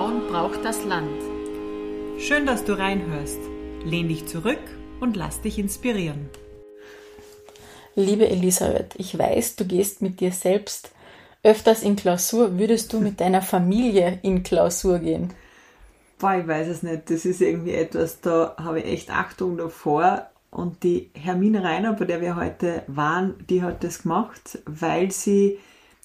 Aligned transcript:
Frauen 0.00 0.28
braucht 0.28 0.64
das 0.64 0.82
Land. 0.86 1.20
Schön, 2.18 2.46
dass 2.46 2.64
du 2.64 2.72
reinhörst. 2.72 3.38
Lehn 3.84 4.08
dich 4.08 4.26
zurück 4.26 4.62
und 4.98 5.14
lass 5.14 5.42
dich 5.42 5.58
inspirieren. 5.58 6.30
Liebe 7.94 8.26
Elisabeth, 8.26 8.94
ich 8.96 9.18
weiß, 9.18 9.56
du 9.56 9.66
gehst 9.66 10.00
mit 10.00 10.20
dir 10.20 10.32
selbst 10.32 10.92
öfters 11.42 11.82
in 11.82 11.96
Klausur. 11.96 12.58
Würdest 12.58 12.94
du 12.94 13.00
mit 13.00 13.20
deiner 13.20 13.42
Familie 13.42 14.18
in 14.22 14.42
Klausur 14.42 15.00
gehen? 15.00 15.34
Boah, 16.18 16.34
ich 16.36 16.48
weiß 16.48 16.68
es 16.68 16.82
nicht. 16.82 17.10
Das 17.10 17.26
ist 17.26 17.42
irgendwie 17.42 17.74
etwas, 17.74 18.22
da 18.22 18.54
habe 18.56 18.80
ich 18.80 18.86
echt 18.86 19.10
Achtung 19.10 19.58
davor. 19.58 20.30
Und 20.50 20.82
die 20.82 21.10
Hermine 21.12 21.62
Reiner, 21.62 21.92
bei 21.92 22.06
der 22.06 22.22
wir 22.22 22.36
heute 22.36 22.84
waren, 22.86 23.34
die 23.50 23.62
hat 23.62 23.84
das 23.84 24.04
gemacht, 24.04 24.60
weil 24.64 25.10
sie 25.10 25.58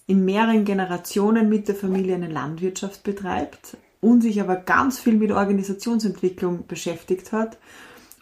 in 0.06 0.26
mehreren 0.26 0.66
Generationen 0.66 1.48
mit 1.48 1.70
der 1.70 1.76
Familie 1.76 2.16
eine 2.16 2.28
Landwirtschaft 2.28 3.02
betreibt 3.04 3.78
und 4.06 4.22
sich 4.22 4.40
aber 4.40 4.56
ganz 4.56 5.00
viel 5.00 5.16
mit 5.16 5.32
Organisationsentwicklung 5.32 6.68
beschäftigt 6.68 7.32
hat. 7.32 7.58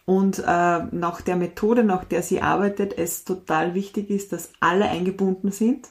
Und 0.06 0.40
äh, 0.40 0.44
nach 0.92 1.20
der 1.20 1.36
Methode, 1.36 1.84
nach 1.84 2.06
der 2.06 2.24
sie 2.24 2.42
arbeitet, 2.42 2.98
es 2.98 3.26
total 3.26 3.74
wichtig 3.74 4.10
ist, 4.10 4.32
dass 4.32 4.54
alle 4.62 4.86
eingebunden 4.90 5.52
sind. 5.52 5.90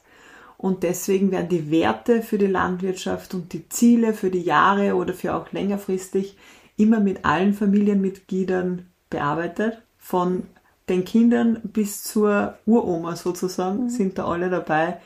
Und 0.57 0.83
deswegen 0.83 1.31
werden 1.31 1.51
die 1.51 1.71
Werte 1.71 2.23
für 2.23 2.39
die 2.39 2.47
Landwirtschaft 2.47 3.35
und 3.35 3.53
die 3.53 3.69
Ziele 3.69 4.15
für 4.15 4.31
die 4.31 4.41
Jahre 4.41 4.95
oder 4.95 5.13
für 5.13 5.35
auch 5.35 5.53
längerfristig 5.53 6.39
immer 6.79 7.01
mit 7.01 7.27
allen 7.27 7.53
Familienmitgliedern 7.53 8.87
bearbeitet. 9.11 9.83
Von 9.99 10.45
den 10.89 11.05
Kindern 11.05 11.61
bis 11.65 12.03
zur 12.03 12.57
Uroma 12.65 13.17
sozusagen 13.17 13.85
mhm. 13.85 13.89
sind 13.91 14.19
da 14.19 14.25
alle 14.25 14.49
dabei. 14.49 15.01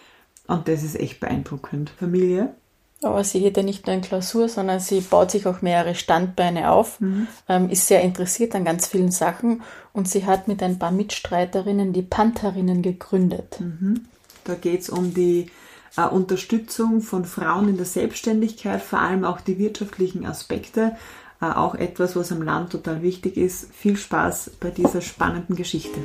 Und 0.47 0.69
das 0.69 0.85
ist 0.85 0.95
echt 0.95 1.19
beeindruckend. 1.19 1.91
Familie. 1.91 2.55
Aber 3.03 3.23
sie 3.25 3.41
geht 3.41 3.57
ja 3.57 3.63
nicht 3.63 3.87
nur 3.87 3.95
in 3.95 4.01
Klausur, 4.01 4.49
sondern 4.49 4.81
sie 4.81 5.01
baut 5.01 5.31
sich 5.31 5.47
auch 5.47 5.61
mehrere 5.61 5.95
Standbeine 5.95 6.71
auf, 6.71 7.01
mhm. 7.01 7.29
ähm, 7.49 7.69
ist 7.69 7.87
sehr 7.87 8.01
interessiert 8.01 8.55
an 8.55 8.65
ganz 8.65 8.87
vielen 8.87 9.11
Sachen 9.11 9.63
und 9.93 10.09
sie 10.09 10.25
hat 10.25 10.49
mit 10.49 10.63
ein 10.63 10.79
paar 10.79 10.93
Mitstreiterinnen 10.93 11.93
die 11.93 12.03
Pantherinnen 12.03 12.81
gegründet. 12.83 13.61
Mhm. 13.61 14.07
Da 14.45 14.55
geht 14.55 14.81
es 14.81 14.89
um 14.89 15.13
die 15.13 15.51
äh, 15.97 16.07
Unterstützung 16.07 17.03
von 17.03 17.27
Frauen 17.27 17.69
in 17.69 17.77
der 17.77 17.87
Selbstständigkeit, 17.87 18.81
vor 18.81 19.01
allem 19.01 19.25
auch 19.25 19.41
die 19.41 19.59
wirtschaftlichen 19.59 20.25
Aspekte. 20.25 20.97
Äh, 21.41 21.47
auch 21.47 21.75
etwas, 21.75 22.17
was 22.17 22.33
am 22.33 22.43
Land 22.43 22.73
total 22.73 23.03
wichtig 23.03 23.37
ist. 23.37 23.73
Viel 23.75 23.97
Spaß 23.97 24.53
bei 24.59 24.71
dieser 24.71 25.03
spannenden 25.03 25.55
Geschichte. 25.55 26.01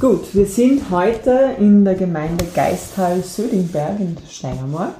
Gut, 0.00 0.34
wir 0.34 0.46
sind 0.46 0.90
heute 0.90 1.54
in 1.56 1.84
der 1.84 1.94
Gemeinde 1.94 2.44
Geisthal-Södingberg 2.52 4.00
in 4.00 4.16
Steiermark, 4.28 4.96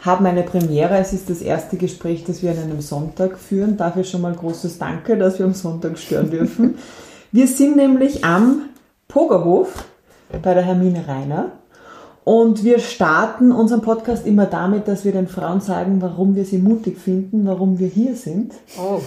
haben 0.00 0.24
eine 0.24 0.42
Premiere. 0.42 0.96
Es 0.96 1.12
ist 1.12 1.28
das 1.28 1.42
erste 1.42 1.76
Gespräch, 1.76 2.24
das 2.24 2.42
wir 2.42 2.52
an 2.52 2.58
einem 2.58 2.80
Sonntag 2.80 3.38
führen. 3.38 3.76
Dafür 3.76 4.04
schon 4.04 4.22
mal 4.22 4.32
großes 4.32 4.78
Danke, 4.78 5.18
dass 5.18 5.38
wir 5.38 5.44
am 5.44 5.52
Sonntag 5.52 5.98
stören 5.98 6.30
dürfen. 6.30 6.78
Wir 7.30 7.46
sind 7.46 7.76
nämlich 7.76 8.24
am 8.24 8.70
Pogerhof 9.06 9.84
bei 10.42 10.54
der 10.54 10.62
Hermine 10.62 11.06
Reiner 11.06 11.52
und 12.24 12.64
wir 12.64 12.78
starten 12.78 13.52
unseren 13.52 13.82
Podcast 13.82 14.26
immer 14.26 14.46
damit, 14.46 14.88
dass 14.88 15.04
wir 15.04 15.12
den 15.12 15.28
Frauen 15.28 15.60
sagen, 15.60 16.00
warum 16.00 16.34
wir 16.36 16.46
sie 16.46 16.56
mutig 16.56 16.96
finden, 16.96 17.46
warum 17.46 17.78
wir 17.78 17.88
hier 17.88 18.16
sind. 18.16 18.54
Oh. 18.78 19.02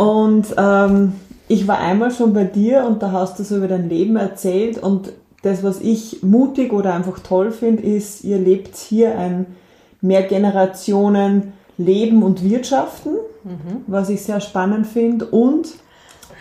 Und 0.00 0.46
ähm, 0.56 1.14
ich 1.48 1.66
war 1.66 1.78
einmal 1.78 2.10
schon 2.10 2.32
bei 2.32 2.44
dir 2.44 2.84
und 2.84 3.02
da 3.02 3.12
hast 3.12 3.38
du 3.38 3.44
so 3.44 3.56
über 3.56 3.68
dein 3.68 3.88
Leben 3.88 4.16
erzählt 4.16 4.78
und 4.78 5.12
das, 5.42 5.62
was 5.62 5.80
ich 5.80 6.22
mutig 6.22 6.72
oder 6.72 6.94
einfach 6.94 7.20
toll 7.20 7.52
finde, 7.52 7.82
ist, 7.82 8.24
ihr 8.24 8.38
lebt 8.38 8.76
hier 8.76 9.16
ein 9.18 9.46
mehr 10.00 10.22
Generationen 10.22 11.52
Leben 11.76 12.22
und 12.22 12.42
Wirtschaften, 12.42 13.12
mhm. 13.44 13.82
was 13.86 14.08
ich 14.08 14.22
sehr 14.22 14.40
spannend 14.40 14.86
finde. 14.86 15.26
Und 15.26 15.68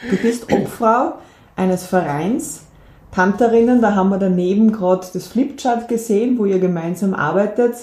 du 0.09 0.17
bist 0.17 0.51
Obfrau 0.51 1.13
eines 1.55 1.85
Vereins, 1.85 2.63
Pantherinnen, 3.11 3.81
da 3.81 3.95
haben 3.95 4.09
wir 4.09 4.17
daneben 4.17 4.71
gerade 4.71 5.07
das 5.13 5.27
Flipchart 5.27 5.87
gesehen, 5.87 6.37
wo 6.37 6.45
ihr 6.45 6.59
gemeinsam 6.59 7.13
arbeitet. 7.13 7.75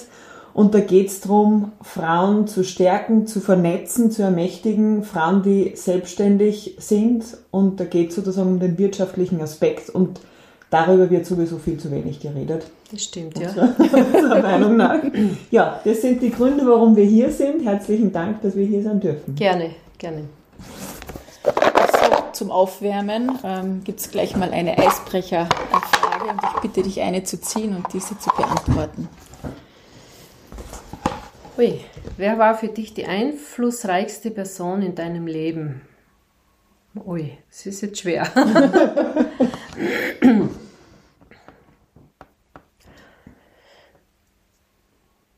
Und 0.55 0.73
da 0.73 0.79
geht 0.79 1.09
es 1.09 1.19
darum, 1.19 1.73
Frauen 1.81 2.47
zu 2.47 2.63
stärken, 2.63 3.27
zu 3.27 3.41
vernetzen, 3.41 4.09
zu 4.09 4.21
ermächtigen, 4.21 5.03
Frauen, 5.03 5.43
die 5.43 5.73
selbstständig 5.75 6.77
sind. 6.79 7.25
Und 7.51 7.81
da 7.81 7.83
geht 7.83 8.11
es 8.11 8.15
sozusagen 8.15 8.53
um 8.53 8.59
den 8.61 8.77
wirtschaftlichen 8.77 9.41
Aspekt. 9.41 9.89
Und 9.89 10.21
darüber 10.69 11.09
wird 11.09 11.25
sowieso 11.25 11.57
viel 11.57 11.77
zu 11.77 11.91
wenig 11.91 12.21
geredet. 12.21 12.67
Das 12.89 13.03
stimmt, 13.03 13.37
ja. 13.37 13.49
Unserer 13.77 14.41
Meinung 14.41 14.77
nach. 14.77 14.99
Ja, 15.51 15.81
das 15.83 16.01
sind 16.01 16.21
die 16.21 16.31
Gründe, 16.31 16.65
warum 16.65 16.95
wir 16.95 17.03
hier 17.03 17.31
sind. 17.31 17.65
Herzlichen 17.65 18.13
Dank, 18.13 18.41
dass 18.41 18.55
wir 18.55 18.65
hier 18.65 18.81
sein 18.81 19.01
dürfen. 19.01 19.35
Gerne, 19.35 19.71
gerne. 19.97 20.21
So, 21.43 22.15
zum 22.31 22.51
Aufwärmen 22.51 23.29
ähm, 23.43 23.81
gibt 23.83 23.99
es 23.99 24.09
gleich 24.09 24.37
mal 24.37 24.51
eine 24.51 24.77
Eisbrecherfrage 24.77 26.31
und 26.31 26.39
ich 26.41 26.61
bitte 26.61 26.81
dich, 26.81 27.01
eine 27.01 27.25
zu 27.25 27.41
ziehen 27.41 27.75
und 27.75 27.91
diese 27.91 28.17
zu 28.17 28.29
beantworten. 28.37 29.09
Ui, 31.57 31.79
wer 32.17 32.37
war 32.37 32.55
für 32.55 32.67
dich 32.67 32.93
die 32.93 33.05
einflussreichste 33.05 34.29
Person 34.29 34.81
in 34.81 34.93
deinem 34.93 35.25
Leben? 35.25 35.83
Ui, 37.05 37.31
es 37.49 37.65
ist 37.65 37.79
jetzt 37.79 37.99
schwer. 37.99 38.25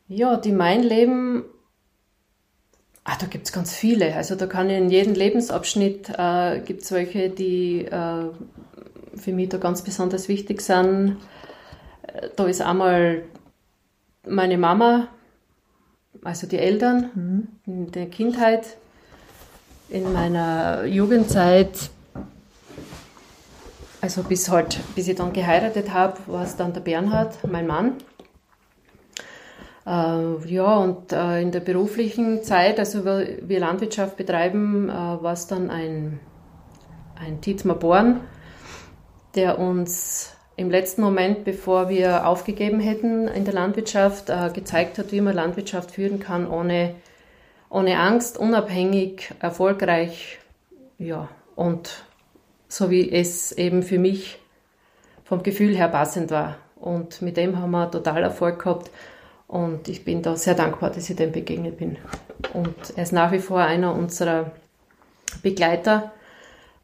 ja, 0.08 0.38
die 0.38 0.52
mein 0.52 0.82
Leben, 0.82 1.46
ah, 3.04 3.18
da 3.20 3.28
gibt 3.28 3.46
es 3.46 3.54
ganz 3.54 3.76
viele. 3.76 4.16
Also 4.16 4.34
da 4.34 4.48
kann 4.48 4.72
in 4.72 4.90
jedem 4.90 5.14
Lebensabschnitt, 5.14 6.10
äh, 6.18 6.62
gibt 6.62 6.82
es 6.82 6.92
welche, 6.92 7.30
die 7.30 7.86
äh, 7.86 8.32
für 9.14 9.34
mich 9.34 9.50
da 9.50 9.58
ganz 9.58 9.84
besonders 9.84 10.30
wichtig 10.30 10.62
sind. 10.62 11.18
Äh, 12.08 12.30
da 12.36 12.48
ist 12.48 12.64
einmal 12.64 13.22
meine 14.26 14.58
Mama, 14.58 15.10
also 16.24 16.48
die 16.48 16.58
Eltern 16.58 17.10
mhm. 17.14 17.48
in 17.66 17.92
der 17.92 18.08
Kindheit, 18.08 18.78
in 19.90 20.12
meiner 20.14 20.86
Jugendzeit, 20.86 21.90
also 24.02 24.24
bis 24.24 24.50
halt, 24.50 24.80
bis 24.96 25.08
ich 25.08 25.16
dann 25.16 25.34
geheiratet 25.34 25.92
habe, 25.92 26.18
war 26.28 26.44
es 26.44 26.56
dann 26.56 26.74
der 26.74 26.82
Bernhard, 26.82 27.38
mein 27.48 27.68
Mann. 27.68 27.94
Äh, 29.86 30.48
ja, 30.48 30.76
und 30.78 31.14
äh, 31.14 31.42
in 31.42 31.52
der 31.52 31.62
beruflichen 31.62 32.44
Zeit, 32.44 32.80
also 32.80 33.06
wir 33.06 33.60
Landwirtschaft 33.60 34.18
betreiben, 34.18 34.90
äh, 34.90 34.94
war 34.94 35.34
es 35.34 35.48
dann 35.48 35.70
ein, 35.70 36.20
ein 37.16 37.40
Dietmar 37.42 37.78
Born, 37.78 38.20
der 39.36 39.60
uns 39.60 40.37
im 40.58 40.72
letzten 40.72 41.02
Moment, 41.02 41.46
bevor 41.46 41.88
wir 41.88 42.28
aufgegeben 42.28 42.80
hätten 42.80 43.28
in 43.28 43.46
der 43.46 43.54
Landwirtschaft, 43.54 44.30
äh, 44.30 44.50
gezeigt 44.52 44.98
hat, 44.98 45.12
wie 45.12 45.22
man 45.22 45.36
Landwirtschaft 45.36 45.92
führen 45.92 46.20
kann, 46.20 46.50
ohne, 46.50 46.96
ohne 47.70 48.00
Angst, 48.00 48.38
unabhängig, 48.40 49.34
erfolgreich, 49.40 50.40
ja, 50.98 51.30
und 51.56 52.04
so 52.68 52.90
wie 52.90 53.10
es 53.12 53.52
eben 53.52 53.84
für 53.84 54.00
mich 54.00 54.40
vom 55.24 55.44
Gefühl 55.44 55.78
her 55.78 55.90
passend 55.90 56.32
war. 56.32 56.58
Und 56.76 57.22
mit 57.22 57.38
dem 57.38 57.60
haben 57.60 57.72
wir 57.72 57.92
total 57.92 58.24
Erfolg 58.24 58.64
gehabt 58.64 58.90
und 59.48 59.88
ich 59.88 60.04
bin 60.04 60.24
da 60.24 60.36
sehr 60.36 60.56
dankbar, 60.56 60.90
dass 60.90 61.10
ich 61.10 61.16
dem 61.16 61.32
begegnet 61.32 61.78
bin. 61.78 61.98
Und 62.54 62.76
er 62.96 63.04
ist 63.04 63.14
nach 63.14 63.32
wie 63.32 63.40
vor 63.40 63.60
einer 63.60 63.94
unserer 63.94 64.52
Begleiter 65.44 66.12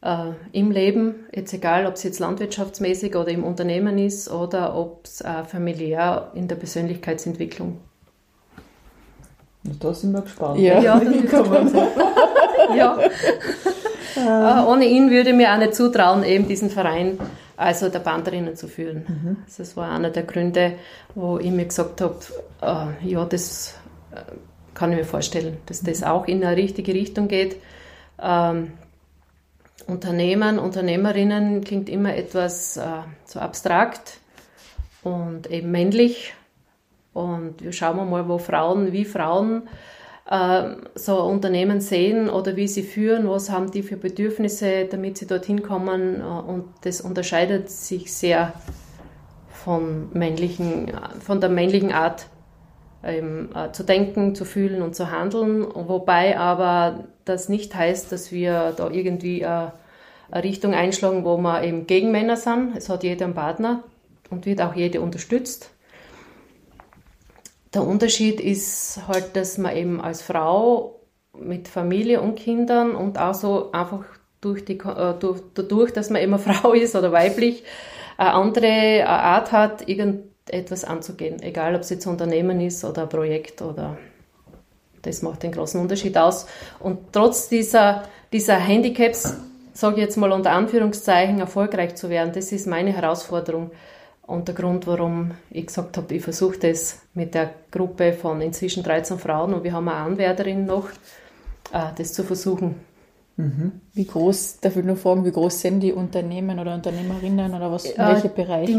äh, 0.04 0.32
im 0.52 0.70
Leben, 0.70 1.26
jetzt 1.34 1.52
egal, 1.54 1.86
ob 1.86 1.94
es 1.94 2.02
jetzt 2.02 2.18
landwirtschaftsmäßig 2.18 3.16
oder 3.16 3.28
im 3.28 3.42
Unternehmen 3.42 3.98
ist 3.98 4.30
oder 4.30 4.76
ob 4.76 5.04
es 5.04 5.22
äh, 5.22 5.44
familiär 5.44 6.30
in 6.34 6.46
der 6.46 6.56
Persönlichkeitsentwicklung. 6.56 7.78
Da 9.80 9.94
sind 9.94 10.12
wir 10.12 10.20
gespannt. 10.20 10.60
Ja, 10.60 10.78
ja, 10.78 11.00
ja. 12.76 12.98
äh, 14.16 14.66
ohne 14.66 14.84
ihn 14.84 15.10
würde 15.10 15.32
mir 15.32 15.54
auch 15.54 15.58
nicht 15.58 15.74
zutrauen, 15.74 16.22
eben 16.22 16.46
diesen 16.46 16.68
Verein, 16.68 17.18
also 17.56 17.88
der 17.88 18.00
Banderinnen 18.00 18.56
zu 18.56 18.68
führen. 18.68 19.06
Mhm. 19.08 19.36
Also 19.46 19.62
das 19.62 19.74
war 19.74 19.90
einer 19.90 20.10
der 20.10 20.24
Gründe, 20.24 20.74
wo 21.14 21.38
ich 21.38 21.50
mir 21.50 21.64
gesagt 21.64 22.02
habe, 22.02 22.18
äh, 22.60 23.08
ja, 23.08 23.24
das 23.24 23.74
äh, 24.12 24.16
kann 24.74 24.92
ich 24.92 24.98
mir 24.98 25.04
vorstellen, 25.04 25.56
dass 25.64 25.80
das 25.80 26.02
auch 26.02 26.26
in 26.26 26.44
eine 26.44 26.58
richtige 26.58 26.92
Richtung 26.92 27.28
geht. 27.28 27.56
Ähm, 28.22 28.72
Unternehmern, 29.86 30.58
Unternehmerinnen 30.58 31.62
klingt 31.62 31.88
immer 31.88 32.14
etwas 32.14 32.76
äh, 32.76 32.82
so 33.24 33.40
abstrakt 33.40 34.18
und 35.02 35.50
eben 35.50 35.70
männlich. 35.70 36.34
Und 37.12 37.62
wir 37.62 37.72
schauen 37.72 38.08
mal, 38.10 38.28
wo 38.28 38.38
Frauen, 38.38 38.92
wie 38.92 39.04
Frauen 39.04 39.68
äh, 40.28 40.70
so 40.94 41.22
Unternehmen 41.22 41.80
sehen 41.80 42.28
oder 42.28 42.56
wie 42.56 42.68
sie 42.68 42.82
führen, 42.82 43.28
was 43.28 43.50
haben 43.50 43.70
die 43.70 43.82
für 43.82 43.96
Bedürfnisse, 43.96 44.86
damit 44.86 45.18
sie 45.18 45.26
dorthin 45.26 45.62
kommen. 45.62 46.20
Äh, 46.20 46.24
und 46.24 46.64
das 46.82 47.00
unterscheidet 47.00 47.70
sich 47.70 48.12
sehr 48.12 48.52
von, 49.48 50.08
männlichen, 50.12 50.92
von 51.20 51.40
der 51.40 51.50
männlichen 51.50 51.92
Art 51.92 52.26
ähm, 53.02 53.50
äh, 53.54 53.70
zu 53.72 53.82
denken, 53.82 54.34
zu 54.34 54.44
fühlen 54.44 54.82
und 54.82 54.96
zu 54.96 55.10
handeln, 55.10 55.66
wobei 55.74 56.38
aber 56.38 57.04
das 57.24 57.48
nicht 57.48 57.74
heißt, 57.74 58.12
dass 58.12 58.32
wir 58.32 58.72
da 58.76 58.90
irgendwie 58.90 59.42
äh, 59.42 59.68
eine 60.30 60.44
Richtung 60.44 60.74
einschlagen, 60.74 61.24
wo 61.24 61.36
wir 61.36 61.62
eben 61.62 61.86
gegen 61.86 62.10
Männer 62.10 62.36
sind. 62.36 62.76
Es 62.76 62.88
hat 62.88 63.02
jeder 63.02 63.26
einen 63.26 63.34
Partner 63.34 63.84
und 64.30 64.46
wird 64.46 64.60
auch 64.60 64.74
jede 64.74 65.00
unterstützt. 65.00 65.70
Der 67.72 67.82
Unterschied 67.82 68.40
ist 68.40 69.00
halt, 69.08 69.36
dass 69.36 69.58
man 69.58 69.76
eben 69.76 70.00
als 70.00 70.22
Frau 70.22 71.00
mit 71.36 71.68
Familie 71.68 72.20
und 72.20 72.36
Kindern 72.36 72.94
und 72.94 73.18
auch 73.18 73.34
so 73.34 73.72
einfach 73.72 74.04
durch 74.40 74.64
die, 74.64 74.78
äh, 74.78 75.14
durch, 75.18 75.40
dadurch, 75.54 75.92
dass 75.92 76.10
man 76.10 76.22
immer 76.22 76.38
Frau 76.40 76.72
ist 76.72 76.94
oder 76.94 77.12
weiblich, 77.12 77.64
eine 78.16 78.32
andere 78.32 79.06
Art 79.08 79.50
hat, 79.50 79.88
irgendetwas 79.88 80.84
anzugehen. 80.84 81.42
Egal, 81.42 81.74
ob 81.74 81.80
es 81.80 81.90
jetzt 81.90 82.06
ein 82.06 82.10
Unternehmen 82.10 82.60
ist 82.60 82.84
oder 82.84 83.02
ein 83.02 83.08
Projekt 83.08 83.60
oder 83.60 83.98
das 85.06 85.22
macht 85.22 85.42
den 85.42 85.52
großen 85.52 85.80
Unterschied 85.80 86.16
aus. 86.16 86.46
Und 86.80 86.98
trotz 87.12 87.48
dieser, 87.48 88.04
dieser 88.32 88.56
Handicaps, 88.56 89.36
sage 89.72 89.96
ich 89.96 90.02
jetzt 90.02 90.16
mal 90.16 90.32
unter 90.32 90.52
Anführungszeichen, 90.52 91.38
erfolgreich 91.40 91.94
zu 91.94 92.10
werden, 92.10 92.32
das 92.32 92.52
ist 92.52 92.66
meine 92.66 92.92
Herausforderung 92.92 93.70
und 94.26 94.48
der 94.48 94.54
Grund, 94.54 94.86
warum 94.86 95.32
ich 95.50 95.66
gesagt 95.66 95.96
habe, 95.96 96.14
ich 96.14 96.22
versuche 96.22 96.58
das 96.58 97.00
mit 97.12 97.34
der 97.34 97.50
Gruppe 97.70 98.12
von 98.12 98.40
inzwischen 98.40 98.82
13 98.82 99.18
Frauen 99.18 99.52
und 99.52 99.64
wir 99.64 99.72
haben 99.72 99.88
eine 99.88 99.98
Anwärterin 99.98 100.64
noch, 100.64 100.88
äh, 101.72 101.90
das 101.96 102.12
zu 102.12 102.24
versuchen. 102.24 102.76
Mhm. 103.36 103.80
Wie 103.92 104.06
groß, 104.06 104.60
darf 104.60 104.76
ich 104.76 104.84
nur 104.84 104.96
fragen, 104.96 105.24
wie 105.24 105.32
groß 105.32 105.60
sind 105.60 105.80
die 105.80 105.92
Unternehmen 105.92 106.58
oder 106.58 106.74
Unternehmerinnen 106.74 107.52
oder 107.54 107.70
was, 107.70 107.84
äh, 107.84 107.98
welche 107.98 108.28
Bereiche? 108.28 108.78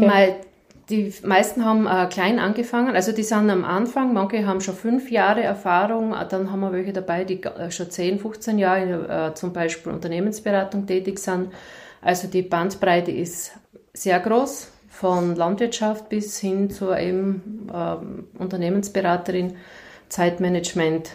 die 0.88 1.12
meisten 1.24 1.64
haben 1.64 1.86
äh, 1.86 2.06
klein 2.06 2.38
angefangen, 2.38 2.94
also 2.94 3.10
die 3.10 3.24
sind 3.24 3.50
am 3.50 3.64
Anfang, 3.64 4.12
manche 4.12 4.46
haben 4.46 4.60
schon 4.60 4.76
fünf 4.76 5.10
Jahre 5.10 5.42
Erfahrung, 5.42 6.14
dann 6.30 6.52
haben 6.52 6.60
wir 6.60 6.72
welche 6.72 6.92
dabei, 6.92 7.24
die 7.24 7.42
äh, 7.42 7.70
schon 7.70 7.90
10, 7.90 8.20
15 8.20 8.58
Jahre 8.58 9.30
äh, 9.30 9.34
zum 9.34 9.52
Beispiel 9.52 9.92
Unternehmensberatung 9.92 10.86
tätig 10.86 11.18
sind. 11.18 11.52
Also 12.02 12.28
die 12.28 12.42
Bandbreite 12.42 13.10
ist 13.10 13.52
sehr 13.94 14.20
groß, 14.20 14.70
von 14.88 15.34
Landwirtschaft 15.34 16.08
bis 16.08 16.38
hin 16.38 16.70
zur 16.70 16.98
eben, 16.98 17.68
äh, 17.72 18.38
Unternehmensberaterin, 18.38 19.56
Zeitmanagement 20.08 21.10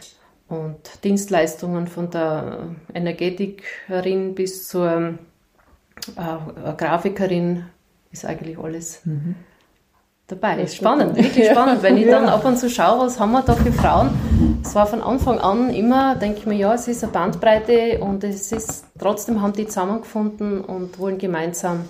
und 0.50 1.04
Dienstleistungen 1.06 1.88
von 1.88 2.10
der 2.10 2.76
Energetikerin 2.94 4.36
bis 4.36 4.68
zur 4.68 5.18
äh, 6.18 6.74
Grafikerin 6.76 7.68
ist 8.12 8.26
eigentlich 8.26 8.60
alles 8.60 9.06
mhm. 9.06 9.36
Dabei. 10.32 10.62
Ist 10.62 10.78
spannend, 10.78 11.16
wirklich 11.16 11.50
spannend. 11.50 11.84
Wenn 11.84 11.98
ich 11.98 12.08
dann 12.08 12.26
ab 12.26 12.46
und 12.46 12.58
zu 12.58 12.70
schaue, 12.70 13.06
was 13.06 13.20
haben 13.20 13.32
wir 13.32 13.42
da 13.42 13.54
für 13.54 13.72
Frauen, 13.72 14.10
es 14.64 14.74
war 14.76 14.88
von 14.88 15.02
Anfang 15.02 15.40
an 15.40 15.70
immer, 15.72 16.16
denke 16.16 16.40
ich 16.40 16.46
mir, 16.46 16.56
ja, 16.56 16.74
es 16.74 16.88
ist 16.88 17.04
eine 17.04 17.12
Bandbreite 17.12 18.00
und 18.00 18.24
es 18.24 18.52
ist, 18.52 18.86
trotzdem 19.00 19.42
haben 19.42 19.54
die 19.54 19.68
zusammengefunden 19.68 20.62
und 20.62 20.98
wollen 21.00 21.18
gemeinsam 21.18 21.86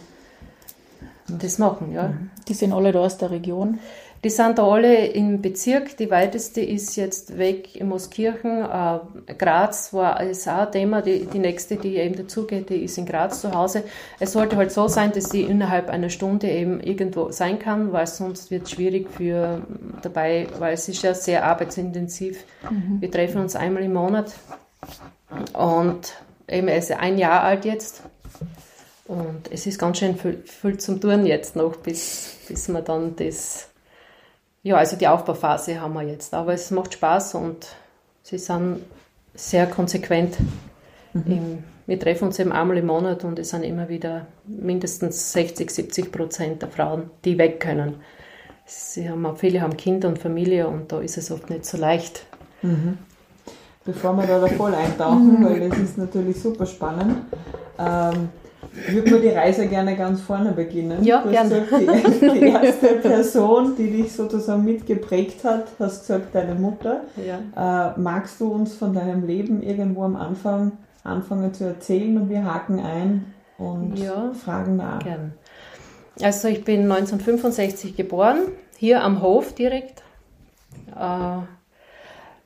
das 1.27 1.57
machen, 1.59 1.91
ja. 1.93 2.09
Mhm. 2.09 2.29
Die 2.47 2.53
sind 2.53 2.73
alle 2.73 2.91
da 2.91 2.99
aus 2.99 3.17
der 3.17 3.31
Region? 3.31 3.79
Die 4.23 4.29
sind 4.29 4.59
da 4.59 4.67
alle 4.67 5.07
im 5.07 5.41
Bezirk. 5.41 5.97
Die 5.97 6.11
weiteste 6.11 6.61
ist 6.61 6.95
jetzt 6.95 7.39
weg 7.39 7.75
in 7.75 7.89
Moskirchen. 7.89 8.63
Äh, 8.63 9.33
Graz 9.33 9.93
war 9.93 10.21
ist 10.21 10.47
auch 10.47 10.67
ein 10.67 10.71
Thema. 10.71 11.01
Die, 11.01 11.25
die 11.25 11.39
nächste, 11.39 11.75
die 11.75 11.95
eben 11.95 12.15
dazugeht, 12.15 12.69
die 12.69 12.83
ist 12.83 12.99
in 12.99 13.07
Graz 13.07 13.41
zu 13.41 13.51
Hause. 13.53 13.83
Es 14.19 14.33
sollte 14.33 14.57
halt 14.57 14.71
so 14.71 14.87
sein, 14.87 15.11
dass 15.11 15.31
sie 15.31 15.41
innerhalb 15.41 15.89
einer 15.89 16.09
Stunde 16.09 16.49
eben 16.51 16.81
irgendwo 16.81 17.31
sein 17.31 17.57
kann, 17.57 17.93
weil 17.93 18.05
sonst 18.05 18.51
wird 18.51 18.63
es 18.63 18.71
schwierig 18.71 19.09
für 19.09 19.61
dabei, 20.03 20.47
weil 20.59 20.75
es 20.75 20.87
ist 20.87 21.01
ja 21.01 21.15
sehr 21.15 21.43
arbeitsintensiv. 21.43 22.43
Mhm. 22.69 23.01
Wir 23.01 23.09
treffen 23.09 23.41
uns 23.41 23.55
einmal 23.55 23.81
im 23.81 23.93
Monat 23.93 24.33
und 25.53 26.13
eben 26.47 26.67
er 26.67 26.77
ist 26.77 26.91
ein 26.91 27.17
Jahr 27.17 27.41
alt 27.41 27.65
jetzt. 27.65 28.03
Und 29.07 29.51
es 29.51 29.65
ist 29.65 29.79
ganz 29.79 29.97
schön 29.97 30.15
viel, 30.15 30.43
viel 30.45 30.77
zum 30.77 31.01
Tun 31.01 31.25
jetzt 31.25 31.55
noch, 31.55 31.75
bis, 31.77 32.37
bis 32.47 32.69
wir 32.69 32.81
dann 32.81 33.15
das, 33.15 33.70
ja, 34.63 34.75
also 34.77 34.95
die 34.95 35.07
Aufbauphase 35.07 35.81
haben 35.81 35.93
wir 35.93 36.03
jetzt. 36.03 36.33
Aber 36.33 36.53
es 36.53 36.71
macht 36.71 36.93
Spaß 36.93 37.35
und 37.35 37.67
sie 38.23 38.37
sind 38.37 38.81
sehr 39.33 39.67
konsequent. 39.67 40.37
Mhm. 41.13 41.23
Im, 41.25 41.63
wir 41.87 41.99
treffen 41.99 42.25
uns 42.25 42.39
eben 42.39 42.51
einmal 42.51 42.77
im 42.77 42.85
Monat 42.85 43.23
und 43.23 43.39
es 43.39 43.49
sind 43.49 43.63
immer 43.63 43.89
wieder 43.89 44.27
mindestens 44.45 45.33
60, 45.33 45.69
70 45.69 46.11
Prozent 46.11 46.61
der 46.61 46.69
Frauen, 46.69 47.09
die 47.25 47.37
weg 47.37 47.59
können. 47.59 47.95
Sie 48.65 49.09
haben, 49.09 49.35
viele 49.35 49.61
haben 49.61 49.75
Kinder 49.75 50.07
und 50.07 50.19
Familie 50.19 50.67
und 50.67 50.91
da 50.91 51.01
ist 51.01 51.17
es 51.17 51.31
oft 51.31 51.49
nicht 51.49 51.65
so 51.65 51.77
leicht. 51.77 52.25
Mhm. 52.61 52.99
Bevor 53.83 54.15
wir 54.15 54.27
da 54.27 54.47
voll 54.47 54.75
eintauchen, 54.75 55.39
mhm. 55.39 55.45
weil 55.45 55.69
das 55.69 55.79
ist 55.79 55.97
natürlich 55.97 56.39
super 56.39 56.67
spannend. 56.67 57.17
Ähm, 57.79 58.29
würde 58.87 59.09
nur 59.09 59.19
die 59.19 59.29
Reise 59.29 59.67
gerne 59.67 59.95
ganz 59.95 60.21
vorne 60.21 60.51
beginnen. 60.51 61.03
Ja, 61.03 61.21
gerne. 61.23 61.65
Die, 61.71 62.39
die, 62.39 62.45
erste 62.47 62.87
Person, 62.95 63.75
die 63.75 63.89
dich 63.89 64.13
sozusagen 64.13 64.63
mitgeprägt 64.63 65.43
hat, 65.43 65.67
hast 65.79 66.07
gesagt, 66.07 66.33
deine 66.33 66.55
Mutter. 66.55 67.01
Ja. 67.17 67.93
Äh, 67.95 67.99
magst 67.99 68.39
du 68.39 68.51
uns 68.51 68.75
von 68.75 68.93
deinem 68.93 69.25
Leben 69.25 69.61
irgendwo 69.61 70.03
am 70.03 70.15
Anfang 70.15 70.73
anfangen 71.03 71.53
zu 71.53 71.65
erzählen 71.65 72.17
und 72.17 72.29
wir 72.29 72.45
haken 72.45 72.79
ein 72.79 73.33
und 73.57 73.97
ja, 73.97 74.31
fragen 74.33 74.77
nach? 74.77 74.99
Gern. 75.03 75.33
Also 76.21 76.47
ich 76.47 76.63
bin 76.63 76.83
1965 76.83 77.95
geboren, 77.95 78.39
hier 78.77 79.03
am 79.03 79.21
Hof 79.21 79.53
direkt. 79.53 80.03
Äh, 80.95 81.37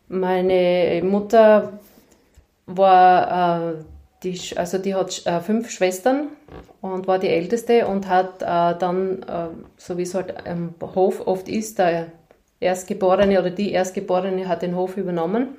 meine 0.07 1.01
Mutter 1.03 1.79
war 2.67 3.71
äh, 3.71 3.75
die, 4.25 4.57
also 4.57 4.77
die 4.77 4.95
hat 4.95 5.25
äh, 5.25 5.39
fünf 5.39 5.69
Schwestern 5.69 6.29
und 6.81 7.07
war 7.07 7.19
die 7.19 7.29
älteste 7.29 7.87
und 7.87 8.09
hat 8.09 8.41
äh, 8.41 8.77
dann, 8.77 9.23
äh, 9.23 9.47
so 9.77 9.97
wie 9.97 10.01
es 10.01 10.15
halt 10.15 10.47
am 10.47 10.73
Hof 10.81 11.25
oft 11.27 11.47
ist, 11.47 11.79
der 11.79 12.07
Erstgeborene 12.59 13.39
oder 13.39 13.51
die 13.51 13.71
Erstgeborene 13.71 14.47
hat 14.47 14.63
den 14.63 14.75
Hof 14.75 14.97
übernommen, 14.97 15.55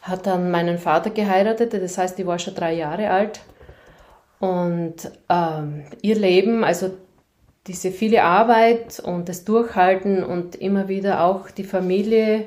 hat 0.00 0.26
dann 0.26 0.50
meinen 0.50 0.78
Vater 0.78 1.10
geheiratet, 1.10 1.74
das 1.74 1.98
heißt, 1.98 2.18
die 2.18 2.26
war 2.26 2.38
schon 2.38 2.54
drei 2.54 2.72
Jahre 2.72 3.10
alt. 3.10 3.40
Und 4.40 5.12
ähm, 5.28 5.84
ihr 6.00 6.16
Leben, 6.16 6.64
also 6.64 6.90
diese 7.68 7.92
viele 7.92 8.24
Arbeit 8.24 8.98
und 8.98 9.28
das 9.28 9.44
Durchhalten 9.44 10.24
und 10.24 10.56
immer 10.56 10.88
wieder 10.88 11.22
auch 11.22 11.50
die 11.50 11.62
Familie, 11.62 12.46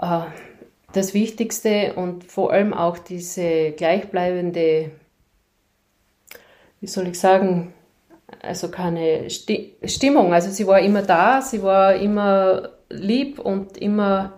äh, 0.00 0.20
das 0.94 1.14
Wichtigste 1.14 1.94
und 1.94 2.24
vor 2.24 2.52
allem 2.52 2.72
auch 2.72 2.98
diese 2.98 3.72
gleichbleibende, 3.72 4.90
wie 6.80 6.86
soll 6.86 7.08
ich 7.08 7.18
sagen, 7.18 7.74
also 8.42 8.68
keine 8.68 9.28
Stimmung. 9.30 10.32
Also 10.32 10.50
sie 10.50 10.66
war 10.66 10.80
immer 10.80 11.02
da, 11.02 11.42
sie 11.42 11.62
war 11.62 11.94
immer 11.94 12.70
lieb 12.88 13.38
und 13.38 13.76
immer, 13.76 14.34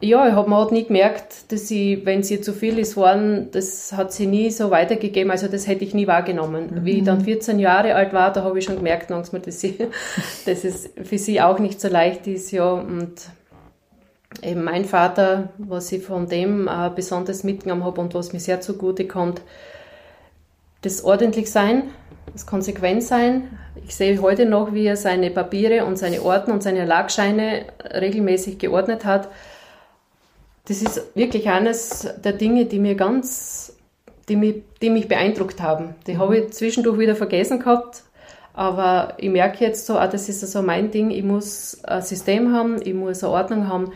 ja, 0.00 0.26
ich 0.26 0.34
habe 0.34 0.48
mir 0.48 0.72
nie 0.72 0.86
gemerkt, 0.86 1.52
dass 1.52 1.68
sie, 1.68 2.02
wenn 2.04 2.22
sie 2.22 2.40
zu 2.40 2.52
viel 2.52 2.78
ist, 2.78 2.96
waren, 2.96 3.50
das 3.50 3.92
hat 3.92 4.12
sie 4.12 4.26
nie 4.26 4.50
so 4.50 4.70
weitergegeben, 4.70 5.30
also 5.30 5.46
das 5.48 5.66
hätte 5.66 5.84
ich 5.84 5.94
nie 5.94 6.06
wahrgenommen. 6.06 6.70
Mhm. 6.72 6.84
Wie 6.84 6.98
ich 6.98 7.04
dann 7.04 7.22
14 7.22 7.58
Jahre 7.58 7.94
alt 7.94 8.12
war, 8.12 8.32
da 8.32 8.42
habe 8.42 8.58
ich 8.58 8.64
schon 8.64 8.76
gemerkt 8.76 9.10
langsam, 9.10 9.42
dass, 9.42 9.60
sie, 9.60 9.76
dass 10.46 10.64
es 10.64 10.90
für 11.02 11.18
sie 11.18 11.40
auch 11.40 11.58
nicht 11.58 11.80
so 11.80 11.88
leicht 11.88 12.26
ist, 12.26 12.50
ja, 12.50 12.72
und 12.72 13.14
eben 14.42 14.62
mein 14.62 14.84
Vater, 14.84 15.50
was 15.58 15.90
ich 15.92 16.04
von 16.04 16.28
dem 16.28 16.68
äh, 16.68 16.90
besonders 16.94 17.44
mitgenommen 17.44 17.84
habe 17.84 18.00
und 18.00 18.14
was 18.14 18.32
mir 18.32 18.40
sehr 18.40 18.60
zugute 18.60 19.06
kommt, 19.06 19.42
das 20.82 21.04
ordentlich 21.04 21.50
sein, 21.50 21.90
das 22.32 22.46
konsequent 22.46 23.02
sein. 23.02 23.58
Ich 23.84 23.94
sehe 23.94 24.20
heute 24.22 24.46
noch, 24.46 24.72
wie 24.72 24.86
er 24.86 24.96
seine 24.96 25.30
Papiere 25.30 25.84
und 25.84 25.98
seine 25.98 26.22
Orten 26.22 26.52
und 26.52 26.62
seine 26.62 26.80
Erlagscheine 26.80 27.66
regelmäßig 27.92 28.58
geordnet 28.58 29.04
hat. 29.04 29.28
Das 30.68 30.82
ist 30.82 31.02
wirklich 31.14 31.48
eines 31.48 32.08
der 32.24 32.32
Dinge, 32.32 32.66
die 32.66 32.78
mir 32.78 32.94
ganz, 32.94 33.76
die 34.28 34.36
mich, 34.36 34.62
die 34.80 34.90
mich 34.90 35.08
beeindruckt 35.08 35.60
haben. 35.60 35.96
Die 36.06 36.14
mhm. 36.14 36.18
habe 36.20 36.38
ich 36.38 36.52
zwischendurch 36.52 36.98
wieder 36.98 37.16
vergessen 37.16 37.58
gehabt, 37.58 38.04
aber 38.54 39.14
ich 39.18 39.30
merke 39.30 39.64
jetzt 39.64 39.86
so, 39.86 39.98
ah, 39.98 40.06
das 40.06 40.28
ist 40.28 40.40
so 40.40 40.62
mein 40.62 40.90
Ding, 40.90 41.10
ich 41.10 41.24
muss 41.24 41.82
ein 41.84 42.02
System 42.02 42.54
haben, 42.54 42.80
ich 42.82 42.94
muss 42.94 43.22
eine 43.24 43.32
Ordnung 43.32 43.68
haben, 43.68 43.92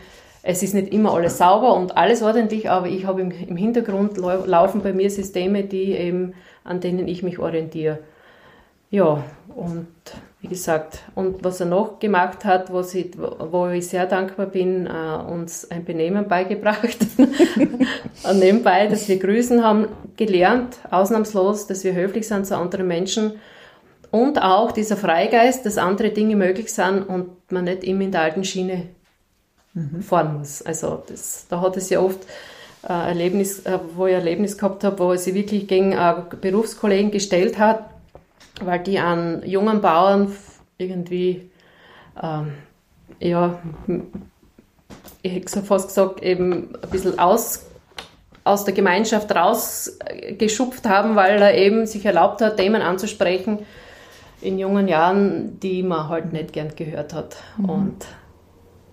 es 0.47 0.61
ist 0.61 0.75
nicht 0.75 0.93
immer 0.93 1.13
alles 1.13 1.39
sauber 1.39 1.73
und 1.73 1.97
alles 1.97 2.21
ordentlich, 2.21 2.69
aber 2.69 2.87
ich 2.87 3.05
habe 3.05 3.21
im, 3.21 3.57
Hintergrund 3.57 4.17
laufen 4.17 4.81
bei 4.81 4.93
mir 4.93 5.09
Systeme, 5.09 5.63
die 5.63 5.93
eben, 5.93 6.35
an 6.63 6.79
denen 6.79 7.07
ich 7.07 7.23
mich 7.23 7.39
orientiere. 7.39 7.97
Ja, 8.91 9.23
und 9.55 9.87
wie 10.41 10.47
gesagt, 10.47 10.99
und 11.15 11.43
was 11.43 11.59
er 11.59 11.65
noch 11.65 11.97
gemacht 11.97 12.45
hat, 12.45 12.71
was 12.71 12.93
ich, 12.93 13.17
wo 13.17 13.69
ich 13.69 13.87
sehr 13.87 14.05
dankbar 14.05 14.45
bin, 14.45 14.85
äh, 14.85 15.31
uns 15.31 15.69
ein 15.71 15.83
Benehmen 15.83 16.27
beigebracht. 16.27 16.99
nebenbei, 18.33 18.85
dass 18.85 19.09
wir 19.09 19.17
grüßen 19.17 19.63
haben 19.63 19.87
gelernt, 20.15 20.77
ausnahmslos, 20.91 21.65
dass 21.65 21.83
wir 21.83 21.95
höflich 21.95 22.27
sind 22.27 22.45
zu 22.45 22.55
anderen 22.55 22.87
Menschen 22.87 23.33
Und 24.11 24.39
auch 24.39 24.71
dieser 24.71 24.95
Freigeist, 24.95 25.65
dass 25.65 25.79
andere 25.79 26.11
Dinge 26.11 26.35
möglich 26.35 26.71
sind 26.71 27.01
und 27.01 27.51
man 27.51 27.63
nicht 27.63 27.83
immer 27.83 28.03
in 28.03 28.11
der 28.11 28.21
alten 28.21 28.43
Schiene 28.43 28.83
mhm. 29.75 30.01
fahren 30.01 30.39
muss. 30.39 30.61
Also 30.63 31.03
das, 31.07 31.45
da 31.47 31.61
hat 31.61 31.77
es 31.77 31.89
ja 31.89 31.99
oft 31.99 32.25
äh, 32.87 32.93
Erlebnis, 32.93 33.59
äh, 33.59 33.79
wo 33.95 34.07
ich 34.07 34.13
ein 34.13 34.21
Erlebnis 34.21 34.57
gehabt 34.57 34.83
habe, 34.83 34.97
wo 34.97 35.11
er 35.11 35.17
sich 35.17 35.33
wirklich 35.33 35.67
gegen 35.67 35.91
äh, 35.91 36.15
Berufskollegen 36.41 37.11
gestellt 37.11 37.59
hat, 37.59 37.89
weil 38.61 38.79
die 38.79 38.97
an 38.97 39.43
jungen 39.45 39.81
Bauern 39.81 40.31
irgendwie, 40.77 41.49
ähm, 42.21 42.53
ja, 43.19 43.59
ich 45.21 45.33
hätte 45.33 45.61
fast 45.63 45.89
gesagt, 45.89 46.23
eben 46.23 46.75
ein 46.81 46.89
bisschen 46.89 47.19
aus, 47.19 47.65
aus 48.43 48.65
der 48.65 48.73
Gemeinschaft 48.73 49.33
rausgeschupft 49.33 50.87
haben, 50.87 51.15
weil 51.15 51.41
er 51.41 51.55
eben 51.55 51.85
sich 51.85 52.05
erlaubt 52.05 52.41
hat, 52.41 52.57
Themen 52.57 52.81
anzusprechen 52.81 53.59
in 54.41 54.59
jungen 54.59 54.87
Jahren, 54.87 55.59
die 55.59 55.81
man 55.81 56.09
halt 56.09 56.31
nicht 56.31 56.53
gern 56.53 56.75
gehört 56.75 57.13
hat. 57.13 57.37
Mhm. 57.57 57.69
Und 57.69 58.05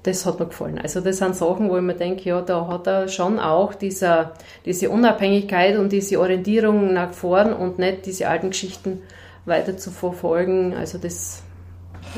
das 0.03 0.27
hat 0.27 0.41
mir 0.41 0.47
gefallen. 0.47 0.79
Also 0.79 1.01
das 1.01 1.19
sind 1.19 1.37
Sachen, 1.37 1.71
wo 1.71 1.77
ich 1.77 1.83
mir 1.83 1.95
denke, 1.95 2.29
ja, 2.29 2.41
da 2.41 2.67
hat 2.67 2.87
er 2.87 3.09
schon 3.09 3.39
auch 3.39 3.75
dieser, 3.75 4.33
diese 4.65 4.91
Unabhängigkeit 4.91 5.79
und 5.79 5.93
diese 5.93 6.19
Orientierung 6.19 6.93
nach 6.93 7.13
vorn 7.13 7.53
und 7.53 7.79
nicht 7.79 8.07
diese 8.07 8.29
alten 8.29 8.51
Geschichten 8.51 9.01
weiter 9.45 9.77
zu 9.77 9.91
verfolgen. 9.91 10.75
Also 10.75 10.99
das 10.99 11.43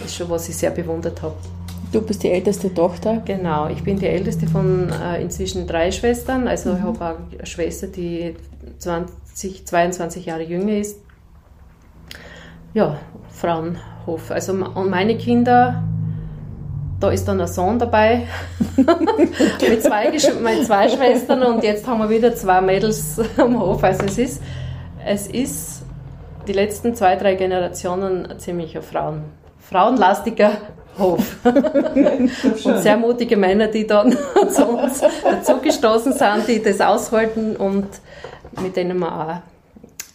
ist 0.04 0.16
schon, 0.16 0.30
was 0.30 0.48
ich 0.48 0.56
sehr 0.56 0.70
bewundert 0.70 1.20
habe. 1.20 1.36
Du 1.92 2.00
bist 2.00 2.22
die 2.22 2.30
älteste 2.30 2.72
Tochter? 2.72 3.22
Genau, 3.24 3.68
ich 3.68 3.84
bin 3.84 3.98
die 3.98 4.06
älteste 4.06 4.46
von 4.48 4.90
äh, 4.90 5.22
inzwischen 5.22 5.66
drei 5.66 5.92
Schwestern. 5.92 6.48
Also 6.48 6.70
mhm. 6.70 6.76
ich 6.76 6.82
habe 6.82 7.04
auch 7.04 7.38
eine 7.38 7.46
Schwester, 7.46 7.86
die 7.86 8.34
20, 8.78 9.66
22 9.66 10.26
Jahre 10.26 10.42
jünger 10.42 10.78
ist. 10.78 10.98
Ja, 12.72 12.98
Frauenhof. 13.30 14.30
Also 14.30 14.52
und 14.54 14.90
meine 14.90 15.16
Kinder 15.16 15.84
da 17.00 17.10
ist 17.10 17.26
dann 17.26 17.40
ein 17.40 17.46
Sohn 17.46 17.78
dabei 17.78 18.26
mit, 18.76 19.82
zwei, 19.82 20.10
mit 20.10 20.66
zwei 20.66 20.88
Schwestern 20.88 21.42
und 21.42 21.62
jetzt 21.62 21.86
haben 21.86 21.98
wir 21.98 22.10
wieder 22.10 22.34
zwei 22.34 22.60
Mädels 22.60 23.20
am 23.36 23.60
Hof. 23.60 23.82
Also 23.82 24.04
es 24.06 24.18
ist, 24.18 24.42
es 25.04 25.26
ist 25.26 25.82
die 26.46 26.52
letzten 26.52 26.94
zwei, 26.94 27.16
drei 27.16 27.34
Generationen 27.34 28.26
ein 28.26 28.38
ziemlicher 28.38 28.82
Frauen, 28.82 29.24
frauenlastiger 29.58 30.52
Hof. 30.98 31.36
und 31.44 32.78
sehr 32.78 32.96
mutige 32.96 33.36
Männer, 33.36 33.66
die 33.68 33.86
dann 33.86 34.12
zu 34.50 34.66
uns 34.66 35.02
dazugestoßen 35.22 36.12
sind, 36.12 36.48
die 36.48 36.62
das 36.62 36.80
aushalten 36.80 37.56
und 37.56 37.88
mit 38.62 38.76
denen 38.76 38.98
wir 38.98 39.12
auch 39.12 39.42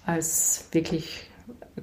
als 0.05 0.65
wirklich 0.71 1.29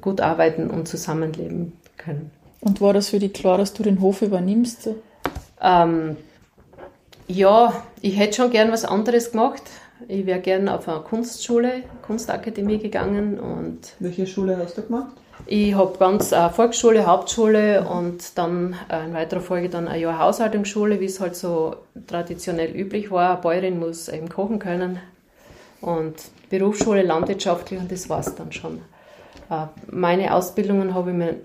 gut 0.00 0.20
arbeiten 0.20 0.70
und 0.70 0.88
zusammenleben 0.88 1.74
können. 1.96 2.30
Und 2.66 2.80
war 2.80 2.92
das 2.92 3.10
für 3.10 3.20
dich 3.20 3.32
klar, 3.32 3.58
dass 3.58 3.74
du 3.74 3.84
den 3.84 4.00
Hof 4.00 4.22
übernimmst? 4.22 4.90
Ähm, 5.62 6.16
ja, 7.28 7.72
ich 8.00 8.18
hätte 8.18 8.34
schon 8.34 8.50
gern 8.50 8.72
was 8.72 8.84
anderes 8.84 9.30
gemacht. 9.30 9.62
Ich 10.08 10.26
wäre 10.26 10.40
gern 10.40 10.68
auf 10.68 10.88
eine 10.88 10.98
Kunstschule, 10.98 11.84
Kunstakademie 12.02 12.78
gegangen. 12.78 13.38
Und 13.38 13.92
Welche 14.00 14.26
Schule 14.26 14.56
hast 14.58 14.76
du 14.76 14.82
gemacht? 14.82 15.12
Ich 15.46 15.74
habe 15.74 15.96
ganz 15.96 16.32
äh, 16.32 16.50
Volksschule, 16.50 17.06
Hauptschule 17.06 17.86
und 17.88 18.36
dann 18.36 18.74
äh, 18.90 19.04
in 19.04 19.14
weiterer 19.14 19.40
Folge 19.40 19.68
dann 19.68 19.86
ein 19.86 20.00
Jahr 20.00 20.18
Haushaltungsschule, 20.18 20.98
wie 20.98 21.04
es 21.04 21.20
halt 21.20 21.36
so 21.36 21.76
traditionell 22.08 22.74
üblich 22.74 23.12
war. 23.12 23.34
Eine 23.34 23.42
Bäuerin 23.42 23.78
muss 23.78 24.08
eben 24.08 24.28
kochen 24.28 24.58
können. 24.58 24.98
Und 25.80 26.16
Berufsschule 26.50 27.02
landwirtschaftlich 27.02 27.78
und 27.78 27.92
das 27.92 28.08
war 28.08 28.18
es 28.18 28.34
dann 28.34 28.50
schon. 28.50 28.80
Äh, 29.50 29.66
meine 29.88 30.34
Ausbildungen 30.34 30.94
habe 30.94 31.12
ich 31.12 31.16
mir 31.16 31.36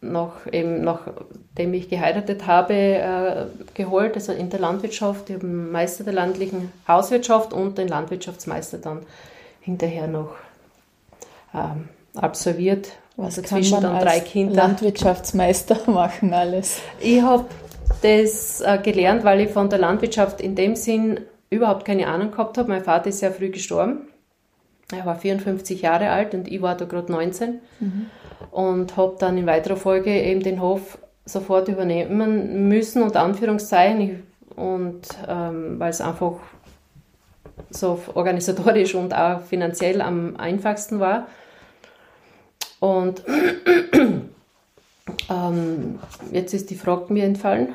noch 0.00 0.46
eben 0.50 0.82
nachdem 0.82 1.74
ich 1.74 1.88
geheiratet 1.88 2.46
habe, 2.46 2.74
äh, 2.74 3.46
geholt, 3.74 4.14
also 4.14 4.32
in 4.32 4.50
der 4.50 4.60
Landwirtschaft. 4.60 5.30
Ich 5.30 5.36
habe 5.36 5.46
einen 5.46 5.72
Meister 5.72 6.04
der 6.04 6.12
landlichen 6.12 6.72
Hauswirtschaft 6.86 7.52
und 7.52 7.78
den 7.78 7.88
Landwirtschaftsmeister 7.88 8.78
dann 8.78 9.00
hinterher 9.60 10.06
noch 10.06 10.34
ähm, 11.54 11.88
absolviert. 12.14 12.92
Was 13.16 13.38
also 13.38 13.42
zwischen 13.42 13.80
dann 13.80 14.00
drei 14.00 14.20
Kinder. 14.20 14.54
Landwirtschaftsmeister 14.54 15.78
machen 15.90 16.34
alles. 16.34 16.80
Ich 17.00 17.22
habe 17.22 17.46
das 18.02 18.60
äh, 18.60 18.78
gelernt, 18.82 19.24
weil 19.24 19.40
ich 19.40 19.50
von 19.50 19.70
der 19.70 19.78
Landwirtschaft 19.78 20.40
in 20.40 20.54
dem 20.54 20.76
Sinn 20.76 21.20
überhaupt 21.48 21.86
keine 21.86 22.08
Ahnung 22.08 22.30
gehabt 22.30 22.58
habe. 22.58 22.68
Mein 22.68 22.84
Vater 22.84 23.08
ist 23.08 23.20
sehr 23.20 23.32
früh 23.32 23.50
gestorben. 23.50 24.08
Er 24.92 25.06
war 25.06 25.16
54 25.16 25.82
Jahre 25.82 26.10
alt 26.10 26.34
und 26.34 26.46
ich 26.46 26.60
war 26.60 26.76
da 26.76 26.84
gerade 26.84 27.10
19. 27.10 27.60
Mhm 27.80 28.06
und 28.56 28.96
habe 28.96 29.16
dann 29.18 29.36
in 29.36 29.44
weiterer 29.44 29.76
Folge 29.76 30.10
eben 30.10 30.42
den 30.42 30.62
Hof 30.62 30.96
sofort 31.26 31.68
übernehmen 31.68 32.68
müssen, 32.68 33.02
unter 33.02 33.20
Anführungszeichen, 33.20 34.22
und 34.54 35.02
ähm, 35.28 35.78
weil 35.78 35.90
es 35.90 36.00
einfach 36.00 36.36
so 37.68 38.00
organisatorisch 38.14 38.94
und 38.94 39.12
auch 39.12 39.42
finanziell 39.42 40.00
am 40.00 40.38
einfachsten 40.38 41.00
war. 41.00 41.26
Und 42.80 43.22
ähm, 45.30 45.98
jetzt 46.32 46.54
ist 46.54 46.70
die 46.70 46.76
Frage 46.76 47.12
mir 47.12 47.24
entfallen. 47.24 47.74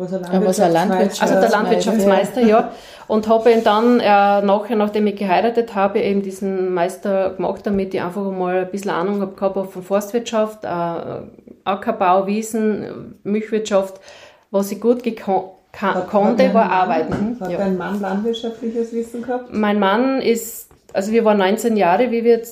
Was 0.00 0.60
ein 0.60 0.72
Landwirtschaftsmeister. 0.72 1.22
Also 1.22 1.40
der 1.40 1.50
Landwirtschaftsmeister, 1.50 2.40
ja. 2.42 2.72
Und 3.06 3.28
habe 3.28 3.50
ihn 3.50 3.64
dann 3.64 3.98
äh, 3.98 4.04
nachher, 4.42 4.76
nachdem 4.76 5.06
ich 5.08 5.16
geheiratet 5.16 5.74
habe, 5.74 6.00
eben 6.00 6.22
diesen 6.22 6.72
Meister 6.72 7.30
gemacht, 7.30 7.66
damit 7.66 7.92
ich 7.92 8.00
einfach 8.00 8.30
mal 8.30 8.58
ein 8.58 8.70
bisschen 8.70 8.90
Ahnung 8.90 9.20
habe 9.20 9.34
gehabt 9.34 9.72
von 9.72 9.82
Forstwirtschaft, 9.82 10.64
äh, 10.64 10.68
Ackerbau, 11.64 12.26
Wiesen, 12.26 13.16
Milchwirtschaft. 13.24 14.00
Was 14.50 14.72
ich 14.72 14.80
gut 14.80 15.02
konnte, 15.04 16.54
war 16.54 16.70
Arbeiten. 16.70 17.36
Hat 17.40 17.50
ja. 17.50 17.58
dein 17.58 17.76
Mann 17.76 18.00
landwirtschaftliches 18.00 18.92
Wissen 18.92 19.22
gehabt? 19.22 19.52
Mein 19.52 19.78
Mann 19.78 20.20
ist, 20.20 20.69
also 20.92 21.12
wir 21.12 21.24
waren 21.24 21.38
19 21.38 21.76
Jahre, 21.76 22.10
wie 22.10 22.24
wir 22.24 22.42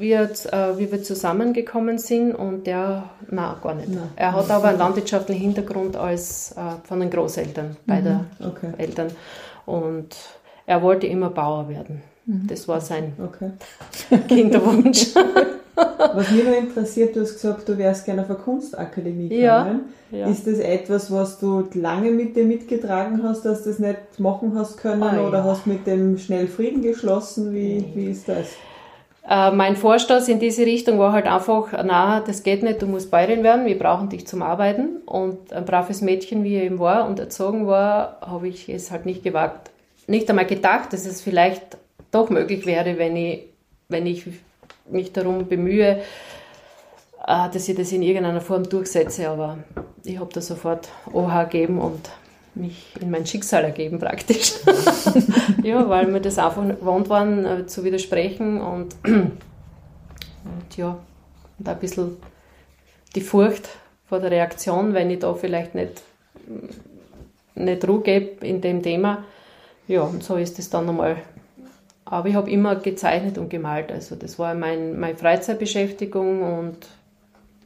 jetzt 0.00 0.52
äh, 0.52 0.78
wie 0.78 0.90
wir 0.90 1.02
zusammengekommen 1.02 1.98
sind 1.98 2.34
und 2.34 2.66
der, 2.66 3.04
na 3.30 3.56
gar 3.62 3.74
nicht. 3.74 3.88
Nein. 3.88 4.10
Er 4.16 4.32
hat 4.32 4.50
aber 4.50 4.68
einen 4.68 4.78
landwirtschaftlichen 4.78 5.40
Hintergrund 5.40 5.96
als 5.96 6.52
äh, 6.52 6.86
von 6.86 7.00
den 7.00 7.10
Großeltern, 7.10 7.76
beider 7.86 8.26
mhm. 8.38 8.46
okay. 8.46 8.72
Eltern. 8.78 9.08
Und 9.66 10.16
er 10.66 10.82
wollte 10.82 11.06
immer 11.06 11.30
Bauer 11.30 11.68
werden. 11.68 12.02
Mhm. 12.28 12.46
Das 12.46 12.68
war 12.68 12.80
sein 12.80 13.14
okay. 13.24 13.50
Kinderwunsch. 14.28 15.14
Was 16.14 16.30
mich 16.30 16.44
noch 16.44 16.56
interessiert, 16.56 17.14
du 17.14 17.20
hast 17.20 17.34
gesagt, 17.34 17.68
du 17.68 17.78
wärst 17.78 18.04
gerne 18.04 18.22
auf 18.22 18.30
eine 18.30 18.38
Kunstakademie 18.38 19.28
gegangen. 19.28 19.80
Ja, 20.10 20.18
ja. 20.18 20.26
Ist 20.28 20.46
das 20.46 20.58
etwas, 20.58 21.12
was 21.12 21.38
du 21.38 21.68
lange 21.74 22.10
mit 22.10 22.34
dir 22.34 22.44
mitgetragen 22.44 23.22
hast, 23.22 23.44
dass 23.44 23.62
du 23.62 23.70
das 23.70 23.78
nicht 23.78 24.18
machen 24.18 24.52
hast 24.56 24.76
können 24.78 25.02
oh, 25.02 25.28
oder 25.28 25.38
ja. 25.38 25.44
hast 25.44 25.66
mit 25.68 25.86
dem 25.86 26.18
schnell 26.18 26.48
Frieden 26.48 26.82
geschlossen? 26.82 27.54
Wie, 27.54 27.84
wie 27.94 28.10
ist 28.10 28.28
das? 28.28 28.48
Äh, 29.28 29.52
mein 29.52 29.76
Vorstoß 29.76 30.26
in 30.28 30.40
diese 30.40 30.66
Richtung 30.66 30.98
war 30.98 31.12
halt 31.12 31.26
einfach, 31.26 31.72
na, 31.84 32.20
das 32.20 32.42
geht 32.42 32.64
nicht, 32.64 32.82
du 32.82 32.86
musst 32.86 33.10
Bäuerin 33.10 33.44
werden, 33.44 33.66
wir 33.66 33.78
brauchen 33.78 34.08
dich 34.08 34.26
zum 34.26 34.42
Arbeiten. 34.42 34.96
Und 35.06 35.52
ein 35.52 35.64
braves 35.64 36.00
Mädchen, 36.00 36.42
wie 36.42 36.56
er 36.56 36.64
eben 36.64 36.80
war 36.80 37.06
und 37.06 37.20
erzogen 37.20 37.68
war, 37.68 38.18
habe 38.20 38.48
ich 38.48 38.68
es 38.68 38.90
halt 38.90 39.06
nicht 39.06 39.22
gewagt. 39.22 39.70
Nicht 40.08 40.28
einmal 40.28 40.46
gedacht, 40.46 40.92
dass 40.92 41.06
es 41.06 41.20
vielleicht 41.20 41.77
doch 42.10 42.30
möglich 42.30 42.66
wäre, 42.66 42.98
wenn 42.98 43.16
ich, 43.16 43.44
wenn 43.88 44.06
ich 44.06 44.24
mich 44.90 45.12
darum 45.12 45.46
bemühe, 45.46 46.02
äh, 47.26 47.50
dass 47.50 47.68
ich 47.68 47.76
das 47.76 47.92
in 47.92 48.02
irgendeiner 48.02 48.40
Form 48.40 48.68
durchsetze. 48.68 49.28
Aber 49.28 49.58
ich 50.04 50.18
habe 50.18 50.32
da 50.32 50.40
sofort 50.40 50.88
OH 51.12 51.44
gegeben 51.44 51.80
und 51.80 52.10
mich 52.54 52.94
in 53.00 53.10
mein 53.10 53.26
Schicksal 53.26 53.64
ergeben 53.64 53.98
praktisch. 53.98 54.54
ja, 55.62 55.88
weil 55.88 56.06
mir 56.06 56.20
das 56.20 56.38
einfach 56.38 56.66
gewohnt 56.66 57.08
waren 57.08 57.44
äh, 57.44 57.66
zu 57.66 57.84
widersprechen 57.84 58.60
und, 58.60 58.96
und 59.04 59.32
ja, 60.76 60.98
und 61.58 61.68
ein 61.68 61.78
bisschen 61.78 62.16
die 63.14 63.20
Furcht 63.20 63.68
vor 64.08 64.20
der 64.20 64.30
Reaktion, 64.30 64.94
wenn 64.94 65.10
ich 65.10 65.20
da 65.20 65.34
vielleicht 65.34 65.74
nicht, 65.74 66.02
nicht 67.54 67.86
Ruhe 67.86 68.00
gebe 68.00 68.46
in 68.46 68.60
dem 68.60 68.82
Thema. 68.82 69.24
Ja, 69.86 70.02
und 70.02 70.22
so 70.22 70.36
ist 70.36 70.58
es 70.58 70.70
dann 70.70 70.86
nochmal. 70.86 71.16
Aber 72.10 72.26
ich 72.26 72.34
habe 72.34 72.50
immer 72.50 72.76
gezeichnet 72.76 73.36
und 73.36 73.50
gemalt. 73.50 73.92
Also 73.92 74.16
das 74.16 74.38
war 74.38 74.54
mein, 74.54 74.98
meine 74.98 75.16
Freizeitbeschäftigung 75.16 76.42
und 76.42 76.78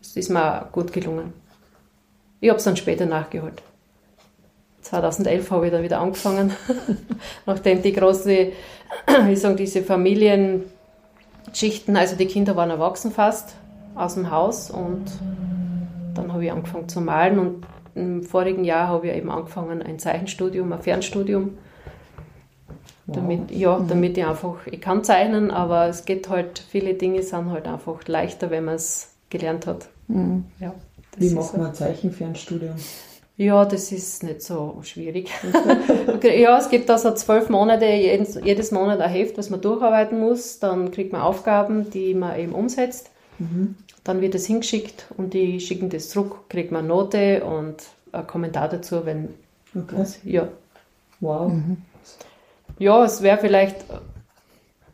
es 0.00 0.16
ist 0.16 0.30
mir 0.30 0.68
gut 0.72 0.92
gelungen. 0.92 1.32
Ich 2.40 2.48
habe 2.48 2.58
es 2.58 2.64
dann 2.64 2.76
später 2.76 3.06
nachgeholt. 3.06 3.62
2011 4.80 5.48
habe 5.52 5.66
ich 5.66 5.72
dann 5.72 5.84
wieder 5.84 6.00
angefangen, 6.00 6.50
nachdem 7.46 7.82
die 7.82 7.92
große, 7.92 8.50
wie 9.26 9.36
sagen, 9.36 9.56
diese 9.56 9.84
Familienschichten, 9.84 11.96
also 11.96 12.16
die 12.16 12.26
Kinder 12.26 12.56
waren 12.56 12.70
erwachsen 12.70 13.12
fast 13.12 13.54
aus 13.94 14.14
dem 14.14 14.32
Haus 14.32 14.72
und 14.72 15.04
dann 16.14 16.32
habe 16.32 16.44
ich 16.44 16.50
angefangen 16.50 16.88
zu 16.88 17.00
malen 17.00 17.38
und 17.38 17.64
im 17.94 18.24
vorigen 18.24 18.64
Jahr 18.64 18.88
habe 18.88 19.06
ich 19.06 19.14
eben 19.14 19.30
angefangen 19.30 19.82
ein 19.82 20.00
Zeichenstudium, 20.00 20.72
ein 20.72 20.82
Fernstudium. 20.82 21.58
Damit, 23.06 23.50
ja, 23.50 23.78
mhm. 23.78 23.88
damit 23.88 24.16
ich 24.16 24.24
einfach, 24.24 24.66
ich 24.66 24.80
kann 24.80 25.02
zeichnen, 25.02 25.50
aber 25.50 25.88
es 25.88 26.04
geht 26.04 26.28
halt, 26.28 26.60
viele 26.60 26.94
Dinge 26.94 27.22
sind 27.22 27.50
halt 27.50 27.66
einfach 27.66 28.06
leichter, 28.06 28.50
wenn 28.50 28.64
man 28.64 28.76
es 28.76 29.10
gelernt 29.28 29.66
hat. 29.66 29.88
Mhm. 30.08 30.44
Ja, 30.60 30.74
das 31.12 31.20
Wie 31.20 31.34
macht 31.34 31.56
man 31.56 31.66
ein 31.66 31.74
Zeichen 31.74 32.12
für 32.12 32.24
ein 32.26 32.36
Studium? 32.36 32.76
Ja, 33.36 33.64
das 33.64 33.90
ist 33.90 34.22
nicht 34.22 34.42
so 34.42 34.78
schwierig. 34.82 35.30
Ja, 36.22 36.58
es 36.58 36.68
gibt 36.70 36.88
also 36.88 37.12
zwölf 37.14 37.48
Monate, 37.48 37.86
jedes, 37.86 38.38
jedes 38.44 38.70
Monat 38.70 39.00
ein 39.00 39.10
Heft, 39.10 39.36
was 39.36 39.50
man 39.50 39.60
durcharbeiten 39.60 40.20
muss. 40.20 40.60
Dann 40.60 40.92
kriegt 40.92 41.12
man 41.12 41.22
Aufgaben, 41.22 41.90
die 41.90 42.14
man 42.14 42.38
eben 42.38 42.52
umsetzt. 42.52 43.10
Dann 44.04 44.20
wird 44.20 44.36
es 44.36 44.46
hingeschickt 44.46 45.06
und 45.16 45.34
die 45.34 45.58
schicken 45.58 45.90
das 45.90 46.10
zurück, 46.10 46.48
kriegt 46.48 46.70
man 46.70 46.86
Note 46.86 47.42
und 47.42 47.82
einen 48.12 48.26
Kommentar 48.28 48.68
dazu, 48.68 49.04
wenn 49.04 49.30
Okay. 49.74 49.96
was. 49.96 50.18
Ja, 50.22 50.48
Wow. 51.20 51.52
Ja 52.82 53.04
es 53.04 53.22
wäre 53.22 53.38
vielleicht, 53.38 53.76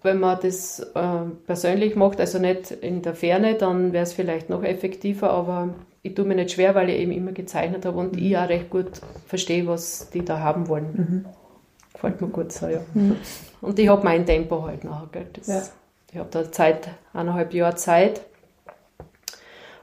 wenn 0.02 0.20
man 0.20 0.38
das 0.40 0.80
äh, 0.80 1.22
persönlich 1.46 1.96
macht, 1.96 2.20
also 2.20 2.38
nicht 2.38 2.70
in 2.70 3.02
der 3.02 3.14
Ferne, 3.14 3.54
dann 3.54 3.92
wäre 3.92 4.04
es 4.04 4.12
vielleicht 4.12 4.50
noch 4.50 4.62
effektiver, 4.62 5.30
aber 5.30 5.70
ich 6.02 6.14
tue 6.14 6.24
mir 6.24 6.34
nicht 6.36 6.52
schwer, 6.52 6.74
weil 6.74 6.90
ich 6.90 7.00
eben 7.00 7.12
immer 7.12 7.32
gezeichnet 7.32 7.84
habe 7.84 7.98
und 7.98 8.16
ich 8.16 8.36
auch 8.36 8.48
recht 8.48 8.70
gut 8.70 8.90
verstehe, 9.26 9.66
was 9.66 10.10
die 10.10 10.24
da 10.24 10.38
haben 10.40 10.68
wollen. 10.68 11.24
Gefällt 11.92 12.20
mir 12.20 12.28
gut 12.28 12.52
so, 12.52 12.68
ja. 12.68 12.80
Und 13.60 13.78
ich 13.78 13.88
habe 13.88 14.04
mein 14.04 14.24
Tempo 14.24 14.64
halt 14.64 14.84
nachher. 14.84 15.08
Gell? 15.10 15.26
Das, 15.32 15.46
Ja. 15.48 15.62
Ich 16.12 16.18
habe 16.18 16.28
da 16.30 16.50
Zeit, 16.50 16.88
eineinhalb 17.12 17.52
Jahre 17.52 17.74
Zeit 17.74 18.22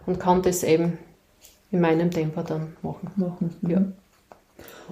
und 0.08 0.20
kann 0.20 0.42
das 0.42 0.64
eben 0.64 0.98
in 1.72 1.82
meinem 1.82 2.10
Tempo 2.10 2.42
dann 2.42 2.76
machen. 2.82 3.12
machen. 3.16 3.56
Ja. 3.62 3.82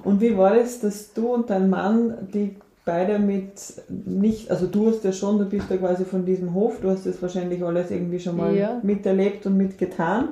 Und 0.04 0.22
wie 0.22 0.38
war 0.38 0.56
es, 0.56 0.80
dass 0.82 1.14
du 1.14 1.34
und 1.34 1.50
dein 1.50 1.70
Mann, 1.70 2.28
die 2.34 2.56
beide 2.86 3.20
mit 3.20 3.54
nicht, 3.90 4.52
also 4.52 4.68
du 4.68 4.90
hast 4.90 5.04
ja 5.04 5.12
schon, 5.14 5.40
du 5.40 5.46
bist 5.46 5.70
ja 5.70 5.78
quasi 5.78 6.06
von 6.06 6.26
diesem 6.26 6.54
Hof, 6.54 6.80
du 6.82 6.90
hast 6.90 7.06
das 7.06 7.22
wahrscheinlich 7.22 7.64
alles 7.64 7.92
irgendwie 7.92 8.20
schon 8.20 8.38
mal 8.38 8.56
Ja. 8.56 8.80
miterlebt 8.84 9.46
und 9.46 9.58
mitgetan. 9.58 10.30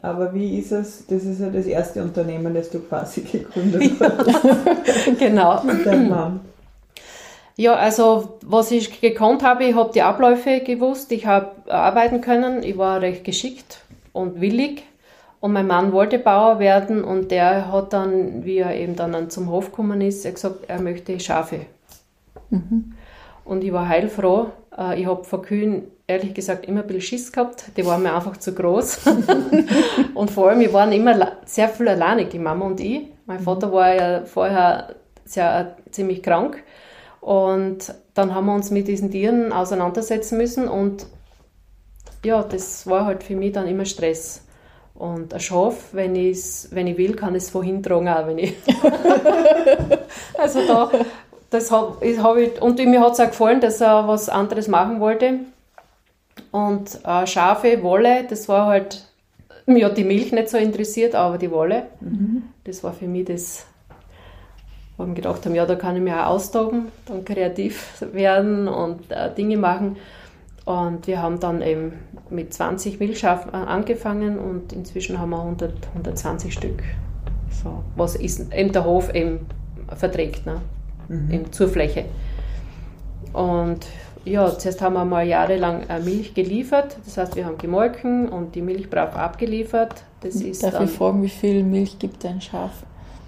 Aber 0.00 0.32
wie 0.32 0.58
ist 0.58 0.70
es, 0.70 1.06
das 1.08 1.24
ist 1.24 1.40
ja 1.40 1.48
das 1.50 1.66
erste 1.66 2.02
Unternehmen, 2.02 2.54
das 2.54 2.70
du 2.70 2.78
quasi 2.80 3.20
gegründet 3.32 3.92
hast 3.98 5.18
genau. 5.18 5.62
mit 5.64 5.84
deinem 5.84 6.08
Mann. 6.08 6.40
Ja, 7.56 7.74
also 7.74 8.38
was 8.46 8.70
ich 8.70 9.00
gekonnt 9.00 9.42
habe, 9.42 9.64
ich 9.64 9.74
habe 9.74 9.90
die 9.92 10.02
Abläufe 10.02 10.60
gewusst, 10.60 11.10
ich 11.10 11.26
habe 11.26 11.50
arbeiten 11.72 12.20
können, 12.20 12.62
ich 12.62 12.78
war 12.78 13.00
recht 13.00 13.24
geschickt 13.24 13.80
und 14.12 14.40
willig. 14.40 14.84
Und 15.40 15.52
mein 15.52 15.66
Mann 15.66 15.92
wollte 15.92 16.18
Bauer 16.18 16.58
werden 16.60 17.02
und 17.02 17.30
der 17.30 17.70
hat 17.72 17.92
dann, 17.92 18.44
wie 18.44 18.58
er 18.58 18.74
eben 18.76 18.94
dann 18.96 19.30
zum 19.30 19.50
Hof 19.50 19.66
gekommen 19.66 20.00
ist, 20.00 20.24
er 20.24 20.32
gesagt, 20.32 20.64
er 20.68 20.80
möchte 20.80 21.18
Schafe. 21.20 21.60
Und 23.44 23.64
ich 23.64 23.72
war 23.72 23.88
heilfroh. 23.88 24.48
Äh, 24.76 25.00
Ich 25.00 25.06
habe 25.06 25.24
vor 25.24 25.42
Kühen 25.42 25.84
ehrlich 26.06 26.34
gesagt 26.34 26.66
immer 26.66 26.80
ein 26.80 26.86
bisschen 26.86 27.02
Schiss 27.02 27.32
gehabt. 27.32 27.70
Die 27.76 27.84
waren 27.84 28.02
mir 28.02 28.14
einfach 28.14 28.36
zu 28.36 28.54
groß. 28.54 29.00
und 30.14 30.30
vor 30.30 30.48
allem, 30.48 30.60
wir 30.60 30.72
waren 30.72 30.92
immer 30.92 31.32
sehr 31.44 31.68
viel 31.68 31.88
alleinig, 31.88 32.30
die 32.30 32.38
Mama 32.38 32.66
und 32.66 32.80
ich. 32.80 33.08
Mein 33.26 33.40
Vater 33.40 33.72
war 33.72 33.94
ja 33.94 34.24
vorher 34.24 34.96
sehr 35.24 35.76
ziemlich 35.90 36.22
krank. 36.22 36.62
Und 37.20 37.94
dann 38.14 38.34
haben 38.34 38.46
wir 38.46 38.54
uns 38.54 38.70
mit 38.70 38.88
diesen 38.88 39.10
Tieren 39.10 39.52
auseinandersetzen 39.52 40.38
müssen 40.38 40.68
und 40.68 41.06
ja, 42.24 42.42
das 42.42 42.86
war 42.86 43.04
halt 43.04 43.22
für 43.22 43.36
mich 43.36 43.52
dann 43.52 43.68
immer 43.68 43.84
Stress. 43.84 44.42
Und 44.94 45.32
ein 45.32 45.38
Schaf, 45.40 45.90
wenn, 45.92 46.16
ich's, 46.16 46.68
wenn 46.72 46.88
ich 46.88 46.98
will, 46.98 47.14
kann 47.14 47.36
ich 47.36 47.44
es 47.44 47.50
vorhin 47.50 47.82
tragen, 47.82 48.08
auch 48.08 48.26
wenn 48.26 48.38
ich. 48.38 48.54
also 50.38 50.66
da, 50.66 50.90
das 51.50 51.70
hab, 51.70 52.02
ich, 52.02 52.18
hab 52.18 52.36
ich, 52.36 52.60
und 52.60 52.78
mir 52.78 53.00
hat 53.00 53.12
es 53.12 53.20
auch 53.20 53.26
gefallen, 53.26 53.60
dass 53.60 53.80
er 53.80 54.06
was 54.06 54.28
anderes 54.28 54.68
machen 54.68 55.00
wollte. 55.00 55.40
Und 56.50 57.00
äh, 57.04 57.26
Schafe, 57.26 57.82
Wolle, 57.82 58.24
das 58.28 58.48
war 58.48 58.66
halt, 58.66 59.04
mir 59.66 59.86
hat 59.86 59.96
die 59.96 60.04
Milch 60.04 60.32
nicht 60.32 60.48
so 60.48 60.58
interessiert, 60.58 61.14
aber 61.14 61.38
die 61.38 61.50
Wolle, 61.50 61.84
das 62.64 62.84
war 62.84 62.92
für 62.92 63.06
mich 63.06 63.26
das, 63.26 63.66
wo 64.96 65.04
ich 65.04 65.08
mir 65.08 65.14
gedacht 65.14 65.44
habe, 65.44 65.56
ja, 65.56 65.66
da 65.66 65.74
kann 65.74 65.96
ich 65.96 66.02
mich 66.02 66.12
auch 66.12 66.26
austoben, 66.26 66.88
dann 67.06 67.24
kreativ 67.24 68.02
werden 68.12 68.68
und 68.68 69.10
äh, 69.10 69.34
Dinge 69.34 69.56
machen. 69.56 69.96
Und 70.64 71.06
wir 71.06 71.22
haben 71.22 71.40
dann 71.40 71.62
eben 71.62 71.94
mit 72.28 72.52
20 72.52 73.00
Milchschafen 73.00 73.52
äh, 73.54 73.56
angefangen 73.56 74.38
und 74.38 74.72
inzwischen 74.74 75.18
haben 75.18 75.30
wir 75.30 75.40
100, 75.40 75.72
120 75.94 76.52
Stück. 76.52 76.82
So, 77.62 77.82
was 77.96 78.16
ist, 78.16 78.52
eben 78.52 78.72
der 78.72 78.84
Hof 78.84 79.12
eben 79.14 79.46
verträgt, 79.96 80.44
ne? 80.44 80.60
Eben 81.08 81.52
zur 81.52 81.68
Fläche. 81.68 82.04
Und 83.32 83.86
ja, 84.24 84.58
zuerst 84.58 84.82
haben 84.82 84.94
wir 84.94 85.04
mal 85.04 85.26
jahrelang 85.26 85.82
äh, 85.88 86.00
Milch 86.00 86.34
geliefert. 86.34 86.98
Das 87.04 87.16
heißt, 87.16 87.36
wir 87.36 87.46
haben 87.46 87.58
gemolken 87.58 88.28
und 88.28 88.54
die 88.54 88.62
Milch 88.62 88.90
brav 88.90 89.16
abgeliefert. 89.16 90.02
Das 90.20 90.34
ist 90.36 90.62
Darf 90.62 90.80
ich 90.80 90.90
fragen, 90.90 91.22
wie 91.22 91.28
viel 91.28 91.62
Milch 91.62 91.98
gibt 91.98 92.24
ein 92.24 92.40
Schaf? 92.40 92.70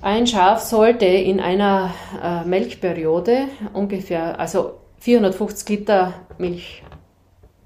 ein 0.02 0.26
Schaf 0.26 0.60
sollte 0.60 1.04
in 1.04 1.40
einer 1.40 1.92
äh, 2.22 2.44
Melkperiode 2.48 3.48
ungefähr, 3.72 4.38
also 4.40 4.80
450 5.00 5.68
Liter 5.68 6.14
Milch 6.38 6.82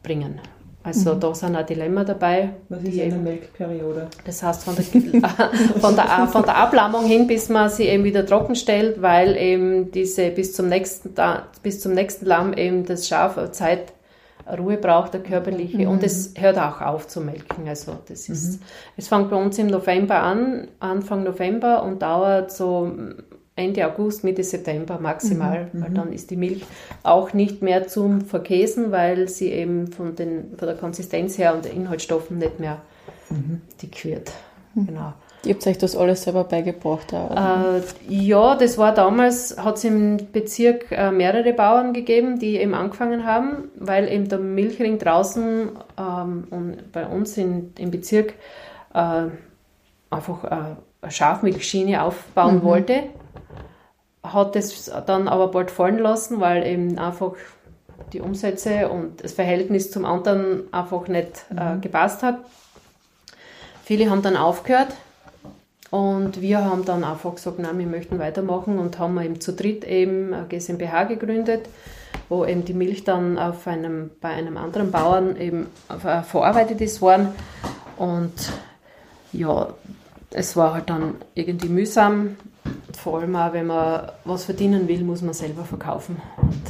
bringen. 0.03 0.41
Also 0.85 1.15
da 1.15 1.35
sind 1.35 1.57
ein 1.57 1.65
Dilemma 1.65 2.05
dabei. 2.05 2.51
Was 2.69 2.83
ist 2.83 2.93
eine 3.01 3.05
eben- 3.05 3.25
Melkperiode? 3.25 4.09
das 4.27 4.43
heißt, 4.43 4.65
von 4.65 4.77
der, 4.77 4.85
von, 5.81 5.97
der, 5.97 6.29
von 6.31 6.43
der 6.43 6.57
Ablammung 6.59 7.07
hin, 7.07 7.27
bis 7.27 7.49
man 7.49 7.71
sie 7.71 7.85
eben 7.85 8.05
wieder 8.05 8.27
trocken 8.27 8.55
stellt, 8.55 9.01
weil 9.01 9.35
eben 9.37 9.91
diese 9.91 10.29
bis 10.31 10.53
zum 10.53 10.69
nächsten, 10.69 11.15
bis 11.63 11.81
zum 11.81 11.93
nächsten 11.95 12.27
Lamm 12.27 12.53
eben 12.53 12.85
das 12.85 13.09
Schaf 13.09 13.39
Zeit 13.53 13.95
Ruhe 14.59 14.77
braucht, 14.77 15.15
der 15.15 15.23
körperliche. 15.23 15.89
Und 15.89 16.03
es 16.03 16.35
hört 16.37 16.59
auch 16.59 16.83
auf 16.83 17.09
zu 17.09 17.23
melken. 17.23 17.67
Also 17.67 17.97
das 18.07 18.29
ist, 18.29 18.61
es 18.95 19.09
fängt 19.09 19.31
bei 19.31 19.37
uns 19.37 19.59
im 19.59 19.69
November 19.69 20.23
an, 20.23 20.69
Anfang 20.81 21.23
November 21.23 21.83
und 21.83 22.03
dauert 22.03 22.53
so 22.53 22.93
Ende 23.57 23.87
August, 23.87 24.25
Mitte 24.25 24.43
September 24.43 24.99
maximal, 25.01 25.69
weil 25.73 25.91
dann 25.91 26.13
ist 26.13 26.31
die 26.31 26.37
Milch 26.37 26.65
auch 27.05 27.33
nicht 27.35 27.63
mehr 27.63 27.87
zum 27.87 28.23
Verkäsen, 28.23 28.91
weil 28.91 29.29
sie 29.29 29.51
eben 29.53 29.87
von, 29.93 30.17
den, 30.17 30.57
von 30.59 30.67
der 30.67 30.77
Konsistenz 30.77 31.39
her 31.39 31.55
und 31.55 31.65
den 31.65 31.77
Inhaltsstoffen 31.77 32.39
nicht 32.39 32.59
mehr 32.59 32.81
dick 33.81 34.05
wird. 34.05 34.33
Genau. 34.75 35.13
Ihr 35.45 35.55
habt 35.55 35.67
euch 35.67 35.79
das 35.79 35.95
alles 35.95 36.23
selber 36.23 36.45
beigebracht. 36.45 37.13
Äh, 37.13 37.81
ja, 38.09 38.57
das 38.57 38.79
war 38.79 38.95
damals, 38.95 39.57
hat 39.63 39.77
es 39.77 39.85
im 39.85 40.17
Bezirk 40.33 40.91
äh, 40.91 41.11
mehrere 41.11 41.53
Bauern 41.53 41.93
gegeben, 41.93 42.39
die 42.39 42.57
eben 42.57 42.75
angefangen 42.75 43.25
haben, 43.25 43.71
weil 43.77 44.11
eben 44.11 44.29
der 44.29 44.39
Milchring 44.39 44.99
draußen 44.99 45.69
ähm, 45.99 46.45
und 46.51 46.93
bei 46.93 47.07
uns 47.07 47.37
in, 47.37 47.73
im 47.79 47.91
Bezirk 47.91 48.35
äh, 48.95 49.25
einfach 50.11 50.45
äh, 50.45 50.49
eine 51.03 51.11
Schafmilchschiene 51.11 52.03
aufbauen 52.03 52.63
wollte. 52.63 53.05
Hat 54.25 54.57
das 54.57 54.91
dann 55.07 55.29
aber 55.29 55.49
bald 55.49 55.71
fallen 55.71 55.99
lassen, 55.99 56.41
weil 56.41 56.67
eben 56.67 56.99
einfach 56.99 57.35
die 58.13 58.21
Umsätze 58.21 58.89
und 58.89 59.23
das 59.23 59.33
Verhältnis 59.33 59.91
zum 59.91 60.05
anderen 60.05 60.73
einfach 60.73 61.07
nicht 61.09 61.45
äh, 61.55 61.79
gepasst 61.79 62.23
hat. 62.23 62.39
Viele 63.85 64.09
haben 64.09 64.23
dann 64.23 64.37
aufgehört 64.37 64.89
und 65.91 66.41
wir 66.41 66.65
haben 66.65 66.85
dann 66.85 67.05
einfach 67.05 67.35
gesagt, 67.35 67.59
nein, 67.59 67.79
wir 67.79 67.87
möchten 67.87 68.19
weitermachen 68.19 68.79
und 68.79 68.99
haben 68.99 69.21
eben 69.21 69.41
zu 69.41 69.53
dritt 69.53 69.85
eben 69.85 70.33
eine 70.33 70.47
GmbH 70.47 71.05
gegründet, 71.05 71.69
wo 72.29 72.45
eben 72.45 72.65
die 72.65 72.75
Milch 72.75 73.05
dann 73.05 73.39
auf 73.39 73.67
einem, 73.67 74.11
bei 74.21 74.31
einem 74.31 74.57
anderen 74.57 74.91
Bauern 74.91 75.37
eben 75.37 75.67
äh, 75.89 76.23
verarbeitet 76.23 76.81
ist 76.81 77.01
worden. 77.03 77.29
Und 77.97 78.33
ja, 79.33 79.69
es 80.31 80.57
war 80.57 80.75
halt 80.75 80.91
dann 80.91 81.17
irgendwie 81.35 81.69
mühsam. 81.69 82.37
Vor 82.97 83.21
allem 83.21 83.37
auch, 83.37 83.53
wenn 83.53 83.67
man 83.67 84.11
was 84.25 84.45
verdienen 84.45 84.89
will, 84.89 85.05
muss 85.05 85.23
man 85.23 85.35
selber 85.35 85.65
verkaufen. 85.65 86.21
Und 86.37 86.63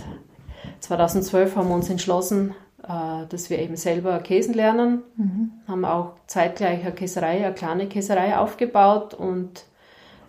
2012 0.81 1.57
haben 1.57 1.69
wir 1.69 1.75
uns 1.75 1.91
entschlossen, 1.91 2.55
äh, 2.83 3.27
dass 3.29 3.51
wir 3.51 3.59
eben 3.59 3.77
selber 3.77 4.19
Käsen 4.21 4.55
lernen. 4.55 5.03
Haben 5.69 5.85
auch 5.85 6.13
zeitgleich 6.27 6.83
eine 6.83 6.93
Käserei, 6.93 7.45
eine 7.45 7.55
kleine 7.55 7.87
Käserei 7.87 8.37
aufgebaut 8.37 9.15
und 9.15 9.65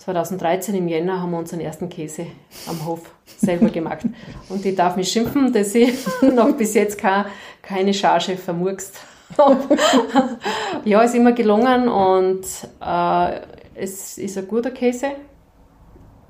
2013 0.05 0.75
im 0.75 0.87
Jänner 0.87 1.19
haben 1.19 1.31
wir 1.31 1.39
unseren 1.39 1.61
ersten 1.61 1.89
Käse 1.89 2.27
am 2.67 2.85
Hof 2.85 3.11
selber 3.37 3.69
gemacht. 3.69 4.05
Und 4.49 4.63
ich 4.63 4.75
darf 4.75 4.95
mich 4.97 5.11
schimpfen, 5.11 5.51
dass 5.51 5.73
ich 5.73 5.95
noch 6.21 6.51
bis 6.51 6.75
jetzt 6.75 6.99
keine, 6.99 7.25
keine 7.63 7.91
Charge 7.91 8.37
vermurkst 8.37 8.99
habe. 9.35 9.77
ja, 10.85 11.01
ist 11.01 11.15
immer 11.15 11.31
gelungen 11.31 11.87
und 11.87 12.45
äh, 12.85 13.39
es 13.73 14.19
ist 14.19 14.37
ein 14.37 14.47
guter 14.47 14.69
Käse. 14.69 15.07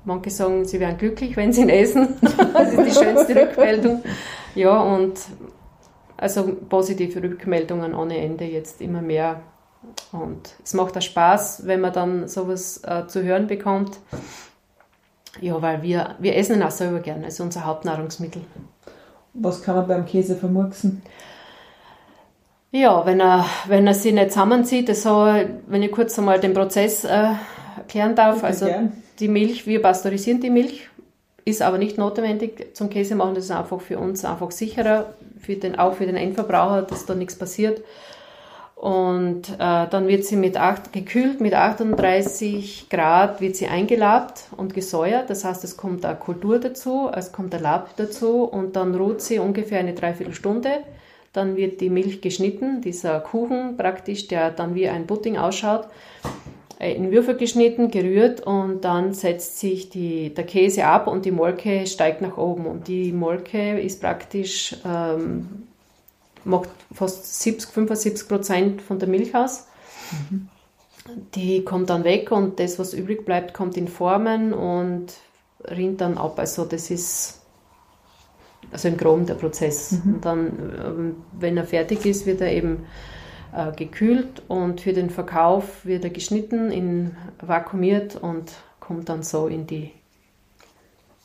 Manche 0.06 0.30
sagen, 0.30 0.64
sie 0.64 0.78
wären 0.78 0.96
glücklich, 0.98 1.36
wenn 1.36 1.52
sie 1.52 1.62
ihn 1.62 1.68
essen. 1.68 2.16
Das 2.54 2.72
ist 2.72 2.78
die 2.78 3.04
schönste 3.04 3.34
Rückmeldung. 3.34 4.02
Ja, 4.54 4.80
und 4.80 5.18
also 6.16 6.56
positive 6.68 7.22
Rückmeldungen 7.22 7.92
ohne 7.92 8.18
Ende 8.18 8.44
jetzt 8.44 8.80
immer 8.80 9.02
mehr. 9.02 9.40
Und 10.12 10.54
es 10.64 10.74
macht 10.74 10.96
auch 10.96 11.02
Spaß, 11.02 11.66
wenn 11.66 11.80
man 11.80 11.92
dann 11.92 12.28
sowas 12.28 12.80
äh, 12.84 13.06
zu 13.08 13.24
hören 13.24 13.48
bekommt. 13.48 13.98
Ja, 15.40 15.60
weil 15.60 15.82
wir, 15.82 16.14
wir 16.20 16.36
essen 16.36 16.56
ihn 16.56 16.62
auch 16.62 16.70
selber 16.70 17.00
gerne. 17.00 17.24
Das 17.24 17.34
ist 17.34 17.40
unser 17.40 17.66
Hauptnahrungsmittel. 17.66 18.42
Was 19.34 19.62
kann 19.62 19.74
man 19.74 19.88
beim 19.88 20.06
Käse 20.06 20.36
vermurksen? 20.36 21.02
Ja, 22.70 23.04
wenn 23.04 23.20
er, 23.20 23.44
wenn 23.66 23.86
er 23.88 23.94
sich 23.94 24.14
nicht 24.14 24.30
zusammenzieht, 24.30 24.94
so, 24.96 25.26
wenn 25.66 25.82
ich 25.82 25.90
kurz 25.90 26.16
einmal 26.16 26.38
den 26.38 26.54
Prozess 26.54 27.04
äh, 27.04 27.30
erklären 27.76 28.14
darf. 28.14 28.44
Also 28.44 28.66
gern. 28.66 29.02
Die 29.18 29.28
Milch, 29.28 29.66
wir 29.66 29.82
pasteurisieren 29.82 30.40
die 30.40 30.50
Milch, 30.50 30.88
ist 31.44 31.62
aber 31.62 31.78
nicht 31.78 31.96
notwendig 31.96 32.74
zum 32.74 32.90
Käse 32.90 33.14
machen. 33.14 33.34
Das 33.34 33.44
ist 33.44 33.50
einfach 33.50 33.80
für 33.80 33.98
uns 33.98 34.24
einfach 34.24 34.50
sicherer, 34.50 35.14
für 35.40 35.54
den, 35.54 35.78
auch 35.78 35.94
für 35.94 36.06
den 36.06 36.16
Endverbraucher, 36.16 36.82
dass 36.82 37.06
da 37.06 37.14
nichts 37.14 37.36
passiert. 37.36 37.82
Und 38.74 39.48
äh, 39.54 39.86
dann 39.88 40.06
wird 40.06 40.24
sie 40.24 40.36
mit 40.36 40.58
8, 40.58 40.92
gekühlt 40.92 41.40
mit 41.40 41.54
38 41.54 42.90
Grad 42.90 43.40
wird 43.40 43.56
sie 43.56 43.68
eingelabt 43.68 44.48
und 44.54 44.74
gesäuert. 44.74 45.30
Das 45.30 45.46
heißt, 45.46 45.64
es 45.64 45.78
kommt 45.78 46.04
eine 46.04 46.16
Kultur 46.16 46.58
dazu, 46.58 47.10
es 47.14 47.32
kommt 47.32 47.54
ein 47.54 47.62
Lab 47.62 47.96
dazu 47.96 48.44
und 48.44 48.76
dann 48.76 48.94
ruht 48.94 49.22
sie 49.22 49.38
ungefähr 49.38 49.78
eine 49.78 49.94
Dreiviertelstunde. 49.94 50.80
Dann 51.32 51.56
wird 51.56 51.80
die 51.80 51.88
Milch 51.88 52.20
geschnitten, 52.20 52.82
dieser 52.82 53.20
Kuchen 53.20 53.78
praktisch, 53.78 54.28
der 54.28 54.50
dann 54.50 54.74
wie 54.74 54.88
ein 54.88 55.06
Pudding 55.06 55.38
ausschaut, 55.38 55.88
in 56.78 57.10
Würfel 57.10 57.36
geschnitten, 57.36 57.90
gerührt 57.90 58.40
und 58.40 58.82
dann 58.82 59.14
setzt 59.14 59.58
sich 59.58 59.88
die, 59.88 60.34
der 60.34 60.44
Käse 60.44 60.84
ab 60.84 61.06
und 61.06 61.24
die 61.24 61.30
Molke 61.30 61.86
steigt 61.86 62.20
nach 62.20 62.36
oben. 62.36 62.66
Und 62.66 62.88
die 62.88 63.12
Molke 63.12 63.80
ist 63.80 64.00
praktisch 64.00 64.76
ähm, 64.84 65.66
macht 66.44 66.68
fast 66.92 67.42
70, 67.42 67.70
75 67.70 68.28
Prozent 68.28 68.82
von 68.82 68.98
der 68.98 69.08
Milch 69.08 69.34
aus. 69.34 69.66
Die 71.34 71.64
kommt 71.64 71.90
dann 71.90 72.04
weg 72.04 72.30
und 72.30 72.58
das, 72.60 72.78
was 72.78 72.94
übrig 72.94 73.24
bleibt, 73.24 73.54
kommt 73.54 73.76
in 73.76 73.88
Formen 73.88 74.52
und 74.52 75.12
rinnt 75.64 76.00
dann 76.00 76.18
ab. 76.18 76.38
Also 76.38 76.64
das 76.64 76.90
ist 76.90 77.40
also 78.70 78.88
im 78.88 78.96
Groben 78.96 79.26
der 79.26 79.34
Prozess. 79.34 79.92
Und 80.04 80.24
dann, 80.24 80.46
ähm, 80.84 81.16
wenn 81.38 81.56
er 81.56 81.64
fertig 81.64 82.04
ist, 82.06 82.26
wird 82.26 82.40
er 82.40 82.52
eben 82.52 82.86
äh, 83.56 83.72
gekühlt 83.74 84.42
und 84.48 84.82
für 84.82 84.92
den 84.92 85.10
Verkauf 85.10 85.84
wird 85.84 86.04
er 86.04 86.10
geschnitten, 86.10 86.70
in, 86.70 87.16
vakuumiert 87.40 88.16
und 88.16 88.52
kommt 88.80 89.08
dann 89.08 89.22
so 89.22 89.46
in, 89.46 89.66
die, 89.66 89.92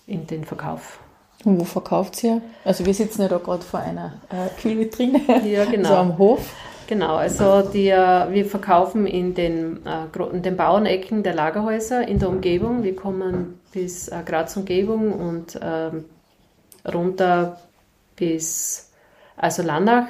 in 0.08 0.28
den 0.28 0.46
Verkauf. 0.46 1.00
Und 1.44 1.60
wo 1.60 1.63
verkauft 1.63 2.24
ihr? 2.24 2.41
Also 2.63 2.86
wir 2.86 2.94
sitzen 2.94 3.24
ja 3.24 3.28
da 3.28 3.38
gerade 3.38 3.63
vor 3.63 3.80
einer 3.80 4.13
äh, 4.30 4.48
Kühlvitrine, 4.62 5.22
Ja, 5.46 5.65
genau. 5.65 5.89
so 5.89 5.96
am 5.96 6.17
Hof. 6.17 6.54
Genau, 6.88 7.15
also 7.15 7.62
die, 7.62 7.89
äh, 7.89 8.32
wir 8.32 8.46
verkaufen 8.46 9.08
in 9.08 9.34
den, 9.34 9.86
äh, 9.86 10.34
in 10.34 10.41
den 10.41 10.58
Bauernecken 10.58 11.24
der 11.24 11.34
Lagerhäuser 11.34 12.08
in 12.08 12.20
der 12.20 12.30
Umgebung. 12.30 12.84
Wir 12.84 12.96
kommen 12.96 13.60
bis 13.72 14.10
äh, 14.10 14.22
Graz 14.26 14.56
Umgebung 14.58 15.13
und 15.13 15.60
ähm, 15.62 16.06
runter 16.86 17.60
bis 18.15 18.91
also 19.38 19.63
Lannach, 19.63 20.08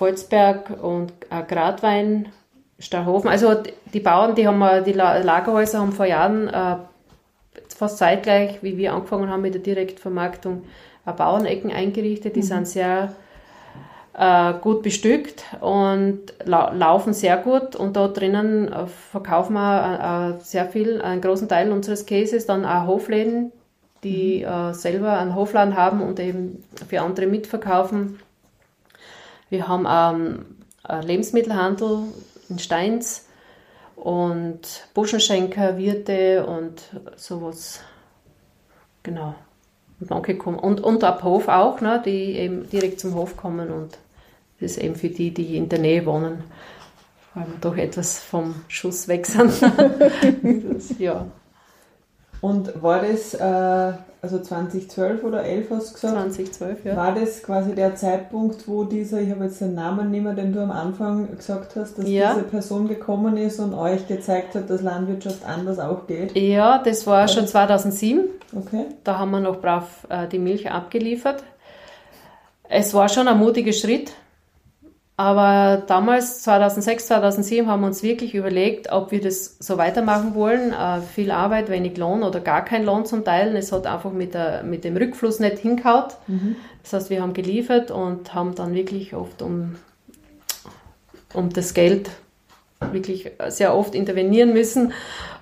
Volzberg 0.00 0.82
und 0.82 1.12
äh, 1.28 1.42
Gradwein, 1.46 2.30
Starhofen. 2.78 3.28
Also 3.28 3.54
die 3.92 4.00
Bauern, 4.00 4.34
die 4.34 4.48
haben 4.48 4.84
die 4.86 4.94
La 4.94 5.18
Lagerhäuser 5.18 5.80
haben 5.80 5.92
vor 5.92 6.06
Jahren 6.06 6.48
äh, 6.48 6.76
fast 7.68 7.98
zeitgleich, 7.98 8.62
wie 8.62 8.78
wir 8.78 8.94
angefangen 8.94 9.28
haben 9.28 9.42
mit 9.42 9.52
der 9.52 9.60
Direktvermarktung, 9.60 10.62
äh, 11.04 11.12
Bauernecken 11.12 11.70
eingerichtet. 11.70 12.34
Die 12.34 12.42
sind 12.42 12.66
sehr 12.66 13.14
äh, 14.14 14.54
gut 14.62 14.82
bestückt 14.82 15.44
und 15.60 16.20
lau 16.46 16.72
laufen 16.72 17.12
sehr 17.12 17.36
gut 17.36 17.76
und 17.76 17.94
da 17.94 18.08
drinnen 18.08 18.74
verkaufen 19.12 19.52
wir 19.52 20.38
sehr 20.40 20.64
viel, 20.64 21.02
einen 21.02 21.20
großen 21.20 21.46
Teil 21.46 21.70
unseres 21.72 22.06
Käses, 22.06 22.46
dann 22.46 22.64
auch 22.64 22.86
Hofläden, 22.86 23.52
die 24.02 24.44
äh, 24.44 24.72
selber 24.72 25.18
einen 25.18 25.34
Hofladen 25.34 25.76
haben 25.76 26.00
und 26.00 26.18
eben 26.20 26.64
für 26.88 27.02
andere 27.02 27.26
mitverkaufen. 27.26 28.18
Wir 29.50 29.68
haben 29.68 29.86
ähm, 29.88 31.02
Lebensmittelhandel 31.06 32.04
in 32.48 32.58
Steins 32.58 33.26
und 33.96 34.88
Buschenschenker, 34.94 35.76
Wirte 35.76 36.46
und 36.46 36.82
sowas. 37.16 37.80
Genau. 39.02 39.34
Und 39.98 40.10
manche 40.10 40.36
kommen. 40.36 40.58
Und, 40.58 40.80
und 40.80 41.04
ab 41.04 41.22
Hof 41.22 41.48
auch, 41.48 41.80
ne, 41.80 42.00
die 42.04 42.36
eben 42.36 42.68
direkt 42.70 43.00
zum 43.00 43.14
Hof 43.14 43.36
kommen 43.36 43.70
und 43.70 43.98
das 44.60 44.72
ist 44.72 44.78
eben 44.78 44.94
für 44.94 45.08
die, 45.08 45.32
die 45.32 45.56
in 45.56 45.68
der 45.68 45.78
Nähe 45.78 46.04
wohnen, 46.04 46.44
weil 47.34 47.46
wir 47.46 47.58
doch 47.60 47.76
etwas 47.76 48.18
vom 48.18 48.54
Schuss 48.68 49.08
weg 49.08 49.26
sind. 49.26 49.52
das, 50.72 50.98
ja, 50.98 51.26
Und 52.40 52.82
war 52.82 53.02
das, 53.02 53.34
äh, 53.34 53.92
also 54.22 54.38
2012 54.38 55.24
oder 55.24 55.44
11 55.44 55.70
hast 55.70 55.90
du 55.90 55.94
gesagt, 55.94 56.14
2012, 56.34 56.84
ja. 56.84 56.96
war 56.96 57.14
das 57.14 57.42
quasi 57.42 57.74
der 57.74 57.96
Zeitpunkt, 57.96 58.66
wo 58.66 58.84
dieser, 58.84 59.20
ich 59.20 59.30
habe 59.30 59.44
jetzt 59.44 59.60
den 59.60 59.74
Namen 59.74 60.10
nicht 60.10 60.22
mehr, 60.22 60.32
den 60.34 60.52
du 60.52 60.60
am 60.62 60.70
Anfang 60.70 61.36
gesagt 61.36 61.76
hast, 61.76 61.98
dass 61.98 62.08
Ja. 62.08 62.32
diese 62.34 62.46
Person 62.46 62.88
gekommen 62.88 63.36
ist 63.36 63.60
und 63.60 63.74
euch 63.74 64.06
gezeigt 64.08 64.54
hat, 64.54 64.70
dass 64.70 64.80
Landwirtschaft 64.82 65.44
anders 65.46 65.78
auch 65.78 66.06
geht? 66.06 66.36
Ja, 66.36 66.78
das 66.78 67.06
war 67.06 67.28
schon 67.28 67.46
2007. 67.46 68.24
Okay. 68.56 68.86
Da 69.04 69.18
haben 69.18 69.30
wir 69.32 69.40
noch 69.40 69.60
brav 69.60 70.06
äh, 70.08 70.26
die 70.26 70.38
Milch 70.38 70.70
abgeliefert. 70.70 71.42
Es 72.68 72.94
war 72.94 73.08
schon 73.08 73.28
ein 73.28 73.38
mutiger 73.38 73.72
Schritt, 73.72 74.12
aber 75.20 75.82
damals, 75.86 76.40
2006, 76.44 77.08
2007, 77.08 77.68
haben 77.68 77.82
wir 77.82 77.88
uns 77.88 78.02
wirklich 78.02 78.34
überlegt, 78.34 78.90
ob 78.90 79.10
wir 79.10 79.20
das 79.20 79.58
so 79.58 79.76
weitermachen 79.76 80.34
wollen. 80.34 80.72
Äh, 80.72 81.02
viel 81.02 81.30
Arbeit, 81.30 81.68
wenig 81.68 81.98
Lohn 81.98 82.22
oder 82.22 82.40
gar 82.40 82.64
kein 82.64 82.86
Lohn 82.86 83.04
zum 83.04 83.22
Teil. 83.22 83.54
Es 83.54 83.70
hat 83.70 83.86
einfach 83.86 84.12
mit, 84.12 84.32
der, 84.32 84.62
mit 84.62 84.82
dem 84.82 84.96
Rückfluss 84.96 85.38
nicht 85.38 85.58
hinkaut. 85.58 86.16
Das 86.82 86.94
heißt, 86.94 87.10
wir 87.10 87.20
haben 87.20 87.34
geliefert 87.34 87.90
und 87.90 88.32
haben 88.32 88.54
dann 88.54 88.72
wirklich 88.72 89.14
oft 89.14 89.42
um, 89.42 89.74
um 91.34 91.52
das 91.52 91.74
Geld 91.74 92.08
wirklich 92.90 93.30
sehr 93.48 93.76
oft 93.76 93.94
intervenieren 93.94 94.54
müssen. 94.54 94.94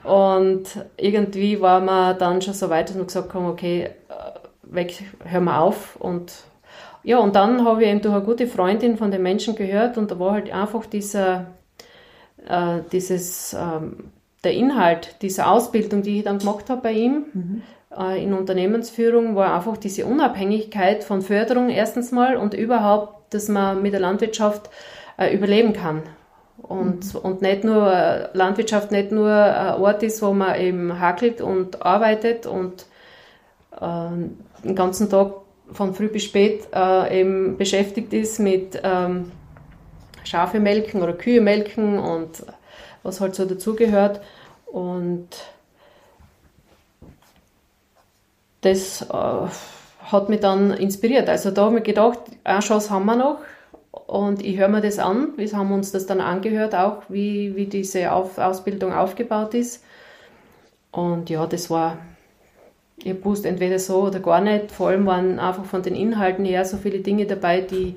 Und 0.03 0.65
irgendwie 0.97 1.61
war 1.61 1.79
man 1.79 2.19
dann 2.19 2.43
schon 2.43 2.55
so 2.55 2.69
weit, 2.69 2.89
dass 2.89 2.97
wir 2.97 3.05
gesagt 3.05 3.33
haben, 3.33 3.47
okay, 3.47 3.91
äh, 4.09 4.75
weg, 4.75 5.05
hören 5.25 5.45
wir 5.45 5.61
auf. 5.61 5.95
Und 6.01 6.33
ja, 7.09 7.17
und 7.21 7.35
dann 7.35 7.65
habe 7.65 7.83
ich 7.83 7.89
eben 7.89 8.03
durch 8.03 8.15
eine 8.15 8.23
gute 8.23 8.47
Freundin 8.47 8.99
von 8.99 9.11
den 9.11 9.23
Menschen 9.23 9.55
gehört 9.55 9.97
und 9.97 10.11
da 10.11 10.19
war 10.19 10.33
halt 10.33 10.53
einfach 10.53 10.85
dieser, 10.85 11.47
äh, 12.47 12.81
dieses, 12.93 13.57
ähm, 13.59 14.11
der 14.45 14.53
Inhalt 14.53 15.17
dieser 15.23 15.51
Ausbildung, 15.51 16.03
die 16.03 16.19
ich 16.19 16.25
dann 16.25 16.39
gemacht 16.39 16.69
habe 16.69 16.83
bei 16.83 16.93
ihm 16.93 17.63
äh, 17.99 18.23
in 18.23 18.35
Unternehmensführung, 18.35 19.37
war 19.37 19.55
einfach 19.55 19.79
diese 19.79 20.05
Unabhängigkeit 20.05 21.03
von 21.03 21.23
Förderung 21.23 21.71
erstens 21.71 22.13
mal 22.13 22.37
und 22.37 22.53
überhaupt, 22.53 23.33
dass 23.33 23.49
man 23.49 23.81
mit 23.81 23.95
der 23.95 24.01
Landwirtschaft 24.01 24.69
äh, 25.17 25.35
überleben 25.35 25.73
kann. 25.73 26.03
Und, 26.61 27.15
und 27.15 27.41
nicht 27.41 27.65
nur, 27.65 27.91
äh, 27.91 28.29
Landwirtschaft 28.35 28.93
nicht 28.93 29.13
nur 29.13 29.33
ein 29.33 29.81
Ort 29.81 30.03
ist, 30.03 30.21
wo 30.21 30.35
man 30.35 30.61
eben 30.61 31.01
hakelt 31.01 31.41
und 31.41 31.81
arbeitet 31.81 32.45
und 32.45 32.85
äh, 33.81 34.11
den 34.63 34.75
ganzen 34.75 35.09
Tag 35.09 35.48
von 35.73 35.95
früh 35.95 36.09
bis 36.09 36.25
spät 36.25 36.69
äh, 36.75 37.21
eben 37.21 37.57
beschäftigt 37.57 38.13
ist 38.13 38.39
mit 38.39 38.81
ähm, 38.83 39.33
Schafe 40.25 40.61
melken 40.61 41.03
oder 41.03 41.13
Kühe 41.13 41.41
melken 41.41 41.99
und 41.99 42.45
was 43.03 43.21
halt 43.21 43.35
so 43.35 43.45
dazugehört. 43.45 44.21
Und 44.67 45.29
das 48.61 49.03
äh, 49.03 49.47
hat 50.13 50.29
mich 50.29 50.41
dann 50.41 50.73
inspiriert. 50.73 51.29
Also 51.29 51.51
da 51.51 51.67
habe 51.67 51.79
ich 51.79 51.85
gedacht, 51.85 52.21
eine 52.45 52.61
Chance 52.61 52.91
haben 52.91 53.07
wir 53.07 53.17
noch. 53.17 53.39
Und 54.07 54.45
ich 54.45 54.57
höre 54.57 54.69
mir 54.69 54.81
das 54.81 54.99
an. 54.99 55.33
Wir 55.37 55.51
haben 55.53 55.73
uns 55.73 55.93
das 55.93 56.07
dann 56.07 56.21
angehört, 56.21 56.75
auch 56.75 57.03
wie, 57.09 57.57
wie 57.57 57.67
diese 57.67 58.13
Auf 58.13 58.39
Ausbildung 58.39 58.93
aufgebaut 58.93 59.55
ist. 59.55 59.85
Und 60.91 61.31
ja, 61.31 61.47
das 61.47 61.71
war, 61.71 61.99
ich 63.03 63.11
habe 63.11 63.49
entweder 63.49 63.79
so 63.79 64.03
oder 64.03 64.21
gar 64.21 64.41
nicht. 64.41 64.73
Vor 64.73 64.89
allem 64.89 65.07
waren 65.07 65.39
einfach 65.39 65.65
von 65.65 65.83
den 65.83 65.95
Inhalten 65.95 66.45
her 66.45 66.65
so 66.65 66.77
viele 66.77 66.99
Dinge 66.99 67.27
dabei, 67.27 67.61
die 67.61 67.95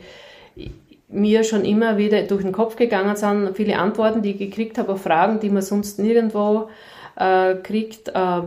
mir 1.07 1.43
schon 1.43 1.65
immer 1.65 1.97
wieder 1.97 2.21
durch 2.23 2.43
den 2.43 2.51
Kopf 2.51 2.75
gegangen 2.75 3.15
sind. 3.15 3.55
Viele 3.55 3.77
Antworten, 3.77 4.21
die 4.21 4.31
ich 4.31 4.37
gekriegt 4.37 4.77
habe 4.77 4.93
auf 4.93 5.01
Fragen, 5.01 5.39
die 5.39 5.49
man 5.49 5.61
sonst 5.61 5.99
nirgendwo 5.99 6.69
äh, 7.15 7.55
kriegt. 7.55 8.09
Äh, 8.09 8.41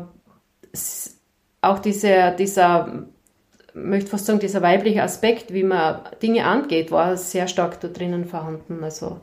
auch 1.60 1.78
diese, 1.78 2.34
dieser, 2.38 3.06
möchte 3.74 4.10
fast 4.10 4.26
sagen, 4.26 4.38
dieser 4.38 4.62
weibliche 4.62 5.02
Aspekt, 5.02 5.52
wie 5.52 5.62
man 5.62 6.00
Dinge 6.22 6.44
angeht, 6.44 6.90
war 6.90 7.16
sehr 7.16 7.48
stark 7.48 7.80
da 7.80 7.88
drinnen 7.88 8.24
vorhanden. 8.24 8.82
Also, 8.82 9.20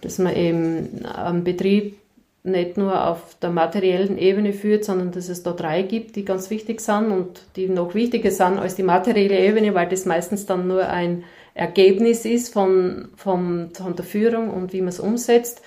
dass 0.00 0.18
man 0.18 0.34
eben 0.34 1.04
einen 1.04 1.44
Betrieb 1.44 1.98
nicht 2.44 2.76
nur 2.76 3.06
auf 3.06 3.36
der 3.40 3.50
materiellen 3.50 4.18
Ebene 4.18 4.52
führt, 4.52 4.84
sondern 4.84 5.12
dass 5.12 5.28
es 5.28 5.42
da 5.42 5.52
drei 5.52 5.82
gibt, 5.82 6.16
die 6.16 6.24
ganz 6.24 6.50
wichtig 6.50 6.80
sind 6.80 7.12
und 7.12 7.42
die 7.54 7.68
noch 7.68 7.94
wichtiger 7.94 8.32
sind 8.32 8.58
als 8.58 8.74
die 8.74 8.82
materielle 8.82 9.38
Ebene, 9.38 9.74
weil 9.74 9.88
das 9.88 10.06
meistens 10.06 10.46
dann 10.46 10.66
nur 10.66 10.88
ein 10.88 11.24
Ergebnis 11.54 12.24
ist 12.24 12.52
von, 12.52 13.10
von, 13.16 13.70
von 13.74 13.94
der 13.94 14.04
Führung 14.04 14.50
und 14.50 14.72
wie 14.72 14.80
man 14.80 14.88
es 14.88 14.98
umsetzt. 14.98 15.62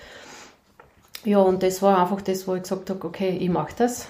Ja, 1.24 1.38
und 1.38 1.62
das 1.62 1.80
war 1.80 2.00
einfach 2.00 2.20
das, 2.20 2.46
wo 2.46 2.54
ich 2.54 2.62
gesagt 2.62 2.90
habe, 2.90 3.04
okay, 3.06 3.36
ich 3.40 3.48
mache 3.48 3.72
das 3.78 4.08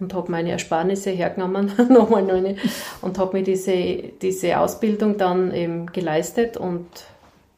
und 0.00 0.14
habe 0.14 0.30
meine 0.30 0.52
Ersparnisse 0.52 1.10
hergenommen, 1.10 1.72
nochmal 1.88 2.28
eine, 2.30 2.56
und 3.02 3.18
habe 3.18 3.38
mir 3.38 3.42
diese, 3.42 3.74
diese 4.22 4.58
Ausbildung 4.58 5.18
dann 5.18 5.52
eben 5.52 5.86
geleistet 5.86 6.56
und 6.56 6.86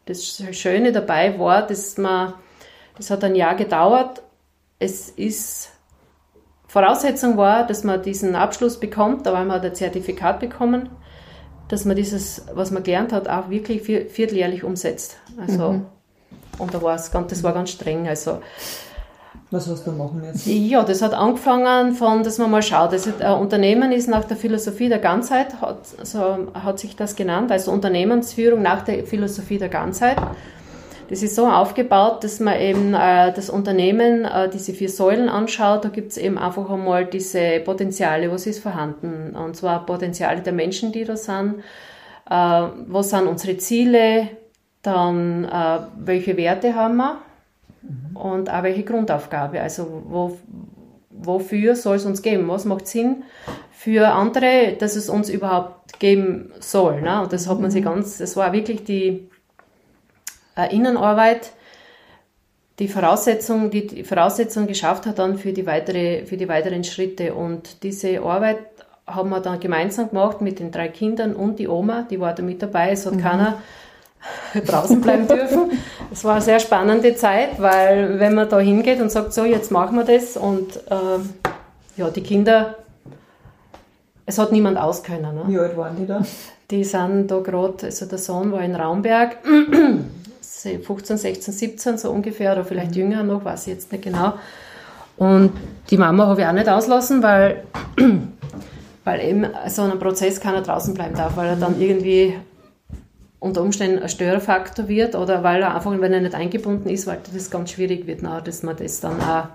das 0.06 0.42
Schöne 0.52 0.92
dabei 0.92 1.38
war, 1.38 1.66
dass 1.66 1.96
man, 1.98 2.34
das 2.96 3.10
hat 3.10 3.22
ein 3.22 3.36
Jahr 3.36 3.54
gedauert. 3.54 4.22
Es 4.80 5.08
ist, 5.10 5.70
Voraussetzung 6.66 7.36
war, 7.36 7.66
dass 7.66 7.84
man 7.84 8.02
diesen 8.02 8.34
Abschluss 8.34 8.80
bekommt, 8.80 9.26
da 9.26 9.32
man 9.32 9.52
hat 9.52 9.64
ein 9.64 9.74
Zertifikat 9.74 10.40
bekommen, 10.40 10.88
dass 11.68 11.84
man 11.84 11.94
dieses, 11.94 12.46
was 12.52 12.72
man 12.72 12.82
gelernt 12.82 13.12
hat, 13.12 13.28
auch 13.28 13.48
wirklich 13.48 13.82
vierteljährlich 13.82 14.64
umsetzt. 14.64 15.18
Also, 15.40 15.72
mhm. 15.72 15.86
und 16.58 16.74
da 16.74 16.82
war 16.82 16.96
es 16.96 17.12
ganz, 17.12 17.30
das 17.30 17.44
war 17.44 17.52
ganz 17.52 17.70
streng. 17.70 18.08
Also, 18.08 18.40
was 19.52 19.68
hast 19.68 19.84
du 19.84 19.90
machen 19.90 20.22
jetzt? 20.24 20.46
Ja, 20.46 20.84
das 20.84 21.02
hat 21.02 21.12
angefangen 21.12 21.94
von, 21.94 22.22
dass 22.22 22.38
man 22.38 22.50
mal 22.50 22.62
schaut. 22.62 22.92
Das 22.92 23.08
ein 23.20 23.38
Unternehmen 23.38 23.90
ist 23.90 24.08
nach 24.08 24.24
der 24.24 24.36
Philosophie 24.36 24.88
der 24.88 25.00
Ganzheit, 25.00 25.60
hat, 25.60 25.86
so 26.04 26.48
hat 26.54 26.78
sich 26.78 26.94
das 26.94 27.16
genannt, 27.16 27.50
also 27.50 27.72
Unternehmensführung 27.72 28.62
nach 28.62 28.82
der 28.82 29.04
Philosophie 29.04 29.58
der 29.58 29.68
Ganzheit. 29.68 30.16
Das 31.10 31.24
ist 31.24 31.34
so 31.34 31.48
aufgebaut, 31.48 32.22
dass 32.22 32.38
man 32.38 32.60
eben 32.60 32.94
äh, 32.94 33.32
das 33.32 33.50
Unternehmen, 33.50 34.24
äh, 34.24 34.48
diese 34.48 34.72
vier 34.72 34.88
Säulen 34.88 35.28
anschaut. 35.28 35.84
Da 35.84 35.88
gibt 35.88 36.12
es 36.12 36.16
eben 36.16 36.38
einfach 36.38 36.70
einmal 36.70 37.04
diese 37.04 37.58
Potenziale, 37.64 38.30
was 38.30 38.46
ist 38.46 38.62
vorhanden. 38.62 39.34
Und 39.34 39.56
zwar 39.56 39.84
Potenziale 39.84 40.40
der 40.40 40.52
Menschen, 40.52 40.92
die 40.92 41.02
da 41.04 41.16
sind. 41.16 41.64
Äh, 42.30 42.32
was 42.86 43.10
sind 43.10 43.26
unsere 43.26 43.56
Ziele? 43.58 44.28
Dann, 44.82 45.46
welche 45.98 46.38
Werte 46.38 46.74
haben 46.74 46.96
wir? 46.96 47.18
Mhm. 47.82 48.16
Und 48.16 48.50
auch 48.50 48.62
welche 48.62 48.82
Grundaufgabe. 48.82 49.60
Also, 49.60 50.04
wo, 50.08 50.38
wofür 51.10 51.76
soll 51.76 51.96
es 51.96 52.06
uns 52.06 52.22
geben? 52.22 52.48
Was 52.48 52.64
macht 52.64 52.86
Sinn 52.86 53.24
für 53.70 54.08
andere, 54.08 54.76
dass 54.78 54.96
es 54.96 55.10
uns 55.10 55.28
überhaupt 55.28 55.98
geben 55.98 56.50
soll? 56.60 57.02
Ne? 57.02 57.20
Und 57.20 57.34
das 57.34 57.46
hat 57.46 57.60
man 57.60 57.70
sich 57.70 57.82
mhm. 57.82 57.88
ganz, 57.88 58.16
das 58.16 58.38
war 58.38 58.54
wirklich 58.54 58.84
die 58.84 59.28
Innenarbeit, 60.56 61.52
die 62.78 62.88
Voraussetzung, 62.88 63.70
die, 63.70 63.86
die 63.86 64.04
Voraussetzung 64.04 64.66
geschafft 64.66 65.06
hat 65.06 65.18
dann 65.18 65.38
für 65.38 65.52
die, 65.52 65.66
weitere, 65.66 66.24
für 66.24 66.36
die 66.36 66.48
weiteren 66.48 66.82
Schritte. 66.82 67.34
Und 67.34 67.82
diese 67.82 68.22
Arbeit 68.22 68.58
haben 69.06 69.30
wir 69.30 69.40
dann 69.40 69.60
gemeinsam 69.60 70.08
gemacht 70.08 70.40
mit 70.40 70.58
den 70.60 70.70
drei 70.70 70.88
Kindern 70.88 71.34
und 71.34 71.58
die 71.58 71.68
Oma, 71.68 72.06
die 72.08 72.18
war 72.20 72.34
da 72.34 72.42
mit 72.42 72.62
dabei. 72.62 72.92
Es 72.92 73.04
hat 73.04 73.14
mhm. 73.14 73.20
keiner 73.20 73.58
draußen 74.66 75.00
bleiben 75.00 75.28
dürfen. 75.28 75.72
Es 76.10 76.24
war 76.24 76.34
eine 76.34 76.42
sehr 76.42 76.60
spannende 76.60 77.14
Zeit, 77.14 77.60
weil 77.60 78.18
wenn 78.18 78.34
man 78.34 78.48
da 78.48 78.58
hingeht 78.58 79.00
und 79.00 79.10
sagt, 79.10 79.32
so, 79.32 79.44
jetzt 79.44 79.70
machen 79.70 79.96
wir 79.96 80.04
das 80.04 80.36
und 80.36 80.76
äh, 80.76 81.20
ja, 81.96 82.10
die 82.10 82.22
Kinder, 82.22 82.76
es 84.26 84.38
hat 84.38 84.52
niemand 84.52 84.78
auskönnen. 84.78 85.34
Ne? 85.34 85.42
Wie 85.48 85.58
alt 85.58 85.76
waren 85.76 85.96
die 85.96 86.06
da? 86.06 86.22
Die 86.70 86.84
sind 86.84 87.28
da 87.28 87.40
gerade, 87.40 87.86
also 87.86 88.06
der 88.06 88.18
Sohn 88.18 88.52
war 88.52 88.62
in 88.62 88.74
Raumberg, 88.74 89.38
15, 90.62 91.16
16, 91.16 91.54
17 91.54 91.98
so 91.98 92.10
ungefähr 92.10 92.52
oder 92.52 92.64
vielleicht 92.64 92.94
jünger 92.96 93.22
noch, 93.22 93.44
weiß 93.44 93.66
ich 93.66 93.74
jetzt 93.74 93.92
nicht 93.92 94.04
genau. 94.04 94.34
Und 95.16 95.52
die 95.90 95.96
Mama 95.96 96.26
habe 96.26 96.40
ich 96.40 96.46
auch 96.46 96.52
nicht 96.52 96.68
auslassen, 96.68 97.22
weil, 97.22 97.64
weil 99.04 99.20
eben 99.20 99.46
so 99.68 99.82
ein 99.82 99.98
Prozess 99.98 100.40
keiner 100.40 100.62
draußen 100.62 100.94
bleiben 100.94 101.14
darf, 101.14 101.36
weil 101.36 101.48
er 101.48 101.56
dann 101.56 101.80
irgendwie 101.80 102.34
unter 103.38 103.62
Umständen 103.62 104.02
ein 104.02 104.08
Störfaktor 104.08 104.88
wird 104.88 105.14
oder 105.14 105.42
weil 105.42 105.62
er 105.62 105.74
einfach, 105.74 105.92
wenn 105.98 106.12
er 106.12 106.20
nicht 106.20 106.34
eingebunden 106.34 106.88
ist, 106.88 107.06
weil 107.06 107.18
das 107.32 107.50
ganz 107.50 107.72
schwierig 107.72 108.06
wird, 108.06 108.22
dass 108.22 108.62
man 108.62 108.76
das 108.76 109.00
dann 109.00 109.20
auch 109.20 109.48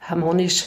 harmonisch 0.00 0.66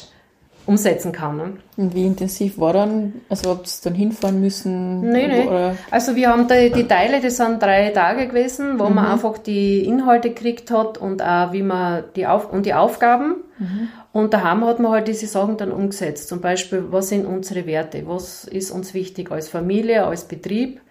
umsetzen 0.67 1.13
kann. 1.13 1.37
Ne? 1.37 1.53
Und 1.77 1.95
wie 1.95 2.05
intensiv 2.05 2.59
war 2.59 2.73
dann, 2.73 3.21
also 3.29 3.51
ob 3.51 3.63
es 3.63 3.81
dann 3.81 3.95
hinfahren 3.95 4.39
müssen? 4.41 5.09
Nein, 5.09 5.29
nee. 5.29 5.71
Also 5.89 6.15
wir 6.15 6.29
haben 6.29 6.47
die, 6.47 6.71
die, 6.71 6.83
Teile, 6.83 7.21
das 7.21 7.37
sind 7.37 7.61
drei 7.61 7.89
Tage 7.89 8.27
gewesen, 8.27 8.77
wo 8.77 8.89
mhm. 8.89 8.95
man 8.95 9.05
einfach 9.07 9.37
die 9.37 9.85
Inhalte 9.85 10.29
gekriegt 10.29 10.69
hat 10.69 10.97
und 10.97 11.23
auch 11.23 11.53
wie 11.53 11.63
man 11.63 12.03
die 12.15 12.27
Auf 12.27 12.51
und 12.51 12.65
die 12.65 12.73
Aufgaben. 12.73 13.37
Mhm. 13.57 13.87
Und 14.11 14.33
daheim 14.33 14.65
hat 14.65 14.79
man 14.79 14.91
halt 14.91 15.07
diese 15.07 15.27
Sachen 15.27 15.57
dann 15.57 15.71
umgesetzt. 15.71 16.27
Zum 16.27 16.41
Beispiel, 16.41 16.85
was 16.89 17.09
sind 17.09 17.25
unsere 17.25 17.65
Werte? 17.65 18.05
Was 18.05 18.43
ist 18.43 18.71
uns 18.71 18.93
wichtig 18.93 19.31
als 19.31 19.47
Familie, 19.47 20.05
als 20.05 20.25
Betrieb? 20.25 20.81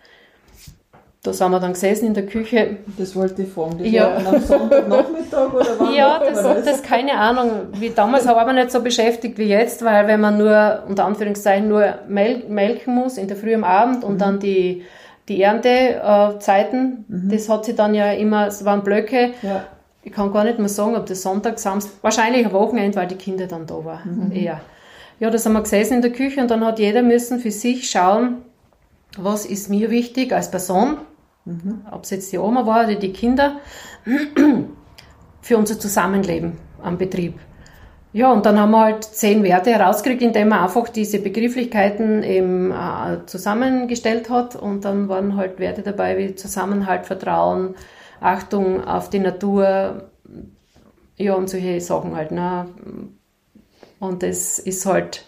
Da 1.27 1.33
sind 1.33 1.51
wir 1.51 1.61
dann 1.61 1.73
gesessen 1.73 2.07
in 2.07 2.15
der 2.15 2.27
Küche. 2.27 2.77
Das 2.97 3.17
wollte 3.17 3.43
ich 3.43 3.49
fragen, 3.49 3.79
das 3.79 3.91
ja. 3.91 4.25
war 4.25 4.35
am 4.35 4.41
Sonntagnachmittag 4.41 5.53
oder 5.53 5.67
wann? 5.79 5.95
Ja, 5.95 6.19
das, 6.19 6.43
das? 6.43 6.65
das 6.65 6.83
keine 6.83 7.19
Ahnung. 7.19 7.51
Wie 7.79 7.91
damals 7.91 8.27
war 8.27 8.47
man 8.47 8.55
nicht 8.55 8.71
so 8.71 8.81
beschäftigt 8.81 9.37
wie 9.39 9.45
jetzt, 9.45 9.85
weil 9.85 10.07
wenn 10.07 10.21
man 10.21 10.39
nur, 10.39 10.85
unter 10.89 11.05
Anführungszeichen, 11.05 11.69
nur 11.69 11.95
mel 12.09 12.45
melken 12.49 12.95
muss, 12.95 13.19
in 13.19 13.27
der 13.27 13.37
Früh 13.37 13.55
am 13.55 13.65
Abend 13.65 14.05
und 14.05 14.15
mhm. 14.15 14.19
dann 14.19 14.39
die, 14.39 14.85
die 15.29 15.43
Erntezeiten, 15.43 17.05
mhm. 17.09 17.29
das 17.31 17.49
hat 17.49 17.65
sich 17.65 17.75
dann 17.75 17.95
ja 17.95 18.13
immer, 18.13 18.47
es 18.47 18.65
waren 18.65 18.85
Blöcke. 18.85 19.33
Ja. 19.43 19.65
Ich 20.05 20.13
kann 20.13 20.33
gar 20.33 20.45
nicht 20.45 20.61
mehr 20.61 20.69
sagen, 20.69 20.95
ob 20.95 21.07
das 21.07 21.23
Sonntag, 21.23 21.59
Samstag, 21.59 21.95
wahrscheinlich 22.03 22.47
ein 22.47 22.53
Wochenende, 22.53 22.97
weil 22.97 23.09
die 23.09 23.17
Kinder 23.17 23.49
dann 23.49 23.67
da 23.67 23.85
waren, 23.85 24.29
mhm. 24.29 24.33
eher. 24.33 24.61
Ja, 25.19 25.31
da 25.31 25.39
sind 25.39 25.55
wir 25.55 25.63
gesessen 25.63 25.95
in 25.95 26.03
der 26.03 26.13
Küche 26.13 26.41
und 26.41 26.51
dann 26.51 26.65
hat 26.65 26.79
jeder 26.79 27.03
müssen 27.03 27.41
für 27.41 27.51
sich 27.51 27.91
schauen, 27.91 28.43
was 29.17 29.47
ist 29.47 29.71
mir 29.71 29.91
wichtig 29.91 30.33
als 30.33 30.51
Person, 30.51 30.99
mhm. 31.47 31.83
ob 31.91 32.05
es 32.05 32.11
jetzt 32.11 32.33
die 32.33 32.39
Oma 32.39 32.67
war 32.67 32.85
oder 32.85 32.97
die 32.97 33.13
Kinder, 33.13 33.61
für 35.41 35.57
unser 35.57 35.79
Zusammenleben 35.79 36.59
am 36.83 36.99
Betrieb. 36.99 37.39
Ja, 38.13 38.33
und 38.33 38.47
dann 38.47 38.59
haben 38.59 38.71
wir 38.71 38.81
halt 38.81 39.05
zehn 39.05 39.43
Werte 39.43 39.71
herausgekriegt, 39.71 40.23
indem 40.23 40.49
man 40.49 40.61
einfach 40.61 40.89
diese 40.89 41.19
Begrifflichkeiten 41.19 42.23
eben 42.23 42.73
äh, 42.73 43.27
zusammengestellt 43.27 44.31
hat. 44.31 44.57
Und 44.57 44.87
dann 44.87 45.09
waren 45.09 45.37
halt 45.37 45.59
Werte 45.59 45.83
dabei 45.83 46.17
wie 46.17 46.35
Zusammenhalt, 46.35 47.05
Vertrauen, 47.05 47.75
Achtung 48.21 48.83
auf 48.83 49.11
die 49.11 49.19
Natur, 49.19 50.09
ja, 51.17 51.35
und 51.35 51.51
solche 51.51 51.79
Sachen 51.81 52.17
halt. 52.17 52.31
Ne? 52.31 52.67
Und 53.99 54.23
das 54.23 54.59
ist 54.59 54.87
halt, 54.87 55.27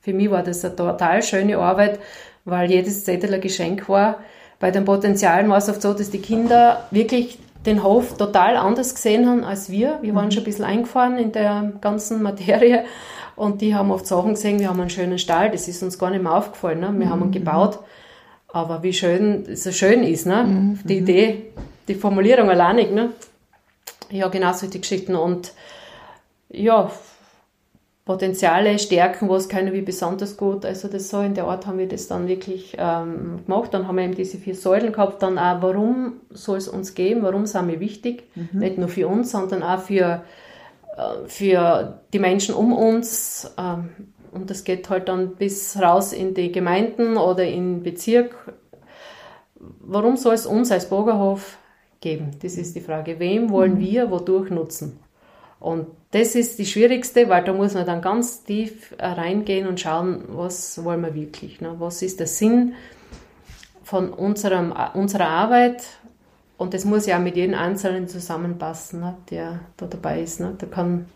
für 0.00 0.14
mich 0.14 0.30
war 0.30 0.42
das 0.42 0.64
eine 0.64 0.74
total 0.74 1.22
schöne 1.22 1.58
Arbeit, 1.58 2.00
weil 2.46 2.70
jedes 2.70 3.04
Zettel 3.04 3.34
ein 3.34 3.40
Geschenk 3.42 3.86
war 3.88 4.20
bei 4.60 4.70
den 4.70 4.84
Potenzialen 4.84 5.48
war 5.48 5.56
es 5.56 5.68
oft 5.68 5.82
so, 5.82 5.94
dass 5.94 6.10
die 6.10 6.20
Kinder 6.20 6.86
wirklich 6.90 7.38
den 7.66 7.82
Hof 7.82 8.16
total 8.16 8.56
anders 8.56 8.94
gesehen 8.94 9.26
haben 9.26 9.42
als 9.42 9.70
wir. 9.70 9.98
Wir 10.02 10.14
waren 10.14 10.26
mhm. 10.26 10.30
schon 10.30 10.42
ein 10.42 10.44
bisschen 10.44 10.64
eingefahren 10.64 11.18
in 11.18 11.32
der 11.32 11.72
ganzen 11.80 12.22
Materie 12.22 12.84
und 13.36 13.62
die 13.62 13.74
haben 13.74 13.90
oft 13.90 14.06
Sachen 14.06 14.34
gesehen, 14.34 14.60
wir 14.60 14.68
haben 14.68 14.80
einen 14.80 14.90
schönen 14.90 15.18
Stall, 15.18 15.50
das 15.50 15.66
ist 15.66 15.82
uns 15.82 15.98
gar 15.98 16.10
nicht 16.10 16.22
mehr 16.22 16.34
aufgefallen. 16.34 16.80
Ne? 16.80 16.86
Wir 16.92 17.06
mhm. 17.06 17.10
haben 17.10 17.24
ihn 17.24 17.32
gebaut, 17.32 17.78
aber 18.48 18.82
wie 18.82 18.92
schön 18.92 19.46
es 19.50 19.64
so 19.64 19.72
schön 19.72 20.02
ist, 20.04 20.26
ne? 20.26 20.44
Mhm. 20.44 20.78
die 20.84 20.98
Idee, 20.98 21.42
die 21.88 21.94
Formulierung 21.94 22.50
alleinig. 22.50 22.90
Ne? 22.90 23.10
Ja, 24.10 24.28
genau 24.28 24.52
solche 24.52 24.78
Geschichten 24.78 25.14
und 25.14 25.52
ja, 26.50 26.90
Potenziale, 28.10 28.76
Stärken, 28.80 29.28
was 29.28 29.48
können 29.48 29.72
wir 29.72 29.84
besonders 29.84 30.36
gut. 30.36 30.64
Also 30.64 30.88
das 30.88 31.10
so 31.10 31.20
in 31.20 31.34
der 31.34 31.44
Art 31.44 31.68
haben 31.68 31.78
wir 31.78 31.86
das 31.86 32.08
dann 32.08 32.26
wirklich 32.26 32.74
ähm, 32.76 33.38
gemacht. 33.46 33.72
Dann 33.72 33.86
haben 33.86 33.98
wir 33.98 34.02
eben 34.02 34.16
diese 34.16 34.36
vier 34.36 34.56
Säulen 34.56 34.90
gehabt. 34.90 35.22
Dann 35.22 35.38
auch, 35.38 35.62
warum 35.62 36.14
soll 36.30 36.58
es 36.58 36.66
uns 36.66 36.94
geben? 36.96 37.22
Warum 37.22 37.46
sind 37.46 37.68
wir 37.68 37.78
wichtig? 37.78 38.24
Mhm. 38.34 38.58
Nicht 38.58 38.78
nur 38.78 38.88
für 38.88 39.06
uns, 39.06 39.30
sondern 39.30 39.62
auch 39.62 39.78
für, 39.78 40.24
äh, 40.96 41.28
für 41.28 42.00
die 42.12 42.18
Menschen 42.18 42.56
um 42.56 42.72
uns. 42.72 43.54
Ähm, 43.56 43.90
und 44.32 44.50
das 44.50 44.64
geht 44.64 44.90
halt 44.90 45.08
dann 45.08 45.36
bis 45.36 45.80
raus 45.80 46.12
in 46.12 46.34
die 46.34 46.50
Gemeinden 46.50 47.16
oder 47.16 47.44
in 47.44 47.76
den 47.76 47.82
Bezirk. 47.84 48.34
Warum 49.54 50.16
soll 50.16 50.34
es 50.34 50.46
uns 50.46 50.72
als 50.72 50.88
Bürgerhof 50.88 51.58
geben? 52.00 52.32
Das 52.42 52.56
ist 52.56 52.74
die 52.74 52.80
Frage. 52.80 53.20
Wem 53.20 53.50
wollen 53.50 53.74
mhm. 53.74 53.80
wir 53.80 54.10
wodurch 54.10 54.50
nutzen? 54.50 54.98
Und 55.60 55.86
das 56.12 56.34
ist 56.34 56.58
die 56.58 56.66
schwierigste, 56.66 57.28
weil 57.28 57.44
da 57.44 57.52
muss 57.52 57.74
man 57.74 57.86
dann 57.86 58.02
ganz 58.02 58.42
tief 58.44 58.94
äh, 58.98 59.06
reingehen 59.06 59.68
und 59.68 59.78
schauen, 59.78 60.24
was 60.28 60.82
wollen 60.84 61.02
wir 61.02 61.14
wirklich, 61.14 61.60
ne? 61.60 61.76
was 61.78 62.02
ist 62.02 62.18
der 62.18 62.26
Sinn 62.26 62.74
von 63.84 64.12
unserem, 64.12 64.72
äh, 64.72 64.96
unserer 64.98 65.28
Arbeit 65.28 65.84
und 66.56 66.74
das 66.74 66.84
muss 66.84 67.06
ja 67.06 67.18
auch 67.18 67.22
mit 67.22 67.36
jedem 67.36 67.54
Einzelnen 67.54 68.08
zusammenpassen, 68.08 69.00
ne? 69.00 69.16
der 69.30 69.60
da 69.76 69.86
dabei 69.86 70.20
ist. 70.20 70.40
Ne? 70.40 70.56
Der 70.60 70.68
kann 70.68 71.06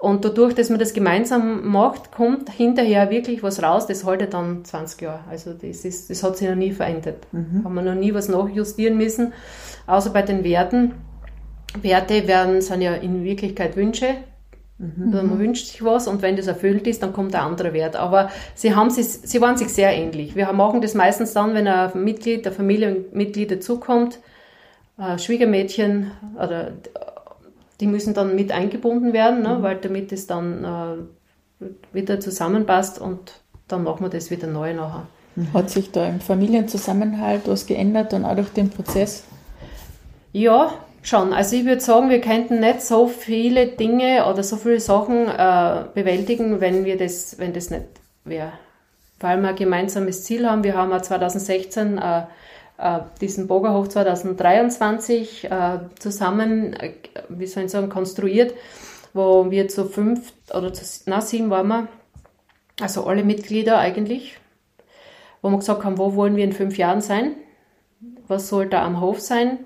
und 0.00 0.24
dadurch, 0.24 0.54
dass 0.54 0.70
man 0.70 0.78
das 0.78 0.94
gemeinsam 0.94 1.68
macht, 1.68 2.10
kommt 2.10 2.48
hinterher 2.48 3.10
wirklich 3.10 3.42
was 3.42 3.62
raus, 3.62 3.86
das 3.86 4.02
haltet 4.04 4.32
dann 4.32 4.64
20 4.64 5.02
Jahre. 5.02 5.20
Also 5.28 5.52
das, 5.52 5.84
ist, 5.84 6.08
das 6.08 6.22
hat 6.22 6.38
sich 6.38 6.48
noch 6.48 6.56
nie 6.56 6.72
verändert. 6.72 7.26
Mhm. 7.32 7.64
Haben 7.64 7.74
wir 7.74 7.82
noch 7.82 7.94
nie 7.94 8.14
was 8.14 8.28
nachjustieren 8.28 8.96
müssen, 8.96 9.34
außer 9.86 10.08
bei 10.08 10.22
den 10.22 10.42
Werten 10.42 10.94
Werte 11.82 12.26
werden, 12.26 12.60
sind 12.60 12.82
ja 12.82 12.94
in 12.94 13.24
Wirklichkeit 13.24 13.76
Wünsche. 13.76 14.16
Mhm. 14.78 15.10
Man 15.10 15.38
wünscht 15.38 15.66
sich 15.66 15.84
was 15.84 16.08
und 16.08 16.22
wenn 16.22 16.36
das 16.36 16.46
erfüllt 16.46 16.86
ist, 16.86 17.02
dann 17.02 17.12
kommt 17.12 17.34
ein 17.34 17.42
anderer 17.42 17.72
Wert. 17.72 17.96
Aber 17.96 18.30
sie, 18.54 18.74
haben 18.74 18.90
sich, 18.90 19.06
sie 19.06 19.40
waren 19.40 19.56
sich 19.56 19.68
sehr 19.68 19.92
ähnlich. 19.92 20.34
Wir 20.36 20.52
machen 20.52 20.80
das 20.80 20.94
meistens 20.94 21.32
dann, 21.32 21.54
wenn 21.54 21.68
ein 21.68 22.02
Mitglied, 22.02 22.44
der 22.44 22.52
Familienmitglied 22.52 23.50
dazukommt, 23.50 24.18
Schwiegermädchen 25.16 26.10
oder 26.36 26.72
die 27.80 27.86
müssen 27.86 28.14
dann 28.14 28.36
mit 28.36 28.52
eingebunden 28.52 29.12
werden, 29.12 29.42
ne, 29.42 29.56
mhm. 29.56 29.62
weil 29.62 29.76
damit 29.76 30.12
es 30.12 30.26
dann 30.26 30.64
äh, 30.64 31.64
wieder 31.92 32.20
zusammenpasst 32.20 33.00
und 33.00 33.40
dann 33.68 33.84
machen 33.84 34.04
wir 34.04 34.10
das 34.10 34.30
wieder 34.30 34.46
neu 34.46 34.74
nachher. 34.74 35.06
Hat 35.54 35.70
sich 35.70 35.90
da 35.90 36.06
im 36.06 36.20
Familienzusammenhalt 36.20 37.42
was 37.46 37.66
geändert 37.66 38.12
und 38.12 38.24
auch 38.24 38.34
durch 38.34 38.50
den 38.50 38.68
Prozess? 38.68 39.24
Ja, 40.32 40.72
schon. 41.02 41.32
Also 41.32 41.56
ich 41.56 41.64
würde 41.64 41.80
sagen, 41.80 42.10
wir 42.10 42.20
könnten 42.20 42.60
nicht 42.60 42.82
so 42.82 43.06
viele 43.06 43.68
Dinge 43.68 44.26
oder 44.26 44.42
so 44.42 44.56
viele 44.56 44.80
Sachen 44.80 45.26
äh, 45.28 45.84
bewältigen, 45.94 46.60
wenn 46.60 46.84
wir 46.84 46.96
das, 46.96 47.38
wenn 47.38 47.52
das 47.52 47.70
nicht 47.70 47.86
wäre. 48.24 48.52
Weil 49.18 49.40
wir 49.40 49.50
ein 49.50 49.56
gemeinsames 49.56 50.24
Ziel 50.24 50.48
haben. 50.48 50.64
Wir 50.64 50.74
haben 50.74 50.90
ja 50.90 51.02
2016 51.02 51.98
äh, 51.98 52.22
äh, 52.80 53.00
diesen 53.20 53.46
Bogerhof 53.46 53.88
2023 53.90 55.50
äh, 55.50 55.78
zusammen, 55.98 56.72
äh, 56.72 56.94
wie 57.28 57.46
soll 57.46 57.64
ich 57.64 57.70
sagen, 57.70 57.90
konstruiert, 57.90 58.54
wo 59.12 59.50
wir 59.50 59.68
zu 59.68 59.84
fünf 59.84 60.32
oder 60.54 60.72
zu 60.72 60.84
na, 61.06 61.20
sieben 61.20 61.50
waren 61.50 61.68
wir, 61.68 61.88
also 62.80 63.04
alle 63.04 63.22
Mitglieder 63.22 63.78
eigentlich, 63.78 64.38
wo 65.42 65.50
wir 65.50 65.58
gesagt 65.58 65.84
haben, 65.84 65.98
wo 65.98 66.14
wollen 66.14 66.36
wir 66.36 66.44
in 66.44 66.52
fünf 66.52 66.78
Jahren 66.78 67.02
sein? 67.02 67.34
Was 68.28 68.48
soll 68.48 68.68
da 68.68 68.82
am 68.84 69.00
Hof 69.00 69.20
sein? 69.20 69.58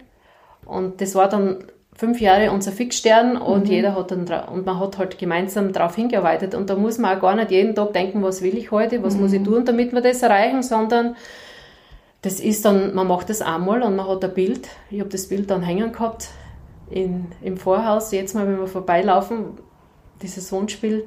Und 0.67 1.01
das 1.01 1.15
war 1.15 1.29
dann 1.29 1.65
fünf 1.95 2.21
Jahre 2.21 2.51
unser 2.51 2.73
Fixstern 2.73 3.37
und 3.37 3.67
mhm. 3.67 3.71
jeder 3.71 3.95
hat 3.95 4.11
dann 4.11 4.27
und 4.49 4.67
man 4.67 4.81
hat 4.81 4.99
halt 4.99 5.19
gemeinsam 5.19 5.73
darauf 5.73 5.95
hingearbeitet 5.95 6.55
und 6.55 6.69
da 6.69 6.75
muss 6.75 6.99
man 6.99 7.17
auch 7.17 7.21
gar 7.21 7.37
nicht 7.37 7.53
jeden 7.53 7.75
Tag 7.75 7.93
denken, 7.93 8.21
was 8.23 8.43
will 8.43 8.59
ich 8.59 8.73
heute, 8.73 9.03
was 9.05 9.15
mhm. 9.15 9.21
muss 9.23 9.33
ich 9.33 9.41
mhm. 9.41 9.45
tun, 9.45 9.65
damit 9.65 9.93
wir 9.93 10.01
das 10.01 10.23
erreichen, 10.23 10.63
sondern 10.63 11.15
das 12.23 12.41
ist 12.41 12.65
dann, 12.65 12.95
man 12.95 13.07
macht 13.07 13.29
das 13.29 13.43
einmal 13.43 13.83
und 13.83 13.97
man 13.97 14.09
hat 14.09 14.25
ein 14.25 14.33
Bild. 14.33 14.69
Ich 14.91 14.99
habe 15.01 15.11
das 15.11 15.29
Bild 15.29 15.51
dann 15.51 15.63
hängen 15.63 15.93
gehabt 15.93 16.29
in, 16.91 17.27
im 17.43 17.59
Vorhaus. 17.59 18.13
Jetzt 18.13 18.35
mal, 18.35 18.47
wenn 18.47 18.59
wir 18.59 18.67
vorbeilaufen, 18.67 19.59
dieses 20.23 20.51
Wohnspiel. 20.51 21.05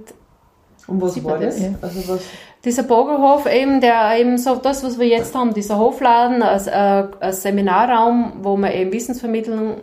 Und 0.87 1.01
was 1.01 1.23
war 1.23 1.37
das? 1.37 1.61
Also 1.81 2.07
was? 2.07 2.21
Dieser 2.63 2.83
Bogerhof, 2.83 3.45
eben, 3.45 3.81
der 3.81 4.17
eben 4.17 4.37
so 4.37 4.55
das, 4.55 4.83
was 4.83 4.99
wir 4.99 5.07
jetzt 5.07 5.35
haben, 5.35 5.53
dieser 5.53 5.77
Hofladen, 5.77 6.41
als, 6.41 6.67
äh, 6.67 6.71
als 7.19 7.43
Seminarraum, 7.43 8.33
wo 8.41 8.57
man 8.57 8.71
eben 8.71 8.91
Wissensvermittlung 8.91 9.81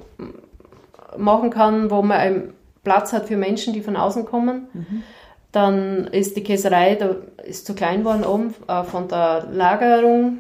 machen 1.16 1.50
kann, 1.50 1.90
wo 1.90 2.02
man 2.02 2.26
eben 2.26 2.54
Platz 2.82 3.12
hat 3.12 3.26
für 3.26 3.36
Menschen, 3.36 3.72
die 3.72 3.80
von 3.80 3.96
außen 3.96 4.24
kommen. 4.24 4.68
Mhm. 4.72 5.02
Dann 5.52 6.06
ist 6.08 6.36
die 6.36 6.42
Käserei, 6.42 6.96
da 6.96 7.14
ist 7.44 7.66
zu 7.66 7.74
klein 7.74 8.00
geworden 8.00 8.24
oben 8.24 8.54
äh, 8.66 8.82
von 8.82 9.08
der 9.08 9.46
Lagerung 9.52 10.38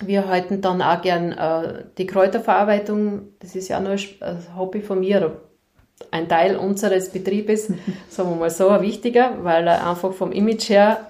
wir 0.00 0.26
halten 0.26 0.60
dann 0.60 0.82
auch 0.82 1.02
gern 1.02 1.32
äh, 1.32 1.84
die 1.98 2.06
Kräuterverarbeitung, 2.06 3.28
das 3.40 3.54
ist 3.54 3.68
ja 3.68 3.80
nur 3.80 3.92
ein 3.92 4.56
Hobby 4.56 4.80
von 4.80 5.00
mir, 5.00 5.40
ein 6.10 6.28
Teil 6.28 6.56
unseres 6.56 7.10
Betriebes, 7.10 7.72
sagen 8.08 8.30
wir 8.30 8.36
mal 8.36 8.50
so, 8.50 8.68
ein 8.68 8.82
wichtiger, 8.82 9.32
weil 9.42 9.66
er 9.66 9.88
einfach 9.88 10.12
vom 10.12 10.32
Image 10.32 10.68
her 10.68 11.06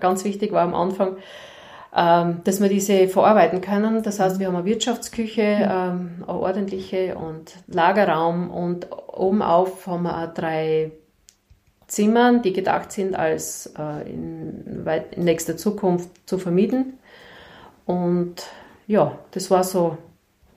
ganz 0.00 0.24
wichtig 0.24 0.52
war 0.52 0.62
am 0.62 0.74
Anfang, 0.74 1.16
ähm, 1.94 2.40
dass 2.44 2.60
wir 2.60 2.68
diese 2.68 3.08
verarbeiten 3.08 3.60
können. 3.60 4.02
Das 4.02 4.20
heißt, 4.20 4.38
wir 4.38 4.48
haben 4.48 4.56
eine 4.56 4.64
Wirtschaftsküche, 4.64 5.42
ähm, 5.42 6.24
eine 6.26 6.38
ordentliche 6.38 7.16
und 7.16 7.56
Lagerraum 7.68 8.50
und 8.50 8.88
oben 9.08 9.42
auf 9.42 9.86
haben 9.86 10.02
wir 10.02 10.16
auch 10.16 10.34
drei 10.34 10.90
Zimmer, 11.86 12.38
die 12.40 12.52
gedacht 12.52 12.92
sind, 12.92 13.14
als 13.14 13.72
äh, 13.78 14.10
in, 14.10 14.84
weit, 14.84 15.14
in 15.14 15.24
nächster 15.24 15.56
Zukunft 15.56 16.10
zu 16.26 16.38
vermieten. 16.38 16.98
Und 17.86 18.44
ja, 18.88 19.16
das 19.30 19.50
war 19.50 19.62
so 19.62 19.96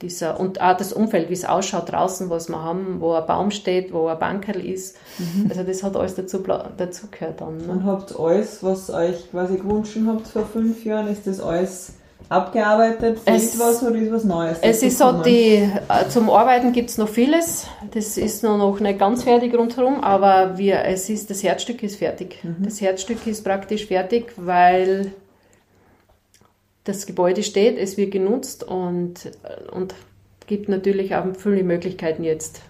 dieser, 0.02 0.40
und 0.40 0.62
auch 0.62 0.78
das 0.78 0.94
Umfeld, 0.94 1.30
wie 1.30 1.34
es 1.34 1.46
ausschaut 1.46 1.92
draußen, 1.92 2.30
was 2.30 2.50
wir 2.50 2.62
haben, 2.62 2.98
wo 3.00 3.14
ein 3.14 3.26
Baum 3.26 3.52
steht, 3.52 3.94
wo 3.94 4.08
ein 4.08 4.20
Bankerl 4.20 4.66
ist. 4.66 4.98
Mhm. 5.18 5.48
Also 5.50 5.64
das 5.64 5.84
hat 5.84 5.96
alles 5.96 6.16
dazu, 6.16 6.40
dazu 6.78 7.08
gehört 7.12 7.42
dann. 7.42 7.58
Ne? 7.58 7.68
Und 7.68 7.86
habt 7.86 8.18
alles, 8.18 8.64
was 8.64 8.90
euch 8.90 9.30
quasi 9.32 9.58
gewünscht 9.58 9.98
habt 10.06 10.28
vor 10.28 10.46
fünf 10.46 10.86
Jahren, 10.86 11.08
ist 11.08 11.28
das 11.28 11.40
alles 11.40 11.94
abgearbeitet? 12.30 13.20
Fehlt 13.20 13.38
es, 13.38 13.60
was 13.60 13.84
oder 13.84 13.96
ist 13.96 14.12
was 14.12 14.24
Neues? 14.24 14.58
Es 14.62 14.84
ist 14.84 14.98
so, 14.98 15.12
die, 15.24 15.56
äh, 15.58 16.08
zum 16.10 16.30
Arbeiten 16.30 16.72
gibt 16.72 16.90
es 16.90 16.98
noch 16.98 17.10
vieles. 17.10 17.68
Das 17.92 18.18
ist 18.18 18.44
noch, 18.44 18.58
noch 18.58 18.80
nicht 18.80 19.00
ganz 19.00 19.24
fertig 19.24 19.56
rundherum, 19.56 20.04
aber 20.04 20.58
wir, 20.58 20.84
es 20.86 21.10
ist, 21.10 21.30
das 21.30 21.44
Herzstück 21.44 21.84
ist 21.84 21.98
fertig. 21.98 22.40
Mhm. 22.44 22.64
Das 22.64 22.80
Herzstück 22.80 23.26
ist 23.28 23.44
praktisch 23.44 23.88
fertig, 23.88 24.34
weil 24.38 25.12
das 26.90 27.06
Gebäude 27.06 27.44
steht, 27.44 27.78
es 27.78 27.98
wird 27.98 28.12
genutzt 28.12 28.64
und, 28.64 29.32
und 29.72 29.94
gibt 30.48 30.68
natürlich 30.68 31.16
auch 31.16 31.26
viele 31.38 31.64
Möglichkeiten 31.64 32.24
jetzt. 32.24 32.62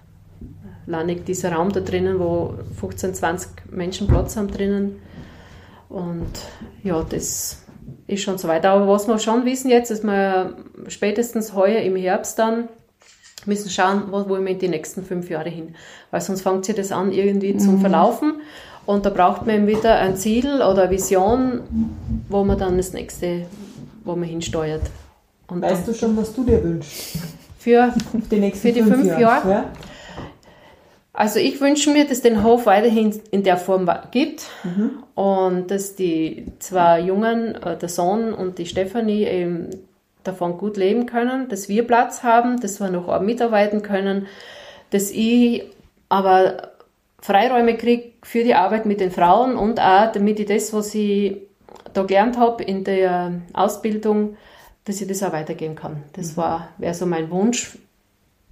Lannig 0.85 1.25
dieser 1.25 1.53
Raum 1.53 1.71
da 1.71 1.79
drinnen, 1.79 2.19
wo 2.19 2.55
15, 2.79 3.13
20 3.13 3.51
Menschen 3.71 4.07
Platz 4.07 4.35
haben 4.35 4.49
drinnen. 4.49 4.99
Und 5.87 6.31
ja, 6.83 7.05
das 7.07 7.61
ist 8.07 8.23
schon 8.23 8.37
so 8.37 8.47
weit. 8.47 8.65
Aber 8.65 8.87
was 8.87 9.07
wir 9.07 9.19
schon 9.19 9.45
wissen 9.45 9.69
jetzt, 9.69 9.91
dass 9.91 10.03
wir 10.03 10.57
spätestens 10.87 11.53
heuer 11.53 11.81
im 11.81 11.95
Herbst 11.95 12.39
dann 12.39 12.69
müssen 13.45 13.69
schauen, 13.69 14.03
wo 14.09 14.27
wollen 14.27 14.43
wir 14.43 14.51
in 14.51 14.59
die 14.59 14.67
nächsten 14.67 15.03
fünf 15.03 15.29
Jahre 15.29 15.49
hin. 15.49 15.75
Weil 16.11 16.21
sonst 16.21 16.41
fängt 16.41 16.65
sich 16.65 16.75
das 16.75 16.91
an 16.91 17.11
irgendwie 17.11 17.53
mhm. 17.53 17.59
zum 17.59 17.79
Verlaufen. 17.79 18.41
Und 18.85 19.05
da 19.05 19.11
braucht 19.11 19.45
man 19.45 19.67
wieder 19.67 19.99
ein 19.99 20.17
Ziel 20.17 20.55
oder 20.55 20.83
eine 20.83 20.91
Vision, 20.91 21.61
wo 22.27 22.43
man 22.43 22.57
dann 22.57 22.77
das 22.77 22.91
nächste 22.93 23.45
wo 24.09 24.15
man 24.15 24.27
hinsteuert. 24.27 24.81
Und 25.47 25.61
weißt 25.61 25.87
du 25.87 25.93
schon, 25.93 26.17
was 26.17 26.33
du 26.33 26.43
dir 26.43 26.63
wünschst? 26.63 27.17
Für 27.59 27.93
die, 28.31 28.37
nächsten 28.37 28.67
für 28.67 28.73
die 28.73 28.81
fünf, 28.81 28.95
fünf 28.95 29.19
Jahre? 29.19 29.49
Ja? 29.49 29.65
Also 31.13 31.39
ich 31.39 31.59
wünsche 31.59 31.91
mir, 31.91 32.07
dass 32.07 32.21
den 32.21 32.43
Hof 32.43 32.65
weiterhin 32.65 33.19
in 33.31 33.43
der 33.43 33.57
Form 33.57 33.89
gibt 34.11 34.47
mhm. 34.63 35.03
und 35.15 35.69
dass 35.69 35.95
die 35.95 36.45
zwei 36.59 37.01
Jungen, 37.01 37.55
äh, 37.55 37.77
der 37.77 37.89
Sohn 37.89 38.33
und 38.33 38.57
die 38.57 38.65
Stefanie, 38.65 39.25
eben 39.25 39.69
davon 40.23 40.57
gut 40.57 40.77
leben 40.77 41.05
können, 41.05 41.49
dass 41.49 41.69
wir 41.69 41.85
Platz 41.85 42.23
haben, 42.23 42.59
dass 42.59 42.79
wir 42.79 42.89
noch 42.89 43.19
mitarbeiten 43.21 43.81
können, 43.81 44.27
dass 44.91 45.11
ich 45.11 45.63
aber 46.07 46.71
Freiräume 47.21 47.75
kriege 47.75 48.11
für 48.23 48.43
die 48.43 48.55
Arbeit 48.55 48.85
mit 48.85 48.99
den 48.99 49.11
Frauen 49.11 49.57
und 49.57 49.79
auch, 49.79 50.11
damit 50.11 50.39
ich 50.39 50.47
das, 50.47 50.73
was 50.73 50.95
ich 50.95 51.48
da 51.99 52.07
gelernt 52.07 52.37
habe 52.37 52.63
in 52.63 52.83
der 52.83 53.41
Ausbildung, 53.53 54.37
dass 54.85 55.01
ich 55.01 55.07
das 55.07 55.23
auch 55.23 55.33
weitergeben 55.33 55.75
kann. 55.75 56.03
Das 56.13 56.31
mhm. 56.31 56.37
war, 56.37 56.69
wäre 56.77 56.93
so 56.93 57.05
mein 57.05 57.29
Wunsch. 57.29 57.77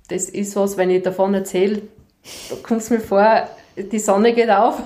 Das 0.09 0.29
ist 0.29 0.55
was, 0.55 0.77
wenn 0.77 0.89
ich 0.89 1.03
davon 1.03 1.33
erzähle, 1.33 1.81
da 2.49 2.55
kommt 2.61 2.81
es 2.81 2.89
mir 2.89 2.99
vor, 2.99 3.47
die 3.75 3.99
Sonne 3.99 4.33
geht 4.33 4.49
auf, 4.49 4.81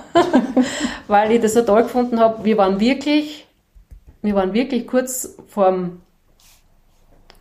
weil 1.06 1.32
ich 1.32 1.40
das 1.40 1.54
so 1.54 1.62
toll 1.62 1.84
gefunden 1.84 2.20
habe. 2.20 2.44
Wir 2.44 2.56
waren 2.58 2.78
wirklich, 2.78 3.46
wir 4.22 4.34
waren 4.34 4.52
wirklich 4.52 4.86
kurz 4.86 5.36
vorm 5.48 6.02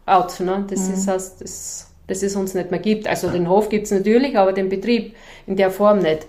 Out. 0.05 0.39
Ne? 0.39 0.65
Das 0.69 0.87
mhm. 0.87 0.93
ist 0.93 1.07
heißt, 1.07 1.41
das, 1.41 1.91
dass 2.07 2.23
es 2.23 2.35
uns 2.35 2.53
nicht 2.53 2.71
mehr 2.71 2.79
gibt. 2.79 3.07
Also 3.07 3.29
den 3.29 3.47
Hof 3.49 3.69
gibt 3.69 3.85
es 3.85 3.91
natürlich, 3.91 4.37
aber 4.37 4.53
den 4.53 4.69
Betrieb 4.69 5.15
in 5.47 5.55
der 5.55 5.71
Form 5.71 5.99
nicht. 5.99 6.27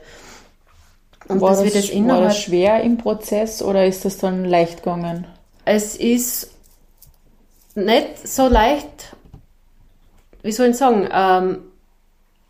Und 1.32 1.40
war, 1.40 1.50
das, 1.50 1.72
das 1.72 1.92
war 1.92 2.20
das 2.20 2.38
schwer 2.38 2.82
im 2.82 2.98
Prozess 2.98 3.62
oder 3.62 3.86
ist 3.86 4.04
das 4.04 4.18
dann 4.18 4.44
leicht 4.44 4.78
gegangen? 4.78 5.26
Es 5.64 5.96
ist 5.96 6.50
nicht 7.74 8.26
so 8.26 8.48
leicht, 8.48 9.16
wie 10.42 10.52
soll 10.52 10.68
ich 10.68 10.76
sagen, 10.76 11.08
ähm, 11.12 11.58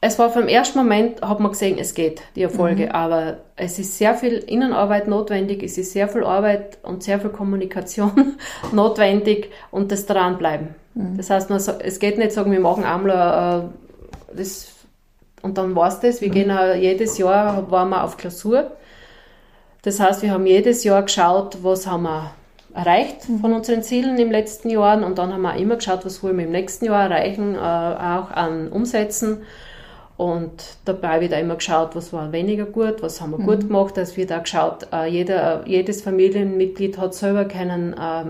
es 0.04 0.18
war 0.18 0.30
vom 0.30 0.48
ersten 0.48 0.78
Moment, 0.78 1.22
hat 1.22 1.38
man 1.38 1.52
gesehen, 1.52 1.78
es 1.78 1.94
geht, 1.94 2.22
die 2.34 2.42
Erfolge, 2.42 2.86
mhm. 2.86 2.90
aber 2.90 3.36
es 3.54 3.78
ist 3.78 3.98
sehr 3.98 4.16
viel 4.16 4.32
Innenarbeit 4.32 5.06
notwendig, 5.06 5.62
es 5.62 5.78
ist 5.78 5.92
sehr 5.92 6.08
viel 6.08 6.24
Arbeit 6.24 6.78
und 6.82 7.04
sehr 7.04 7.20
viel 7.20 7.30
Kommunikation 7.30 8.36
notwendig 8.72 9.50
und 9.70 9.92
das 9.92 10.06
dranbleiben. 10.06 10.74
Mhm. 10.94 11.16
Das 11.16 11.30
heißt, 11.30 11.50
man, 11.50 11.58
es 11.58 12.00
geht 12.00 12.18
nicht 12.18 12.32
sagen, 12.32 12.50
wir 12.50 12.58
machen 12.58 12.82
einmal 12.82 13.70
äh, 14.32 14.36
das 14.36 14.71
und 15.42 15.58
dann 15.58 15.74
war 15.74 15.88
es 15.88 16.00
das. 16.00 16.20
Wir 16.20 16.30
gehen 16.30 16.50
auch 16.50 16.74
jedes 16.74 17.18
Jahr, 17.18 17.70
waren 17.70 17.90
wir 17.90 18.04
auf 18.04 18.16
Klausur. 18.16 18.70
Das 19.82 19.98
heißt, 19.98 20.22
wir 20.22 20.30
haben 20.30 20.46
jedes 20.46 20.84
Jahr 20.84 21.02
geschaut, 21.02 21.58
was 21.62 21.86
haben 21.86 22.04
wir 22.04 22.30
erreicht 22.74 23.28
mhm. 23.28 23.40
von 23.40 23.52
unseren 23.52 23.82
Zielen 23.82 24.18
im 24.18 24.30
letzten 24.30 24.70
Jahr 24.70 25.04
und 25.04 25.18
dann 25.18 25.32
haben 25.32 25.42
wir 25.42 25.56
immer 25.56 25.76
geschaut, 25.76 26.04
was 26.04 26.22
wollen 26.22 26.38
wir 26.38 26.44
im 26.44 26.52
nächsten 26.52 26.86
Jahr 26.86 27.10
erreichen, 27.10 27.54
äh, 27.54 27.58
auch 27.58 28.30
an 28.30 28.68
Umsätzen. 28.68 29.42
Und 30.16 30.76
dabei 30.84 31.20
wird 31.20 31.34
auch 31.34 31.40
immer 31.40 31.56
geschaut, 31.56 31.96
was 31.96 32.12
war 32.12 32.30
weniger 32.32 32.64
gut, 32.64 33.02
was 33.02 33.20
haben 33.20 33.32
wir 33.32 33.38
mhm. 33.38 33.46
gut 33.46 33.60
gemacht. 33.60 33.98
Es 33.98 34.16
wird 34.16 34.32
auch 34.32 34.42
geschaut, 34.42 34.86
äh, 34.92 35.06
jeder, 35.06 35.66
jedes 35.66 36.02
Familienmitglied 36.02 36.96
hat 36.98 37.14
selber 37.14 37.44
keinen 37.44 37.92
äh, 37.94 38.24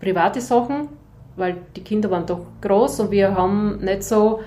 private 0.00 0.40
Sachen, 0.40 0.88
weil 1.36 1.58
die 1.76 1.84
Kinder 1.84 2.10
waren 2.10 2.26
doch 2.26 2.40
groß 2.60 3.00
und 3.00 3.10
wir 3.12 3.36
haben 3.36 3.78
nicht 3.78 4.02
so 4.02 4.40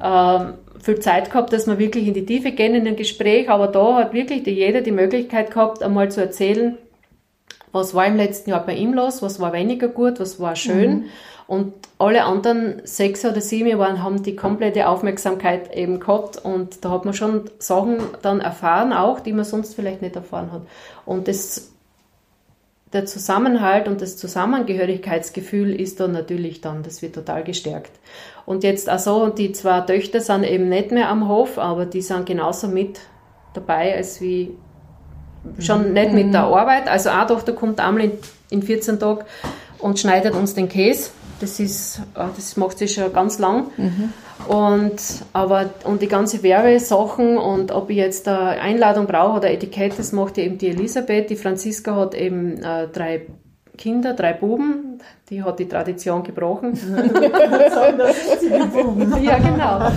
äh, 0.00 0.40
viel 0.82 1.00
Zeit 1.00 1.30
gehabt, 1.30 1.52
dass 1.52 1.66
wir 1.66 1.78
wirklich 1.78 2.06
in 2.06 2.14
die 2.14 2.26
Tiefe 2.26 2.52
gehen 2.52 2.74
in 2.74 2.84
dem 2.84 2.96
Gespräch, 2.96 3.50
aber 3.50 3.68
da 3.68 3.96
hat 3.96 4.12
wirklich 4.12 4.46
jeder 4.46 4.80
die 4.80 4.92
Möglichkeit 4.92 5.50
gehabt, 5.50 5.82
einmal 5.82 6.10
zu 6.10 6.20
erzählen, 6.20 6.78
was 7.72 7.94
war 7.94 8.06
im 8.06 8.16
letzten 8.16 8.50
Jahr 8.50 8.64
bei 8.64 8.74
ihm 8.74 8.94
los, 8.94 9.22
was 9.22 9.38
war 9.40 9.52
weniger 9.52 9.88
gut, 9.88 10.20
was 10.20 10.40
war 10.40 10.56
schön. 10.56 10.90
Mhm. 10.90 11.04
Und 11.46 11.72
alle 11.98 12.24
anderen 12.24 12.80
sechs 12.84 13.24
oder 13.24 13.40
sieben 13.40 13.76
waren, 13.78 14.04
haben 14.04 14.22
die 14.22 14.36
komplette 14.36 14.88
Aufmerksamkeit 14.88 15.74
eben 15.74 15.98
gehabt 15.98 16.36
und 16.44 16.84
da 16.84 16.90
hat 16.90 17.04
man 17.04 17.12
schon 17.12 17.50
Sachen 17.58 17.98
dann 18.22 18.40
erfahren, 18.40 18.92
auch 18.92 19.18
die 19.18 19.32
man 19.32 19.44
sonst 19.44 19.74
vielleicht 19.74 20.00
nicht 20.00 20.14
erfahren 20.14 20.52
hat. 20.52 20.62
Und 21.06 21.26
das, 21.26 21.72
der 22.92 23.06
Zusammenhalt 23.06 23.86
und 23.86 24.00
das 24.00 24.16
Zusammengehörigkeitsgefühl 24.16 25.78
ist 25.78 26.00
dann 26.00 26.12
natürlich 26.12 26.60
dann, 26.60 26.82
das 26.82 27.02
wird 27.02 27.14
total 27.14 27.44
gestärkt. 27.44 27.92
Und 28.46 28.64
jetzt 28.64 28.88
also 28.88 29.28
die 29.28 29.52
zwei 29.52 29.80
Töchter 29.82 30.20
sind 30.20 30.42
eben 30.44 30.68
nicht 30.68 30.90
mehr 30.90 31.08
am 31.08 31.28
Hof, 31.28 31.58
aber 31.58 31.86
die 31.86 32.02
sind 32.02 32.26
genauso 32.26 32.66
mit 32.66 33.00
dabei, 33.54 33.94
als 33.94 34.20
wie 34.20 34.56
schon 35.60 35.88
mhm. 35.88 35.92
nicht 35.92 36.12
mit 36.12 36.34
der 36.34 36.44
Arbeit. 36.44 36.88
Also 36.88 37.10
eine 37.10 37.26
Tochter 37.26 37.52
kommt 37.52 37.78
einmal 37.80 38.04
in, 38.04 38.12
in 38.50 38.62
14 38.62 38.98
Tagen 38.98 39.24
und 39.78 39.98
schneidet 39.98 40.34
uns 40.34 40.54
den 40.54 40.68
Käse. 40.68 41.10
Das 41.40 41.58
ist, 41.58 41.98
äh, 42.14 42.24
das 42.36 42.56
macht 42.56 42.78
sie 42.78 42.88
schon 42.88 43.12
ganz 43.12 43.38
lang. 43.38 43.66
Mhm. 43.76 44.12
Und, 44.48 45.00
aber, 45.32 45.70
und 45.84 46.02
die 46.02 46.08
ganze 46.08 46.42
Werbesachen 46.42 47.36
und 47.36 47.72
ob 47.72 47.90
ich 47.90 47.96
jetzt 47.96 48.26
eine 48.28 48.60
Einladung 48.60 49.06
brauche 49.06 49.38
oder 49.38 49.50
Etikett, 49.50 49.98
das 49.98 50.12
macht 50.12 50.38
eben 50.38 50.58
die 50.58 50.68
Elisabeth. 50.68 51.30
Die 51.30 51.36
Franziska 51.36 51.94
hat 51.96 52.14
eben 52.14 52.62
äh, 52.62 52.88
drei 52.88 53.26
Kinder, 53.76 54.14
drei 54.14 54.34
Buben. 54.34 54.98
Die 55.30 55.42
hat 55.42 55.58
die 55.58 55.68
Tradition 55.68 56.22
gebrochen. 56.22 56.78
ja, 59.22 59.38
genau. 59.38 59.90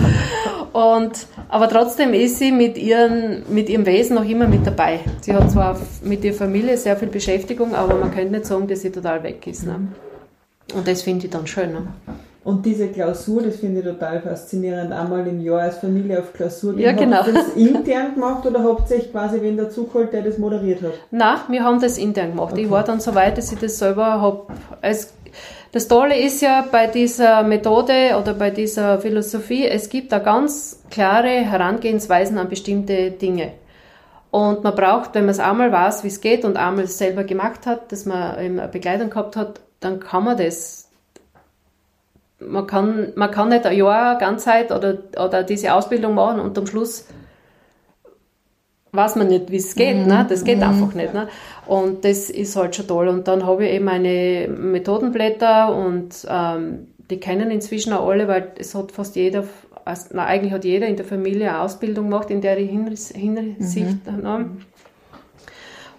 Und, 0.72 1.26
aber 1.48 1.68
trotzdem 1.68 2.14
ist 2.14 2.38
sie 2.38 2.50
mit, 2.50 2.78
ihren, 2.78 3.42
mit 3.52 3.68
ihrem 3.68 3.84
Wesen 3.86 4.16
noch 4.16 4.28
immer 4.28 4.48
mit 4.48 4.66
dabei. 4.66 5.00
Sie 5.20 5.34
hat 5.34 5.50
zwar 5.50 5.78
mit 6.02 6.24
ihrer 6.24 6.34
Familie 6.34 6.76
sehr 6.76 6.96
viel 6.96 7.08
Beschäftigung, 7.08 7.74
aber 7.74 7.94
man 7.96 8.10
könnte 8.12 8.32
nicht 8.32 8.46
sagen, 8.46 8.66
dass 8.66 8.80
sie 8.80 8.90
total 8.90 9.22
weg 9.22 9.46
ist. 9.46 9.66
Ne? 9.66 9.88
Und 10.72 10.88
das 10.88 11.02
finde 11.02 11.26
ich 11.26 11.30
dann 11.30 11.46
schön. 11.46 11.76
Und 12.44 12.66
diese 12.66 12.88
Klausur, 12.88 13.42
das 13.42 13.56
finde 13.56 13.80
ich 13.80 13.86
total 13.86 14.20
faszinierend, 14.20 14.92
einmal 14.92 15.26
im 15.26 15.40
Jahr 15.40 15.62
als 15.62 15.78
Familie 15.78 16.18
auf 16.20 16.34
Klausur. 16.34 16.78
Ja, 16.78 16.92
genau. 16.92 17.18
Habt 17.18 17.28
ihr 17.28 17.34
das 17.34 17.54
intern 17.54 18.14
gemacht 18.14 18.44
oder 18.44 18.62
habt 18.62 18.90
ihr 18.90 18.98
quasi 19.10 19.40
wen 19.40 19.56
dazugeholt, 19.56 20.12
der 20.12 20.22
das 20.22 20.36
moderiert 20.36 20.82
hat? 20.82 20.92
Nein, 21.10 21.38
wir 21.48 21.64
haben 21.64 21.80
das 21.80 21.96
intern 21.96 22.32
gemacht. 22.32 22.52
Okay. 22.52 22.64
Ich 22.64 22.70
war 22.70 22.84
dann 22.84 23.00
so 23.00 23.14
weit, 23.14 23.38
dass 23.38 23.50
ich 23.50 23.58
das 23.58 23.78
selber 23.78 24.20
habe. 24.20 24.46
Das 25.72 25.88
Tolle 25.88 26.18
ist 26.18 26.42
ja 26.42 26.66
bei 26.70 26.86
dieser 26.86 27.42
Methode 27.42 28.16
oder 28.20 28.34
bei 28.34 28.50
dieser 28.50 29.00
Philosophie, 29.00 29.66
es 29.66 29.88
gibt 29.88 30.12
da 30.12 30.18
ganz 30.18 30.82
klare 30.90 31.28
Herangehensweisen 31.28 32.38
an 32.38 32.48
bestimmte 32.48 33.10
Dinge. 33.10 33.52
Und 34.30 34.62
man 34.62 34.74
braucht, 34.74 35.14
wenn 35.14 35.24
man 35.24 35.30
es 35.30 35.40
einmal 35.40 35.72
weiß, 35.72 36.04
wie 36.04 36.08
es 36.08 36.20
geht 36.20 36.44
und 36.44 36.56
einmal 36.56 36.86
selber 36.88 37.24
gemacht 37.24 37.66
hat, 37.66 37.90
dass 37.90 38.04
man 38.04 38.36
eine 38.36 38.68
Begleitung 38.68 39.10
gehabt 39.10 39.34
hat, 39.36 39.60
dann 39.84 40.00
kann 40.00 40.24
man 40.24 40.36
das. 40.36 40.90
Man 42.40 42.66
kann, 42.66 43.12
man 43.14 43.30
kann 43.30 43.48
nicht 43.48 43.64
ein 43.64 43.76
Jahr 43.76 44.18
Ganzzeit 44.18 44.72
oder, 44.72 44.98
oder 45.16 45.42
diese 45.44 45.72
Ausbildung 45.72 46.14
machen 46.14 46.40
und 46.40 46.58
am 46.58 46.66
Schluss 46.66 47.06
weiß 48.92 49.16
man 49.16 49.28
nicht, 49.28 49.50
wie 49.50 49.56
es 49.56 49.74
geht. 49.74 49.96
Mhm. 49.96 50.06
Ne? 50.06 50.26
Das 50.28 50.44
geht 50.44 50.58
mhm. 50.58 50.64
einfach 50.64 50.94
nicht. 50.94 51.14
Ne? 51.14 51.28
Und 51.66 52.04
das 52.04 52.30
ist 52.30 52.56
halt 52.56 52.76
schon 52.76 52.86
toll. 52.86 53.08
Und 53.08 53.28
dann 53.28 53.46
habe 53.46 53.66
ich 53.66 53.72
eben 53.72 53.84
meine 53.84 54.48
Methodenblätter 54.48 55.74
und 55.74 56.26
ähm, 56.28 56.88
die 57.10 57.18
kennen 57.18 57.50
inzwischen 57.50 57.92
auch 57.92 58.08
alle, 58.08 58.28
weil 58.28 58.52
es 58.58 58.74
hat 58.74 58.92
fast 58.92 59.16
jeder, 59.16 59.44
also, 59.84 60.08
na, 60.12 60.26
eigentlich 60.26 60.52
hat 60.52 60.64
jeder 60.64 60.86
in 60.86 60.96
der 60.96 61.04
Familie 61.04 61.50
eine 61.50 61.60
Ausbildung 61.60 62.10
gemacht, 62.10 62.30
in 62.30 62.40
der 62.40 62.56
Hinsicht. 62.56 64.06
Mhm. 64.06 64.22
Ne? 64.22 64.50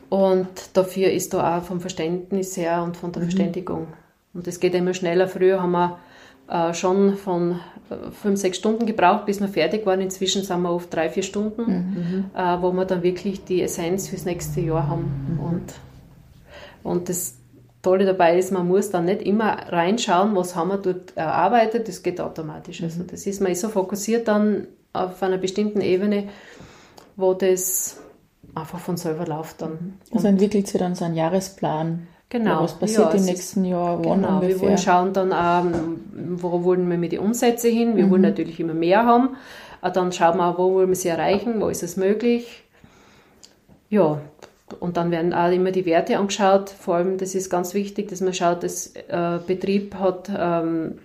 Und 0.10 0.48
dafür 0.74 1.12
ist 1.12 1.34
da 1.34 1.58
auch 1.58 1.64
vom 1.64 1.82
Verständnis 1.82 2.56
her 2.58 2.84
und 2.84 2.98
von 2.98 3.12
der 3.12 3.22
mhm. 3.22 3.26
Verständigung. 3.26 3.88
Und 4.34 4.48
es 4.48 4.60
geht 4.60 4.76
immer 4.76 4.94
schneller. 4.94 5.28
Früher 5.28 5.62
haben 5.62 5.72
wir 5.72 5.98
äh, 6.48 6.74
schon 6.74 7.16
von 7.18 7.60
äh, 7.90 8.12
fünf, 8.12 8.40
sechs 8.40 8.58
Stunden 8.58 8.86
gebraucht, 8.86 9.26
bis 9.26 9.40
wir 9.40 9.48
fertig 9.48 9.86
waren. 9.86 10.02
Inzwischen 10.02 10.44
sind 10.44 10.62
wir 10.62 10.72
oft 10.72 10.94
drei, 10.94 11.10
vier 11.10 11.24
Stunden, 11.24 11.64
mhm. 11.64 12.26
äh, 12.36 12.62
wo 12.62 12.72
wir 12.72 12.86
dann 12.86 13.02
wirklich 13.02 13.44
die 13.46 13.62
Essenz 13.62 14.10
fürs 14.10 14.26
nächste 14.26 14.62
Jahr 14.62 14.88
haben. 14.88 15.28
Mhm. 15.28 15.40
Und, 15.40 15.74
und 16.84 17.10
das 17.10 17.36
Tolle 17.82 18.06
dabei 18.06 18.38
ist, 18.38 18.52
man 18.52 18.68
muss 18.68 18.90
dann 18.90 19.06
nicht 19.06 19.22
immer 19.22 19.72
reinschauen, 19.72 20.36
was 20.36 20.56
haben 20.56 20.70
wir 20.70 20.78
dort 20.78 21.16
erarbeitet, 21.16 21.88
das 21.88 22.04
geht 22.04 22.20
automatisch. 22.20 22.84
Also 22.84 23.04
mhm. 23.04 23.08
das 23.08 23.26
ist, 23.26 23.42
man 23.42 23.52
ist 23.52 23.62
so 23.62 23.70
fokussiert 23.70 24.28
dann 24.28 24.68
auf 24.92 25.22
einer 25.22 25.38
bestimmten 25.38 25.82
Ebene, 25.82 26.30
wo 27.16 27.34
das 27.34 28.02
einfach 28.56 28.80
von 28.80 28.98
selber 28.98 29.26
läuft 29.26 29.62
dann. 29.62 30.00
Also 30.14 30.28
entwickelt 30.28 30.68
sich 30.68 30.80
dann 30.80 30.96
so 30.96 31.06
ein 31.06 31.16
Jahresplan. 31.16 32.08
Genau. 32.30 32.64
was 32.64 32.74
passiert 32.74 33.14
ja, 33.14 33.20
im 33.20 33.26
nächsten 33.26 33.66
ist, 33.66 33.70
Jahr? 33.70 34.04
Wann 34.04 34.22
genau, 34.22 34.36
ungefähr? 34.36 34.50
wir 34.50 34.62
wollen 34.62 34.78
schauen 34.80 35.14
dann, 35.14 35.32
ähm, 35.32 36.40
wo 36.42 36.64
wollen 36.64 36.90
wir 36.90 36.98
mit 36.98 37.12
den 37.12 37.20
Umsätzen 37.20 37.72
hin? 37.72 37.96
Wir 37.96 38.08
mhm. 38.08 38.12
wollen 38.12 38.22
natürlich 38.24 38.60
immer 38.60 38.74
mehr 38.74 39.06
haben. 39.06 39.38
Äh, 39.82 39.92
dann 39.92 40.12
schauen 40.12 40.38
wir, 40.38 40.58
wo 40.58 40.74
wollen 40.74 40.90
wir 40.90 40.96
sie 40.96 41.10
erreichen? 41.10 41.62
Wo 41.62 41.70
ist 41.70 41.84
es 41.84 41.98
möglich? 41.98 42.64
Ja, 43.90 44.20
und 44.80 44.98
dann 44.98 45.12
werden 45.12 45.34
auch 45.34 45.52
immer 45.52 45.72
die 45.72 45.86
Werte 45.86 46.18
angeschaut. 46.18 46.72
Vor 46.72 46.96
allem, 46.96 47.18
das 47.18 47.36
ist 47.36 47.50
ganz 47.50 47.74
wichtig, 47.76 48.10
dass 48.10 48.22
man 48.22 48.34
schaut, 48.34 48.64
dass 48.64 48.88
äh, 48.96 49.40
Betrieb 49.46 49.96
hat 49.96 50.30
ähm, 50.36 50.98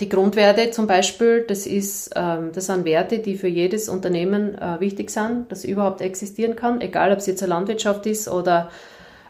die 0.00 0.08
Grundwerte 0.08 0.70
zum 0.72 0.86
Beispiel, 0.86 1.44
das, 1.46 1.66
ist, 1.66 2.10
ähm, 2.16 2.50
das 2.52 2.66
sind 2.66 2.84
Werte, 2.84 3.20
die 3.20 3.36
für 3.36 3.46
jedes 3.46 3.88
Unternehmen 3.88 4.56
äh, 4.56 4.80
wichtig 4.80 5.10
sind, 5.10 5.50
das 5.52 5.64
überhaupt 5.64 6.00
existieren 6.00 6.56
kann, 6.56 6.80
egal 6.80 7.12
ob 7.12 7.18
es 7.18 7.26
jetzt 7.26 7.42
eine 7.42 7.50
Landwirtschaft 7.50 8.04
ist 8.06 8.28
oder 8.28 8.70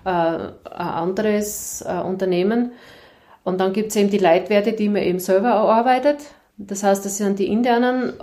äh, 0.04 0.08
ein 0.08 0.52
anderes 0.64 1.84
äh, 1.86 2.00
Unternehmen. 2.00 2.72
Und 3.44 3.60
dann 3.60 3.74
gibt 3.74 3.90
es 3.90 3.96
eben 3.96 4.10
die 4.10 4.18
Leitwerte, 4.18 4.72
die 4.72 4.88
man 4.88 5.02
eben 5.02 5.18
selber 5.18 5.50
erarbeitet. 5.50 6.18
Das 6.56 6.82
heißt, 6.82 7.04
das 7.04 7.18
sind 7.18 7.38
die 7.38 7.48
internen, 7.48 8.14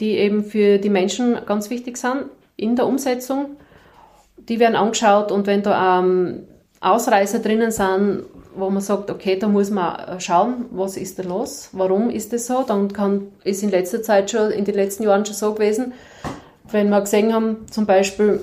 die 0.00 0.18
eben 0.18 0.44
für 0.44 0.78
die 0.78 0.90
Menschen 0.90 1.38
ganz 1.46 1.70
wichtig 1.70 1.96
sind 1.96 2.24
in 2.56 2.76
der 2.76 2.86
Umsetzung. 2.86 3.56
Die 4.36 4.58
werden 4.58 4.74
angeschaut 4.74 5.30
und 5.30 5.46
wenn 5.46 5.62
da 5.62 6.00
ähm, 6.00 6.42
Ausreißer 6.80 7.38
drinnen 7.38 7.70
sind, 7.70 8.24
wo 8.54 8.70
man 8.70 8.82
sagt, 8.82 9.10
okay, 9.10 9.38
da 9.38 9.48
muss 9.48 9.70
man 9.70 10.20
schauen, 10.20 10.66
was 10.70 10.96
ist 10.96 11.18
da 11.18 11.22
los, 11.22 11.70
warum 11.72 12.10
ist 12.10 12.32
das 12.32 12.46
so. 12.46 12.62
Dann 12.62 12.92
kann, 12.92 13.28
ist 13.44 13.62
in 13.62 13.70
letzter 13.70 14.02
Zeit 14.02 14.30
schon, 14.30 14.50
in 14.50 14.64
den 14.64 14.74
letzten 14.74 15.04
Jahren 15.04 15.24
schon 15.24 15.34
so 15.34 15.54
gewesen, 15.54 15.92
wenn 16.70 16.88
wir 16.88 17.00
gesehen 17.00 17.34
haben, 17.34 17.66
zum 17.70 17.86
Beispiel 17.86 18.40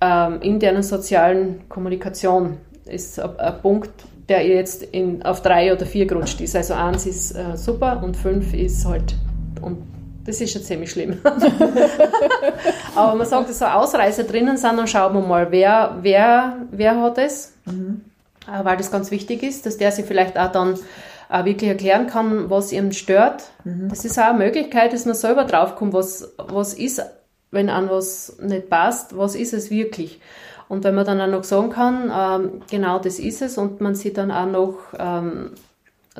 ähm, 0.00 0.40
internen 0.40 0.82
sozialen 0.82 1.68
Kommunikation 1.68 2.58
ist 2.86 3.20
ein, 3.20 3.38
ein 3.38 3.60
Punkt, 3.60 3.90
der 4.28 4.46
jetzt 4.46 4.82
in, 4.82 5.22
auf 5.24 5.42
drei 5.42 5.72
oder 5.72 5.86
vier 5.86 6.06
gerutscht 6.06 6.40
ist. 6.40 6.56
Also 6.56 6.74
eins 6.74 7.06
ist 7.06 7.32
äh, 7.32 7.56
super 7.56 8.00
und 8.02 8.16
fünf 8.16 8.54
ist 8.54 8.84
halt, 8.86 9.14
und 9.60 9.78
das 10.24 10.40
ist 10.40 10.52
schon 10.52 10.62
ziemlich 10.62 10.90
schlimm. 10.90 11.18
Aber 12.94 13.14
man 13.14 13.26
sagt, 13.26 13.48
dass 13.48 13.58
so 13.58 13.64
Ausreißer 13.64 14.24
drinnen 14.24 14.56
sind, 14.56 14.76
dann 14.76 14.86
schauen 14.86 15.14
wir 15.14 15.20
mal, 15.20 15.50
wer, 15.50 15.98
wer, 16.02 16.66
wer 16.70 17.00
hat 17.00 17.18
es. 17.18 17.54
Mhm. 17.66 18.02
Äh, 18.46 18.64
weil 18.64 18.76
das 18.76 18.90
ganz 18.90 19.10
wichtig 19.10 19.42
ist, 19.42 19.66
dass 19.66 19.76
der 19.76 19.92
sich 19.92 20.06
vielleicht 20.06 20.38
auch 20.38 20.52
dann 20.52 20.78
auch 21.28 21.44
wirklich 21.44 21.70
erklären 21.70 22.06
kann, 22.06 22.50
was 22.50 22.72
ihm 22.72 22.92
stört. 22.92 23.44
Mhm. 23.64 23.88
Das 23.88 24.04
ist 24.04 24.18
auch 24.18 24.30
eine 24.30 24.38
Möglichkeit, 24.38 24.92
dass 24.92 25.06
man 25.06 25.14
selber 25.14 25.44
draufkommt, 25.44 25.92
was, 25.92 26.32
was 26.36 26.74
ist, 26.74 27.02
wenn 27.50 27.68
an 27.68 27.88
was 27.88 28.36
nicht 28.40 28.68
passt, 28.68 29.16
was 29.16 29.34
ist 29.34 29.52
es 29.52 29.70
wirklich. 29.70 30.20
Und 30.68 30.84
wenn 30.84 30.94
man 30.94 31.04
dann 31.04 31.20
auch 31.20 31.26
noch 31.26 31.44
sagen 31.44 31.70
kann, 31.70 32.12
ähm, 32.14 32.62
genau 32.70 32.98
das 32.98 33.18
ist 33.18 33.42
es 33.42 33.58
und 33.58 33.80
man 33.80 33.94
sieht 33.94 34.18
dann 34.18 34.30
auch 34.30 34.46
noch 34.46 34.76
ähm, 34.98 35.50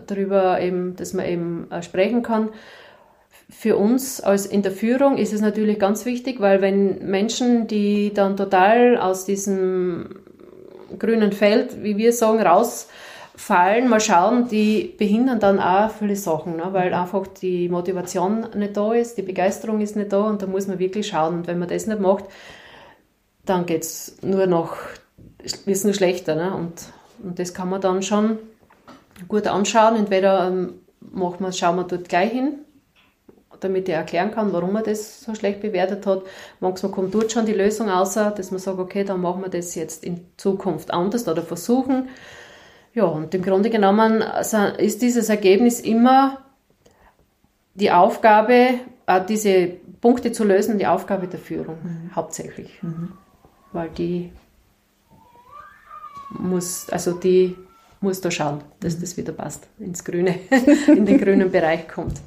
darüber 0.07 0.61
eben, 0.61 0.97
dass 0.97 1.13
man 1.13 1.27
eben 1.27 1.71
äh, 1.71 1.83
sprechen 1.83 2.23
kann. 2.23 2.51
Für 3.49 3.77
uns 3.77 4.21
als 4.21 4.47
in 4.47 4.63
der 4.63 4.73
Führung 4.73 5.19
ist 5.19 5.33
es 5.33 5.41
natürlich 5.41 5.79
ganz 5.79 6.05
wichtig, 6.05 6.41
weil 6.41 6.61
wenn 6.63 7.11
Menschen, 7.11 7.67
die 7.67 8.13
dann 8.15 8.37
total 8.37 8.97
aus 8.97 9.25
diesem 9.25 10.20
grünen 10.99 11.33
Feld, 11.33 11.83
wie 11.83 11.97
wir 11.97 12.13
sagen, 12.13 12.41
rausfallen, 12.41 13.89
mal 13.89 14.01
schauen, 14.01 14.49
die 14.49 14.95
behindern 14.99 15.41
dann 15.41 15.59
auch 15.59 15.91
viele 15.91 16.17
Sachen, 16.17 16.57
ne? 16.57 16.69
weil 16.73 16.93
einfach 16.95 17.27
die 17.27 17.69
Motivation 17.69 18.47
nicht 18.55 18.77
da 18.77 18.93
ist, 18.93 19.17
die 19.17 19.23
Begeisterung 19.23 19.81
ist 19.81 19.97
nicht 19.97 20.13
da 20.13 20.23
und 20.23 20.43
da 20.43 20.47
muss 20.47 20.67
man 20.67 20.79
wirklich 20.79 21.09
schauen. 21.09 21.35
Und 21.35 21.47
wenn 21.47 21.59
man 21.59 21.69
das 21.69 21.87
nicht 21.87 22.01
macht, 22.01 22.25
dann 23.45 23.67
geht 23.67 23.83
es 23.83 24.17
nur 24.23 24.47
noch, 24.47 24.77
ist 25.43 25.85
nur 25.85 25.95
schlechter. 25.95 26.35
Ne? 26.35 26.55
Und, 26.55 26.73
und 27.23 27.39
das 27.39 27.55
kann 27.55 27.69
man 27.69 27.81
dann 27.81 28.03
schon 28.03 28.39
gut 29.29 29.47
anschauen. 29.47 29.97
Entweder 29.97 30.49
ähm, 30.49 30.75
macht 31.01 31.41
man, 31.41 31.53
schauen 31.53 31.77
wir 31.77 31.85
dort 31.85 32.09
gleich 32.09 32.33
hin 32.33 32.59
damit 33.61 33.89
er 33.89 33.99
erklären 33.99 34.31
kann, 34.31 34.53
warum 34.53 34.77
er 34.77 34.83
das 34.83 35.23
so 35.23 35.35
schlecht 35.35 35.61
bewertet 35.61 36.07
hat. 36.07 36.23
Manchmal 36.61 36.93
kommt 36.93 37.15
dort 37.15 37.33
schon 37.33 37.47
die 37.47 37.53
Lösung 37.53 37.89
außer, 37.89 38.31
dass 38.31 38.51
man 38.51 38.61
sagt, 38.61 38.79
okay, 38.79 39.05
dann 39.05 39.21
machen 39.21 39.43
wir 39.43 39.51
das 39.51 39.75
jetzt 39.75 40.05
in 40.05 40.27
Zukunft 40.37 40.93
anders 40.93 41.27
oder 41.29 41.43
versuchen. 41.43 42.09
Ja, 42.95 43.05
und 43.05 43.35
im 43.35 43.43
Grunde 43.43 43.71
genommen 43.71 44.23
ist 44.79 45.03
dieses 45.03 45.29
Ergebnis 45.29 45.81
immer 45.81 46.39
die 47.75 47.91
Aufgabe, 47.91 48.81
äh, 49.07 49.21
diese 49.29 49.69
Punkte 50.01 50.33
zu 50.33 50.45
lösen, 50.45 50.79
die 50.79 50.87
Aufgabe 50.87 51.27
der 51.27 51.39
Führung 51.39 51.79
mhm. 51.83 52.17
hauptsächlich. 52.17 52.83
Mhm. 52.83 53.13
Weil 53.73 53.91
die 53.91 54.33
muss, 56.31 56.89
also 56.91 57.13
die 57.13 57.57
muss 58.01 58.21
da 58.21 58.31
schauen, 58.31 58.63
dass 58.81 58.97
mhm. 58.97 59.01
das 59.01 59.17
wieder 59.17 59.33
passt, 59.33 59.67
ins 59.79 60.05
Grüne, 60.05 60.37
in 60.89 61.07
den 61.07 61.19
grünen 61.19 61.51
Bereich 61.51 61.89
kommt. 61.89 62.21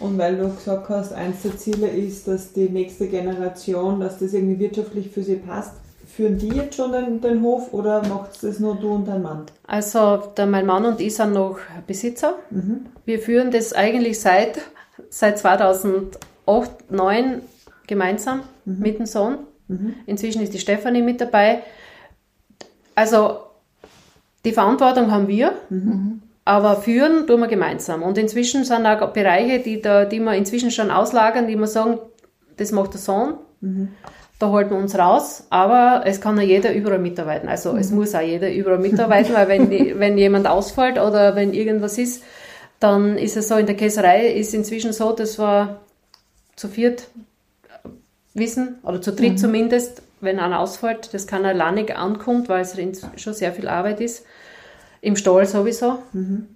Und 0.00 0.16
weil 0.18 0.36
du 0.36 0.48
gesagt 0.48 0.88
hast, 0.88 1.12
eins 1.12 1.42
der 1.42 1.56
Ziele 1.56 1.88
ist, 1.88 2.28
dass 2.28 2.52
die 2.52 2.68
nächste 2.68 3.08
Generation, 3.08 4.00
dass 4.00 4.18
das 4.18 4.32
irgendwie 4.32 4.58
wirtschaftlich 4.58 5.10
für 5.10 5.22
sie 5.22 5.36
passt, 5.36 5.72
führen 6.06 6.38
die 6.38 6.48
jetzt 6.48 6.76
schon 6.76 6.92
den, 6.92 7.20
den 7.20 7.42
Hof 7.42 7.72
oder 7.72 8.06
macht 8.06 8.42
das 8.42 8.58
nur 8.60 8.76
du 8.76 8.92
und 8.92 9.06
dein 9.06 9.22
Mann? 9.22 9.46
Also 9.66 10.16
der, 10.36 10.46
mein 10.46 10.66
Mann 10.66 10.84
und 10.84 11.00
ich 11.00 11.14
sind 11.14 11.32
noch 11.32 11.58
Besitzer. 11.86 12.34
Mhm. 12.50 12.86
Wir 13.04 13.18
führen 13.18 13.50
das 13.50 13.72
eigentlich 13.72 14.20
seit, 14.20 14.58
seit 15.10 15.38
2008, 15.38 16.18
2009 16.48 17.42
gemeinsam 17.86 18.42
mhm. 18.64 18.78
mit 18.78 18.98
dem 18.98 19.06
Sohn. 19.06 19.38
Mhm. 19.68 19.94
Inzwischen 20.06 20.42
ist 20.42 20.54
die 20.54 20.58
Stefanie 20.58 21.02
mit 21.02 21.20
dabei. 21.20 21.62
Also 22.94 23.40
die 24.44 24.52
Verantwortung 24.52 25.10
haben 25.10 25.28
wir, 25.28 25.52
mhm. 25.68 26.22
Aber 26.48 26.76
führen 26.76 27.26
tun 27.26 27.40
wir 27.40 27.46
gemeinsam. 27.46 28.02
Und 28.02 28.16
inzwischen 28.16 28.64
sind 28.64 28.86
auch 28.86 29.12
Bereiche, 29.12 29.58
die, 29.58 29.82
da, 29.82 30.06
die 30.06 30.18
wir 30.18 30.32
inzwischen 30.32 30.70
schon 30.70 30.90
auslagern, 30.90 31.46
die 31.46 31.56
wir 31.56 31.66
sagen, 31.66 31.98
das 32.56 32.72
macht 32.72 32.94
der 32.94 33.00
Sohn. 33.00 33.34
Mhm. 33.60 33.90
Da 34.38 34.50
halten 34.50 34.70
wir 34.70 34.78
uns 34.78 34.98
raus, 34.98 35.46
aber 35.50 36.04
es 36.06 36.22
kann 36.22 36.38
ja 36.38 36.44
jeder 36.44 36.72
überall 36.72 37.00
mitarbeiten. 37.00 37.50
Also 37.50 37.76
es 37.76 37.90
mhm. 37.90 37.98
muss 37.98 38.14
auch 38.14 38.22
jeder 38.22 38.50
überall 38.50 38.78
mitarbeiten, 38.88 39.34
weil 39.34 39.46
wenn, 39.48 39.68
die, 39.68 39.98
wenn 39.98 40.16
jemand 40.16 40.46
ausfällt 40.46 40.98
oder 40.98 41.36
wenn 41.36 41.52
irgendwas 41.52 41.98
ist, 41.98 42.24
dann 42.80 43.18
ist 43.18 43.36
es 43.36 43.48
so, 43.48 43.56
in 43.56 43.66
der 43.66 43.76
Käserei 43.76 44.28
ist 44.28 44.54
inzwischen 44.54 44.94
so, 44.94 45.12
dass 45.12 45.38
wir 45.38 45.80
zu 46.56 46.68
viert 46.68 47.08
wissen, 48.32 48.78
oder 48.84 49.02
zu 49.02 49.12
dritt 49.12 49.32
mhm. 49.32 49.36
zumindest, 49.36 50.00
wenn 50.22 50.38
einer 50.38 50.60
ausfällt, 50.60 51.12
das 51.12 51.26
kann 51.26 51.44
alleinig 51.44 51.94
ankommt, 51.94 52.48
weil 52.48 52.62
es 52.62 52.74
schon 53.16 53.34
sehr 53.34 53.52
viel 53.52 53.68
Arbeit 53.68 54.00
ist. 54.00 54.24
Im 55.00 55.16
Stall 55.16 55.46
sowieso. 55.46 55.98
Mhm. 56.12 56.48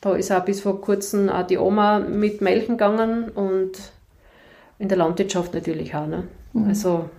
Da 0.00 0.14
ist 0.14 0.32
auch 0.32 0.44
bis 0.44 0.60
vor 0.60 0.80
kurzem 0.80 1.28
auch 1.28 1.46
die 1.46 1.58
Oma 1.58 1.98
mit 1.98 2.40
Melken 2.40 2.78
gegangen 2.78 3.28
und 3.28 3.72
in 4.78 4.88
der 4.88 4.96
Landwirtschaft 4.98 5.52
natürlich 5.52 5.94
auch. 5.94 6.06
Ne? 6.06 6.28
Mhm. 6.52 6.68
Also 6.68 7.10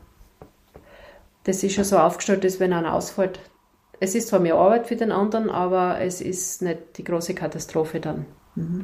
das 1.43 1.64
ist 1.64 1.74
schon 1.74 1.84
so 1.84 1.97
aufgestellt, 1.97 2.43
dass 2.43 2.60
wenn 2.60 2.74
einer 2.74 2.93
ausfällt, 2.93 3.39
es 3.99 4.16
ist 4.16 4.30
zwar 4.30 4.39
mehr 4.39 4.56
Arbeit 4.56 4.88
für 4.88 4.95
den 4.95 5.12
anderen, 5.12 5.49
aber 5.49 5.99
es 6.02 6.22
ist 6.22 6.64
nicht 6.64 6.97
die 6.97 7.04
große 7.04 7.36
Katastrophe 7.36 7.99
dann. 7.99 8.26
Mhm. 8.56 8.84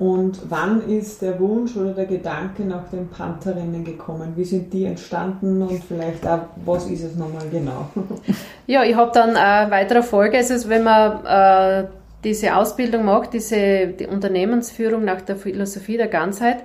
Und 0.00 0.40
wann 0.48 0.88
ist 0.88 1.20
der 1.20 1.38
Wunsch 1.38 1.76
oder 1.76 1.92
der 1.92 2.06
Gedanke 2.06 2.64
nach 2.64 2.88
den 2.88 3.08
Pantherinnen 3.08 3.84
gekommen? 3.84 4.32
Wie 4.34 4.44
sind 4.44 4.72
die 4.72 4.86
entstanden 4.86 5.60
und 5.60 5.84
vielleicht 5.84 6.26
auch, 6.26 6.40
was 6.64 6.86
ist 6.86 7.04
es 7.04 7.16
nochmal 7.16 7.48
genau? 7.50 7.86
Ja, 8.66 8.82
ich 8.82 8.94
habe 8.94 9.10
dann 9.12 9.36
eine 9.36 9.70
weitere 9.70 10.02
Folge. 10.02 10.38
Also 10.38 10.68
wenn 10.70 10.84
man 10.84 11.26
äh, 11.26 11.88
diese 12.24 12.56
Ausbildung 12.56 13.04
macht, 13.04 13.34
diese 13.34 13.88
die 13.88 14.06
Unternehmensführung 14.06 15.04
nach 15.04 15.20
der 15.20 15.36
Philosophie 15.36 15.98
der 15.98 16.08
Ganzheit, 16.08 16.60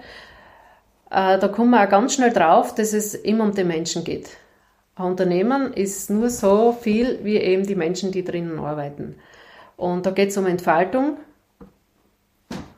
äh, 1.12 1.38
da 1.38 1.48
kommt 1.50 1.72
man 1.72 1.86
auch 1.86 1.90
ganz 1.90 2.14
schnell 2.14 2.32
drauf, 2.32 2.74
dass 2.74 2.94
es 2.94 3.16
immer 3.16 3.44
um 3.44 3.54
den 3.54 3.68
Menschen 3.68 4.06
geht. 4.06 4.30
Ein 4.96 5.08
Unternehmen 5.08 5.74
ist 5.74 6.10
nur 6.10 6.30
so 6.30 6.72
viel 6.72 7.20
wie 7.24 7.36
eben 7.36 7.66
die 7.66 7.76
Menschen, 7.76 8.14
die 8.14 8.24
drinnen 8.24 8.60
arbeiten. 8.60 9.16
Und 9.76 10.06
da 10.06 10.12
geht 10.12 10.30
es 10.30 10.38
um 10.38 10.46
Entfaltung, 10.46 11.18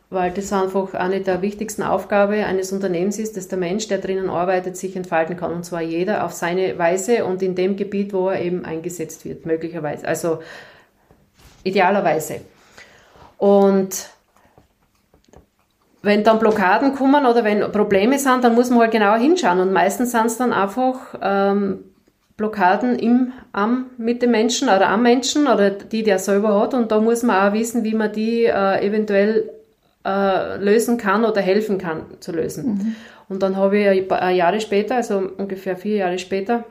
weil 0.09 0.31
das 0.31 0.53
einfach 0.53 0.93
eine 0.93 1.19
der 1.19 1.41
wichtigsten 1.41 1.83
Aufgaben 1.83 2.41
eines 2.43 2.71
Unternehmens 2.71 3.19
ist, 3.19 3.35
dass 3.35 3.49
der 3.49 3.57
Mensch, 3.57 3.87
der 3.89 3.97
drinnen 3.97 4.29
arbeitet, 4.29 4.77
sich 4.77 4.95
entfalten 4.95 5.35
kann. 5.35 5.51
Und 5.51 5.65
zwar 5.65 5.81
jeder 5.81 6.23
auf 6.23 6.31
seine 6.31 6.77
Weise 6.77 7.25
und 7.25 7.41
in 7.41 7.55
dem 7.55 7.75
Gebiet, 7.75 8.13
wo 8.13 8.29
er 8.29 8.41
eben 8.41 8.63
eingesetzt 8.63 9.25
wird, 9.25 9.45
möglicherweise. 9.45 10.07
Also 10.07 10.39
idealerweise. 11.63 12.41
Und 13.37 14.09
wenn 16.01 16.23
dann 16.23 16.39
Blockaden 16.39 16.95
kommen 16.95 17.25
oder 17.25 17.43
wenn 17.43 17.69
Probleme 17.73 18.17
sind, 18.17 18.45
dann 18.45 18.55
muss 18.55 18.69
man 18.69 18.79
halt 18.79 18.91
genauer 18.91 19.17
hinschauen. 19.17 19.59
Und 19.59 19.73
meistens 19.73 20.11
sind 20.11 20.27
es 20.27 20.37
dann 20.37 20.53
einfach 20.53 21.15
ähm, 21.21 21.83
Blockaden 22.37 22.97
im, 22.97 23.33
am, 23.51 23.87
mit 23.97 24.21
dem 24.21 24.31
Menschen 24.31 24.69
oder 24.69 24.87
am 24.87 25.03
Menschen 25.03 25.47
oder 25.47 25.71
die, 25.71 26.03
die 26.03 26.09
er 26.09 26.19
selber 26.19 26.61
hat. 26.61 26.73
Und 26.73 26.93
da 26.93 27.01
muss 27.01 27.23
man 27.23 27.49
auch 27.49 27.53
wissen, 27.53 27.83
wie 27.83 27.93
man 27.93 28.13
die 28.13 28.45
äh, 28.45 28.87
eventuell 28.87 29.49
äh, 30.05 30.57
lösen 30.57 30.97
kann 30.97 31.25
oder 31.25 31.41
helfen 31.41 31.77
kann 31.77 32.05
zu 32.19 32.31
lösen. 32.31 32.65
Mhm. 32.65 32.95
Und 33.29 33.43
dann 33.43 33.55
habe 33.55 33.77
ich 33.77 33.87
ein 33.87 34.07
paar 34.07 34.29
Jahre 34.31 34.61
später, 34.61 34.95
also 34.95 35.17
ungefähr 35.37 35.75
vier 35.75 35.97
Jahre 35.97 36.17
später, 36.17 36.63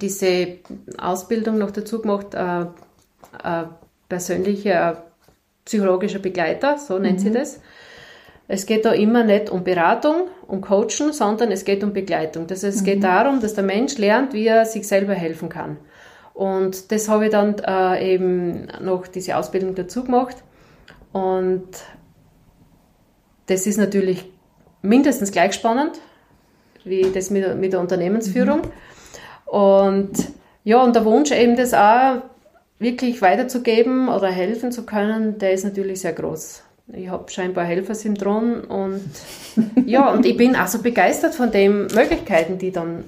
diese 0.00 0.58
Ausbildung 0.98 1.58
noch 1.58 1.70
dazu 1.70 2.00
gemacht, 2.00 2.34
äh, 2.34 2.62
äh, 2.62 3.64
persönlicher 4.08 5.04
psychologischer 5.64 6.20
Begleiter, 6.20 6.78
so 6.78 6.98
nennt 6.98 7.18
mhm. 7.18 7.22
sie 7.22 7.32
das. 7.32 7.60
Es 8.48 8.66
geht 8.66 8.84
da 8.84 8.92
immer 8.92 9.24
nicht 9.24 9.50
um 9.50 9.64
Beratung, 9.64 10.28
um 10.46 10.60
Coachen, 10.60 11.12
sondern 11.12 11.50
es 11.50 11.64
geht 11.64 11.82
um 11.82 11.92
Begleitung. 11.92 12.46
Das 12.46 12.62
heißt, 12.62 12.76
es 12.76 12.82
mhm. 12.82 12.86
geht 12.86 13.04
darum, 13.04 13.40
dass 13.40 13.54
der 13.54 13.64
Mensch 13.64 13.98
lernt, 13.98 14.32
wie 14.32 14.46
er 14.46 14.64
sich 14.64 14.86
selber 14.86 15.14
helfen 15.14 15.48
kann. 15.48 15.78
Und 16.32 16.92
das 16.92 17.08
habe 17.08 17.26
ich 17.26 17.30
dann 17.32 17.56
äh, 17.66 18.14
eben 18.14 18.68
noch 18.80 19.08
diese 19.08 19.36
Ausbildung 19.36 19.74
dazu 19.74 20.04
gemacht. 20.04 20.36
Und 21.12 21.66
das 23.46 23.66
ist 23.66 23.78
natürlich 23.78 24.24
mindestens 24.82 25.32
gleich 25.32 25.54
spannend 25.54 26.00
wie 26.86 27.10
das 27.12 27.30
mit, 27.30 27.56
mit 27.58 27.72
der 27.72 27.80
Unternehmensführung. 27.80 28.62
Mhm. 28.62 29.50
Und 29.50 30.12
ja, 30.64 30.82
und 30.82 30.96
der 30.96 31.04
Wunsch 31.04 31.30
eben 31.32 31.56
das 31.56 31.74
auch 31.74 32.22
wirklich 32.78 33.22
weiterzugeben 33.22 34.08
oder 34.08 34.28
helfen 34.28 34.72
zu 34.72 34.84
können, 34.86 35.38
der 35.38 35.52
ist 35.52 35.64
natürlich 35.64 36.00
sehr 36.00 36.12
groß. 36.12 36.62
Ich 36.92 37.08
habe 37.08 37.30
scheinbar 37.30 37.64
Helfersyndrom 37.64 38.62
und 38.62 39.02
ja, 39.86 40.10
und 40.12 40.24
ich 40.24 40.36
bin 40.36 40.54
also 40.54 40.80
begeistert 40.80 41.34
von 41.34 41.50
den 41.50 41.86
Möglichkeiten, 41.86 42.58
die 42.58 42.70
dann 42.70 43.00
äh, 43.00 43.02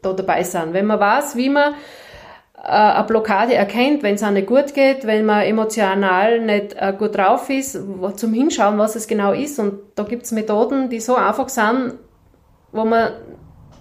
da 0.00 0.12
dabei 0.12 0.42
sind. 0.42 0.72
Wenn 0.72 0.86
man 0.86 0.98
weiß, 0.98 1.36
wie 1.36 1.50
man 1.50 1.74
eine 2.62 3.04
Blockade 3.04 3.54
erkennt, 3.54 4.02
wenn 4.02 4.16
es 4.16 4.22
auch 4.22 4.30
nicht 4.30 4.46
gut 4.46 4.74
geht, 4.74 5.06
wenn 5.06 5.24
man 5.24 5.42
emotional 5.42 6.40
nicht 6.40 6.74
äh, 6.78 6.92
gut 6.96 7.16
drauf 7.16 7.48
ist, 7.48 7.78
zum 8.16 8.34
Hinschauen, 8.34 8.78
was 8.78 8.96
es 8.96 9.06
genau 9.06 9.32
ist. 9.32 9.58
Und 9.58 9.74
da 9.94 10.02
gibt 10.02 10.24
es 10.24 10.32
Methoden, 10.32 10.90
die 10.90 11.00
so 11.00 11.14
einfach 11.14 11.48
sind, 11.48 11.94
wo 12.72 12.84
man 12.84 13.12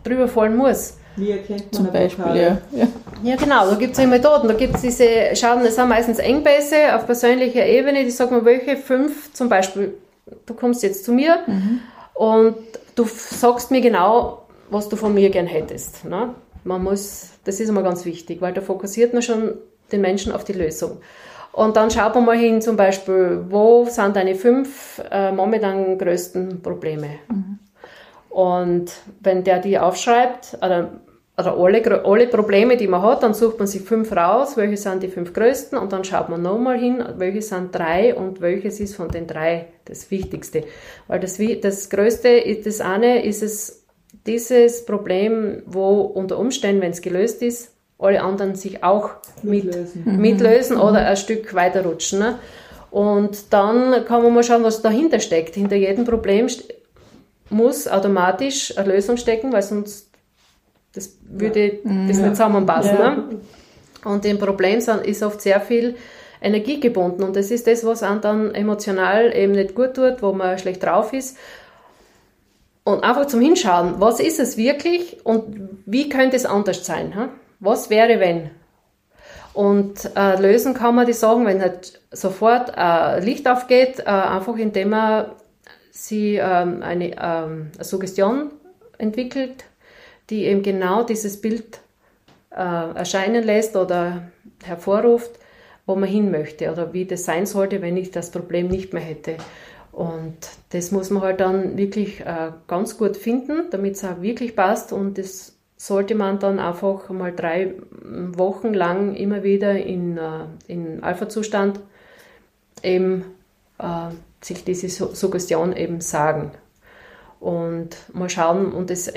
drüber 0.03 0.27
fallen 0.27 0.55
muss. 0.55 0.97
Wie 1.17 1.31
erkennt 1.31 1.63
man 1.63 1.71
Zum 1.73 1.91
Beispiel, 1.91 2.35
ja. 2.35 2.57
ja. 2.71 2.87
Ja, 3.21 3.35
genau, 3.35 3.69
da 3.69 3.75
gibt 3.75 3.97
es 3.97 4.05
Methoden. 4.05 4.47
Da 4.47 4.53
gibt 4.53 4.75
es 4.75 4.81
diese, 4.81 5.35
schauen, 5.35 5.63
das 5.63 5.75
sind 5.75 5.89
meistens 5.89 6.19
Engpässe 6.19 6.95
auf 6.95 7.05
persönlicher 7.05 7.65
Ebene, 7.65 8.05
die 8.05 8.11
sagen 8.11 8.35
mir, 8.35 8.45
welche 8.45 8.77
fünf, 8.77 9.33
zum 9.33 9.49
Beispiel, 9.49 9.95
du 10.45 10.53
kommst 10.53 10.83
jetzt 10.83 11.03
zu 11.03 11.11
mir 11.11 11.39
mhm. 11.45 11.81
und 12.13 12.55
du 12.95 13.03
sagst 13.05 13.71
mir 13.71 13.81
genau, 13.81 14.43
was 14.69 14.87
du 14.87 14.95
von 14.95 15.13
mir 15.13 15.29
gern 15.29 15.47
hättest. 15.47 16.05
Ne? 16.05 16.33
Man 16.69 16.83
muss, 16.83 17.31
das 17.45 17.59
ist 17.59 17.69
immer 17.69 17.81
ganz 17.81 18.05
wichtig, 18.05 18.41
weil 18.41 18.53
da 18.53 18.61
fokussiert 18.61 19.11
man 19.11 19.23
schon 19.23 19.55
den 19.91 20.01
Menschen 20.01 20.31
auf 20.31 20.43
die 20.43 20.53
Lösung. 20.53 20.97
Und 21.51 21.75
dann 21.75 21.89
schaut 21.89 22.13
man 22.13 22.25
mal 22.25 22.37
hin, 22.37 22.61
zum 22.61 22.77
Beispiel, 22.77 23.43
wo 23.49 23.85
sind 23.85 24.15
deine 24.15 24.35
fünf 24.35 25.01
äh, 25.09 25.31
momentan 25.31 25.97
größten 25.97 26.61
Probleme? 26.61 27.09
Mhm. 27.27 27.57
Und 28.29 28.91
wenn 29.19 29.43
der 29.43 29.57
die 29.57 29.79
aufschreibt, 29.79 30.59
oder, 30.61 31.01
oder 31.39 31.57
alle, 31.57 32.05
alle 32.05 32.27
Probleme, 32.27 32.77
die 32.77 32.87
man 32.87 33.01
hat, 33.01 33.23
dann 33.23 33.33
sucht 33.33 33.57
man 33.57 33.67
sich 33.67 33.81
fünf 33.81 34.11
raus, 34.11 34.55
welche 34.55 34.77
sind 34.77 35.01
die 35.01 35.07
fünf 35.07 35.33
größten, 35.33 35.75
und 35.75 35.91
dann 35.91 36.03
schaut 36.03 36.29
man 36.29 36.43
nochmal 36.43 36.77
hin, 36.77 37.03
welche 37.17 37.41
sind 37.41 37.73
drei 37.73 38.13
und 38.13 38.41
welches 38.41 38.79
ist 38.79 38.95
von 38.95 39.09
den 39.09 39.25
drei 39.25 39.69
das 39.85 40.11
Wichtigste. 40.11 40.65
Weil 41.07 41.19
das, 41.19 41.39
das 41.61 41.89
Größte 41.89 42.29
ist 42.29 42.67
das 42.67 42.79
eine, 42.79 43.25
ist 43.25 43.41
es 43.41 43.78
dieses 44.25 44.85
Problem, 44.85 45.63
wo 45.65 46.01
unter 46.01 46.37
Umständen, 46.37 46.81
wenn 46.81 46.91
es 46.91 47.01
gelöst 47.01 47.41
ist, 47.41 47.73
alle 47.97 48.21
anderen 48.21 48.55
sich 48.55 48.83
auch 48.83 49.11
mitlösen, 49.43 50.03
mit, 50.05 50.19
mitlösen 50.19 50.77
mhm. 50.77 50.83
oder 50.83 51.05
ein 51.05 51.17
Stück 51.17 51.53
weiterrutschen. 51.53 52.19
Ne? 52.19 52.39
Und 52.91 53.53
dann 53.53 54.05
kann 54.05 54.23
man 54.23 54.33
mal 54.33 54.43
schauen, 54.43 54.63
was 54.63 54.81
dahinter 54.81 55.19
steckt. 55.19 55.55
Hinter 55.55 55.75
jedem 55.75 56.05
Problem 56.05 56.47
muss 57.49 57.87
automatisch 57.87 58.77
eine 58.77 58.93
Lösung 58.93 59.17
stecken, 59.17 59.51
weil 59.51 59.63
sonst 59.63 60.09
das 60.93 61.17
würde 61.23 61.67
ja. 61.67 62.07
das 62.07 62.17
nicht 62.17 62.35
zusammenpassen. 62.35 62.97
Ja. 62.97 63.15
Ne? 63.15 63.23
Und 64.05 64.25
im 64.25 64.39
Problem 64.39 64.79
ist 64.79 65.23
oft 65.23 65.41
sehr 65.41 65.59
viel 65.59 65.95
Energie 66.41 66.79
gebunden 66.79 67.23
und 67.23 67.35
das 67.35 67.51
ist 67.51 67.67
das, 67.67 67.85
was 67.85 68.01
einem 68.01 68.21
dann 68.21 68.55
emotional 68.55 69.35
eben 69.35 69.51
nicht 69.51 69.75
gut 69.75 69.95
tut, 69.95 70.21
wo 70.21 70.31
man 70.31 70.57
schlecht 70.57 70.81
drauf 70.81 71.11
ist 71.11 71.37
und 72.83 73.03
einfach 73.03 73.27
zum 73.27 73.41
Hinschauen, 73.41 73.95
was 73.99 74.19
ist 74.19 74.39
es 74.39 74.57
wirklich 74.57 75.25
und 75.25 75.69
wie 75.85 76.09
könnte 76.09 76.35
es 76.35 76.45
anders 76.45 76.85
sein? 76.85 77.15
Hm? 77.15 77.29
Was 77.59 77.89
wäre, 77.89 78.19
wenn? 78.19 78.51
Und 79.53 80.11
äh, 80.15 80.39
lösen 80.39 80.73
kann 80.73 80.95
man 80.95 81.05
die 81.05 81.13
Sachen, 81.13 81.45
wenn 81.45 81.61
halt 81.61 81.99
sofort 82.11 82.71
äh, 82.77 83.19
Licht 83.19 83.47
aufgeht, 83.47 83.99
äh, 83.99 84.03
einfach 84.05 84.55
indem 84.55 84.89
man 84.89 85.25
sie 85.91 86.37
ähm, 86.37 86.81
eine, 86.81 87.11
ähm, 87.11 87.71
eine, 87.75 87.83
Suggestion 87.83 88.51
entwickelt, 88.97 89.65
die 90.29 90.45
eben 90.45 90.63
genau 90.63 91.03
dieses 91.03 91.41
Bild 91.41 91.79
äh, 92.51 92.55
erscheinen 92.55 93.43
lässt 93.43 93.75
oder 93.75 94.29
hervorruft, 94.63 95.31
wo 95.85 95.95
man 95.95 96.07
hin 96.07 96.31
möchte 96.31 96.71
oder 96.71 96.93
wie 96.93 97.05
das 97.05 97.25
sein 97.25 97.45
sollte, 97.45 97.81
wenn 97.81 97.97
ich 97.97 98.11
das 98.11 98.31
Problem 98.31 98.67
nicht 98.67 98.93
mehr 98.93 99.03
hätte. 99.03 99.37
Und 99.99 100.37
das 100.69 100.93
muss 100.93 101.09
man 101.09 101.23
halt 101.23 101.41
dann 101.41 101.77
wirklich 101.77 102.21
äh, 102.21 102.53
ganz 102.67 102.97
gut 102.97 103.17
finden, 103.17 103.69
damit 103.69 103.95
es 103.95 104.05
auch 104.05 104.21
wirklich 104.21 104.55
passt 104.55 104.93
und 104.93 105.17
das 105.17 105.57
sollte 105.75 106.15
man 106.15 106.39
dann 106.39 106.57
einfach 106.57 107.09
mal 107.09 107.35
drei 107.35 107.73
Wochen 107.91 108.73
lang 108.73 109.13
immer 109.15 109.43
wieder 109.43 109.73
in, 109.73 110.17
äh, 110.17 110.45
in 110.67 111.03
Alpha-Zustand 111.03 111.81
eben 112.81 113.25
äh, 113.77 114.11
sich 114.39 114.63
diese 114.63 114.87
Suggestion 114.87 115.75
eben 115.75 115.99
sagen. 115.99 116.51
Und 117.41 117.97
mal 118.13 118.29
schauen, 118.29 118.71
und 118.71 118.89
es, 118.91 119.11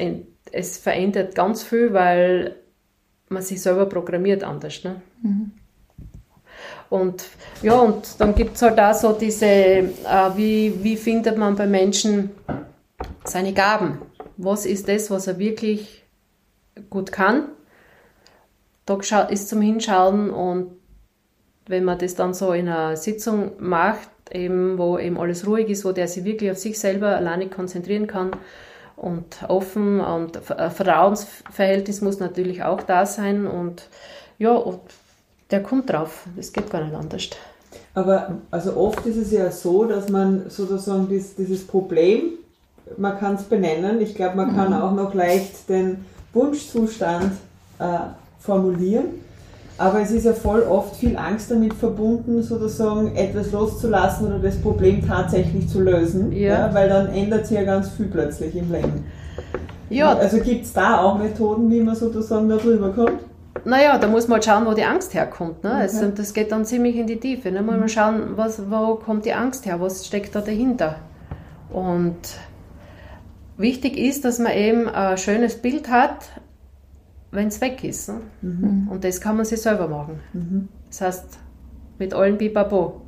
es 0.50 0.78
verändert 0.78 1.36
ganz 1.36 1.62
viel, 1.62 1.92
weil 1.92 2.56
man 3.28 3.42
sich 3.42 3.62
selber 3.62 3.86
programmiert 3.86 4.42
anders. 4.42 4.82
Ne? 4.82 5.00
Mhm. 5.22 5.52
Und 6.92 7.24
ja, 7.62 7.72
und 7.72 8.20
dann 8.20 8.34
gibt 8.34 8.56
es 8.56 8.60
halt 8.60 8.78
auch 8.78 8.92
so 8.92 9.14
diese, 9.14 9.46
äh, 9.46 9.86
wie, 10.36 10.84
wie 10.84 10.98
findet 10.98 11.38
man 11.38 11.56
bei 11.56 11.66
Menschen 11.66 12.32
seine 13.24 13.54
Gaben? 13.54 14.02
Was 14.36 14.66
ist 14.66 14.88
das, 14.88 15.10
was 15.10 15.26
er 15.26 15.38
wirklich 15.38 16.04
gut 16.90 17.10
kann? 17.10 17.44
Da 18.84 19.22
ist 19.22 19.48
zum 19.48 19.62
Hinschauen 19.62 20.28
und 20.28 20.72
wenn 21.66 21.84
man 21.84 21.96
das 21.96 22.14
dann 22.14 22.34
so 22.34 22.52
in 22.52 22.68
einer 22.68 22.98
Sitzung 22.98 23.52
macht, 23.58 24.10
eben, 24.30 24.76
wo 24.76 24.98
eben 24.98 25.16
alles 25.18 25.46
ruhig 25.46 25.70
ist, 25.70 25.86
wo 25.86 25.92
der 25.92 26.08
sich 26.08 26.24
wirklich 26.24 26.50
auf 26.50 26.58
sich 26.58 26.78
selber 26.78 27.16
alleine 27.16 27.48
konzentrieren 27.48 28.06
kann 28.06 28.32
und 28.96 29.44
offen 29.48 30.00
und 30.00 30.36
Vertrauensverhältnis 30.36 32.02
muss 32.02 32.20
natürlich 32.20 32.64
auch 32.64 32.82
da 32.82 33.06
sein 33.06 33.46
und 33.46 33.88
ja, 34.38 34.52
und 34.52 34.80
der 35.52 35.62
kommt 35.62 35.90
drauf. 35.90 36.26
Das 36.36 36.52
geht 36.52 36.70
gar 36.70 36.84
nicht 36.84 36.94
anders. 36.94 37.28
Aber 37.94 38.38
also 38.50 38.76
oft 38.76 39.06
ist 39.06 39.16
es 39.16 39.30
ja 39.30 39.50
so, 39.50 39.84
dass 39.84 40.08
man 40.08 40.48
sozusagen 40.48 41.08
dieses, 41.08 41.36
dieses 41.36 41.66
Problem, 41.66 42.22
man 42.96 43.18
kann 43.18 43.36
es 43.36 43.42
benennen, 43.44 44.00
ich 44.00 44.14
glaube, 44.14 44.36
man 44.36 44.56
kann 44.56 44.70
mhm. 44.70 44.82
auch 44.82 44.92
noch 44.92 45.14
leicht 45.14 45.68
den 45.68 46.04
Wunschzustand 46.32 47.32
äh, 47.78 47.84
formulieren 48.40 49.22
aber 49.78 50.00
es 50.00 50.10
ist 50.10 50.24
ja 50.24 50.32
voll 50.32 50.62
oft 50.62 50.96
viel 50.96 51.16
Angst 51.16 51.50
damit 51.50 51.74
verbunden, 51.74 52.42
sozusagen 52.42 53.16
etwas 53.16 53.52
loszulassen 53.52 54.26
oder 54.26 54.38
das 54.38 54.56
Problem 54.56 55.06
tatsächlich 55.06 55.68
zu 55.68 55.80
lösen, 55.80 56.32
ja. 56.32 56.68
ja 56.68 56.74
weil 56.74 56.88
dann 56.88 57.08
ändert 57.08 57.46
sich 57.46 57.56
ja 57.56 57.64
ganz 57.64 57.88
viel 57.90 58.06
plötzlich 58.06 58.54
im 58.54 58.70
Leben. 58.70 59.04
Ja. 59.90 60.14
Also 60.14 60.38
gibt 60.38 60.66
es 60.66 60.72
da 60.72 61.00
auch 61.00 61.18
Methoden, 61.18 61.70
wie 61.70 61.80
man 61.80 61.96
sozusagen 61.96 62.48
da 62.48 62.56
drüber 62.56 62.90
kommt? 62.90 63.20
Naja, 63.64 63.98
da 63.98 64.08
muss 64.08 64.28
man 64.28 64.36
halt 64.36 64.44
schauen, 64.44 64.66
wo 64.66 64.72
die 64.72 64.84
Angst 64.84 65.14
herkommt. 65.14 65.62
Ne? 65.62 65.72
Also, 65.72 66.08
das 66.08 66.32
geht 66.34 66.52
dann 66.52 66.64
ziemlich 66.64 66.96
in 66.96 67.06
die 67.06 67.20
Tiefe. 67.20 67.52
Da 67.52 67.60
ne? 67.60 67.62
muss 67.62 67.78
man 67.78 67.88
schauen, 67.88 68.36
was, 68.36 68.70
wo 68.70 68.96
kommt 68.96 69.24
die 69.24 69.34
Angst 69.34 69.66
her, 69.66 69.80
was 69.80 70.06
steckt 70.06 70.34
da 70.34 70.40
dahinter. 70.40 70.96
Und 71.70 72.16
wichtig 73.56 73.96
ist, 73.96 74.24
dass 74.24 74.38
man 74.38 74.52
eben 74.52 74.88
ein 74.88 75.18
schönes 75.18 75.56
Bild 75.56 75.90
hat, 75.90 76.30
wenn 77.30 77.48
es 77.48 77.60
weg 77.60 77.84
ist. 77.84 78.08
Ne? 78.08 78.20
Mhm. 78.40 78.88
Und 78.90 79.04
das 79.04 79.20
kann 79.20 79.36
man 79.36 79.44
sich 79.44 79.60
selber 79.60 79.88
machen. 79.88 80.20
Mhm. 80.32 80.68
Das 80.88 81.00
heißt, 81.00 81.38
mit 82.02 82.14
allen 82.14 82.36
Bibabo. 82.36 83.00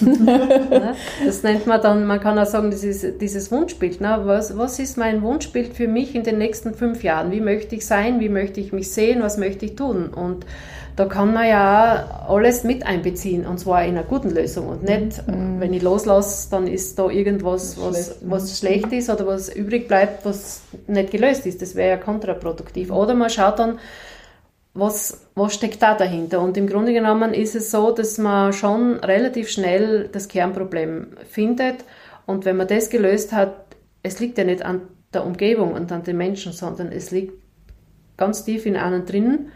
Ne? 0.00 0.94
das 1.24 1.42
nennt 1.42 1.66
man 1.66 1.80
dann, 1.80 2.06
man 2.06 2.20
kann 2.20 2.38
auch 2.38 2.46
sagen, 2.46 2.70
ist 2.70 3.20
dieses 3.20 3.50
Wunschbild. 3.50 4.00
Ne? 4.00 4.20
Was, 4.22 4.56
was 4.56 4.78
ist 4.78 4.96
mein 4.96 5.22
Wunschbild 5.22 5.74
für 5.74 5.88
mich 5.88 6.14
in 6.14 6.22
den 6.22 6.38
nächsten 6.38 6.74
fünf 6.74 7.02
Jahren? 7.02 7.32
Wie 7.32 7.40
möchte 7.40 7.74
ich 7.74 7.84
sein? 7.86 8.20
Wie 8.20 8.28
möchte 8.28 8.60
ich 8.60 8.72
mich 8.72 8.92
sehen? 8.92 9.20
Was 9.20 9.36
möchte 9.36 9.64
ich 9.64 9.74
tun? 9.74 10.08
Und 10.08 10.46
da 10.94 11.06
kann 11.06 11.34
man 11.34 11.48
ja 11.48 12.26
alles 12.28 12.62
mit 12.62 12.86
einbeziehen 12.86 13.46
und 13.46 13.58
zwar 13.58 13.84
in 13.84 13.90
einer 13.90 14.02
guten 14.02 14.30
Lösung 14.30 14.68
und 14.68 14.82
nicht, 14.82 15.26
mhm. 15.28 15.60
wenn 15.60 15.74
ich 15.74 15.82
loslasse, 15.82 16.48
dann 16.50 16.66
ist 16.66 16.98
da 16.98 17.10
irgendwas, 17.10 17.76
was, 17.78 18.16
was 18.22 18.58
schlecht 18.58 18.92
ist 18.92 19.10
oder 19.10 19.26
was 19.26 19.54
übrig 19.54 19.88
bleibt, 19.88 20.24
was 20.24 20.62
nicht 20.86 21.10
gelöst 21.10 21.44
ist. 21.46 21.60
Das 21.60 21.74
wäre 21.74 21.90
ja 21.90 21.96
kontraproduktiv. 21.98 22.90
Oder 22.90 23.14
man 23.14 23.28
schaut 23.28 23.58
dann, 23.58 23.78
was, 24.78 25.26
was 25.34 25.54
steckt 25.54 25.82
da 25.82 25.94
dahinter? 25.94 26.40
Und 26.40 26.56
im 26.56 26.66
Grunde 26.66 26.92
genommen 26.92 27.34
ist 27.34 27.54
es 27.54 27.70
so, 27.70 27.90
dass 27.90 28.18
man 28.18 28.52
schon 28.52 29.00
relativ 29.00 29.48
schnell 29.48 30.08
das 30.12 30.28
Kernproblem 30.28 31.08
findet 31.28 31.84
und 32.26 32.44
wenn 32.44 32.56
man 32.56 32.68
das 32.68 32.90
gelöst 32.90 33.32
hat, 33.32 33.54
es 34.02 34.20
liegt 34.20 34.38
ja 34.38 34.44
nicht 34.44 34.62
an 34.62 34.82
der 35.12 35.24
Umgebung 35.24 35.72
und 35.72 35.90
an 35.92 36.02
den 36.02 36.16
Menschen, 36.16 36.52
sondern 36.52 36.92
es 36.92 37.10
liegt 37.10 37.32
ganz 38.16 38.44
tief 38.44 38.66
in 38.66 38.76
einem 38.76 39.06
drin 39.06 39.50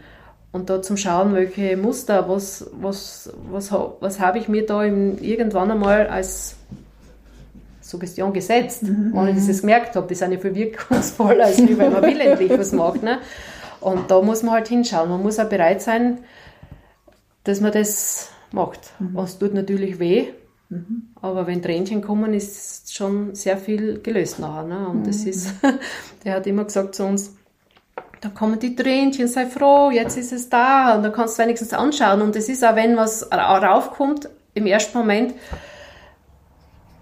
und 0.51 0.69
da 0.69 0.81
zum 0.81 0.97
Schauen, 0.97 1.33
welche 1.33 1.77
Muster, 1.77 2.27
was, 2.27 2.69
was, 2.73 3.31
was, 3.49 3.71
was 3.71 4.19
habe 4.19 4.39
ich 4.39 4.47
mir 4.47 4.65
da 4.65 4.83
irgendwann 4.83 5.71
einmal 5.71 6.07
als 6.07 6.55
Suggestion 7.81 8.33
gesetzt, 8.33 8.83
mhm. 8.83 9.13
ohne 9.15 9.33
dass 9.33 9.43
ich 9.43 9.49
es 9.49 9.61
gemerkt 9.61 9.95
habe. 9.95 10.07
Die 10.07 10.15
sind 10.15 10.31
ja 10.31 10.39
viel 10.39 10.55
wirkungsvoller, 10.55 11.45
als 11.45 11.57
wenn 11.59 11.91
man 11.91 12.01
willentlich 12.01 12.51
was 12.51 12.71
macht. 12.71 13.03
Ne? 13.03 13.19
Und 13.81 14.11
da 14.11 14.21
muss 14.21 14.43
man 14.43 14.53
halt 14.53 14.67
hinschauen. 14.67 15.09
Man 15.09 15.21
muss 15.21 15.39
auch 15.39 15.49
bereit 15.49 15.81
sein, 15.81 16.19
dass 17.43 17.59
man 17.59 17.71
das 17.71 18.29
macht. 18.51 18.93
Mhm. 18.99 19.15
Und 19.15 19.23
es 19.23 19.39
tut 19.39 19.53
natürlich 19.53 19.99
weh, 19.99 20.27
mhm. 20.69 21.09
aber 21.21 21.47
wenn 21.47 21.61
Tränchen 21.61 22.01
kommen, 22.01 22.33
ist 22.33 22.93
schon 22.93 23.35
sehr 23.35 23.57
viel 23.57 23.99
gelöst 24.01 24.39
nachher. 24.39 24.63
Ne? 24.63 24.87
Und 24.87 25.07
das 25.07 25.23
mhm. 25.23 25.29
ist, 25.29 25.53
der 26.23 26.35
hat 26.35 26.47
immer 26.47 26.65
gesagt 26.65 26.95
zu 26.95 27.05
uns, 27.05 27.35
da 28.21 28.29
kommen 28.29 28.59
die 28.59 28.75
Tränchen, 28.75 29.27
sei 29.27 29.47
froh, 29.47 29.89
jetzt 29.89 30.15
ist 30.15 30.31
es 30.31 30.47
da 30.47 30.95
und 30.95 31.01
da 31.01 31.09
kannst 31.09 31.39
du 31.39 31.43
wenigstens 31.43 31.73
anschauen. 31.73 32.21
Und 32.21 32.35
es 32.35 32.49
ist 32.49 32.63
auch, 32.63 32.75
wenn 32.75 32.95
was 32.95 33.31
raufkommt, 33.31 34.29
im 34.53 34.67
ersten 34.67 34.97
Moment, 34.97 35.33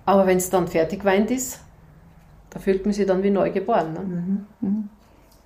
aber 0.05 0.27
wenn 0.27 0.37
es 0.37 0.49
dann 0.49 0.67
fertig 0.67 1.03
weint 1.03 1.29
ist, 1.29 1.59
da 2.51 2.59
fühlt 2.59 2.85
man 2.85 2.93
sich 2.93 3.05
dann 3.05 3.21
wie 3.21 3.31
neu 3.31 3.51
geboren. 3.51 3.93
Ne? 3.93 4.45
Mhm. 4.61 4.89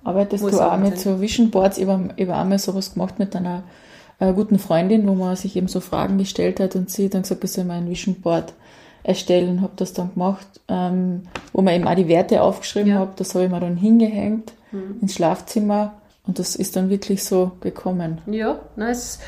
Arbeitest 0.04 0.44
du 0.44 0.60
auch 0.60 0.76
mit 0.76 0.98
so 0.98 1.20
Vision 1.20 1.50
Boards? 1.50 1.78
Ich 1.78 1.86
habe 1.88 2.12
einmal 2.16 2.58
sowas 2.58 2.92
gemacht 2.92 3.18
mit 3.18 3.34
einer 3.34 3.62
äh, 4.20 4.32
guten 4.32 4.58
Freundin, 4.58 5.08
wo 5.08 5.14
man 5.14 5.34
sich 5.34 5.56
eben 5.56 5.68
so 5.68 5.80
Fragen 5.80 6.18
gestellt 6.18 6.60
hat 6.60 6.76
und 6.76 6.90
sie 6.90 7.08
dann 7.08 7.22
gesagt, 7.22 7.42
ich 7.42 7.52
soll 7.52 7.64
mal 7.64 7.78
ein 7.78 7.88
Vision 7.88 8.20
Board 8.20 8.52
erstellen, 9.02 9.60
habe 9.60 9.72
das 9.76 9.92
dann 9.92 10.12
gemacht, 10.14 10.46
ähm, 10.68 11.22
wo 11.52 11.62
man 11.62 11.74
eben 11.74 11.86
auch 11.86 11.94
die 11.94 12.08
Werte 12.08 12.42
aufgeschrieben 12.42 12.90
ja. 12.90 12.98
habe, 12.98 13.12
das 13.16 13.34
habe 13.34 13.44
ich 13.44 13.50
mir 13.50 13.60
dann 13.60 13.76
hingehängt 13.76 14.52
mhm. 14.72 14.98
ins 15.00 15.14
Schlafzimmer 15.14 15.94
und 16.26 16.38
das 16.38 16.56
ist 16.56 16.76
dann 16.76 16.88
wirklich 16.88 17.22
so 17.22 17.52
gekommen. 17.60 18.20
Ja, 18.26 18.58
nice. 18.76 19.20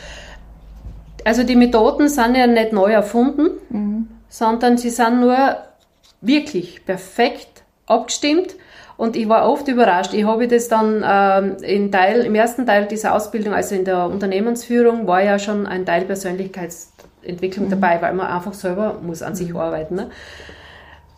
also 1.25 1.43
die 1.43 1.57
Methoden 1.57 2.09
sind 2.09 2.37
ja 2.37 2.47
nicht 2.47 2.73
neu 2.73 2.93
erfunden, 2.93 3.51
mhm. 3.69 4.09
sondern 4.29 4.79
sie 4.79 4.91
sind 4.91 5.21
nur 5.21 5.57
wirklich 6.23 6.85
perfekt 6.87 7.63
abgestimmt. 7.87 8.55
Und 8.97 9.15
ich 9.15 9.29
war 9.29 9.51
oft 9.51 9.69
überrascht. 9.69 10.15
Ich 10.15 10.25
habe 10.25 10.49
das 10.49 10.69
dann 10.69 11.05
ähm, 11.07 11.57
in 11.63 11.93
Teil, 11.93 12.23
im 12.25 12.35
ersten 12.35 12.65
Teil 12.65 12.87
dieser 12.87 13.15
Ausbildung, 13.15 13.53
also 13.53 13.75
in 13.75 13.85
der 13.85 14.07
Unternehmensführung, 14.07 15.07
war 15.07 15.23
ja 15.23 15.39
schon 15.39 15.67
ein 15.67 15.85
Teil 15.85 16.05
Persönlichkeitsentwicklung 16.07 17.67
mhm. 17.67 17.71
dabei, 17.71 18.01
weil 18.01 18.15
man 18.15 18.27
einfach 18.27 18.55
selber 18.55 18.99
muss 19.03 19.23
an 19.23 19.35
sich 19.35 19.51
mhm. 19.51 19.59
arbeiten. 19.59 19.95
Ne? 19.97 20.11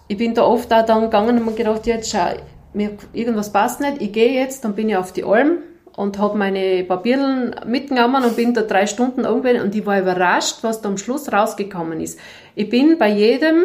Ich 0.08 0.16
bin 0.16 0.34
da 0.34 0.42
oft 0.42 0.72
auch 0.72 0.84
dann 0.84 1.02
gegangen 1.02 1.38
und 1.38 1.46
mir 1.46 1.52
gedacht, 1.52 1.86
jetzt 1.86 2.10
schau, 2.10 2.30
mir 2.72 2.90
irgendwas 3.12 3.52
passt 3.52 3.80
nicht, 3.80 4.02
ich 4.02 4.12
gehe 4.12 4.32
jetzt, 4.32 4.64
dann 4.64 4.74
bin 4.74 4.88
ich 4.88 4.96
auf 4.96 5.12
die 5.12 5.24
Alm 5.24 5.58
und 5.96 6.18
habe 6.18 6.38
meine 6.38 6.84
Papierlen 6.84 7.56
mitgenommen 7.66 8.24
und 8.24 8.36
bin 8.36 8.54
da 8.54 8.62
drei 8.62 8.86
Stunden 8.86 9.24
irgendwann 9.24 9.60
und 9.60 9.74
ich 9.74 9.84
war 9.84 10.00
überrascht, 10.00 10.58
was 10.62 10.80
da 10.80 10.88
am 10.88 10.96
Schluss 10.96 11.32
rausgekommen 11.32 12.00
ist. 12.00 12.18
Ich 12.54 12.70
bin 12.70 12.98
bei 12.98 13.08
jedem, 13.08 13.64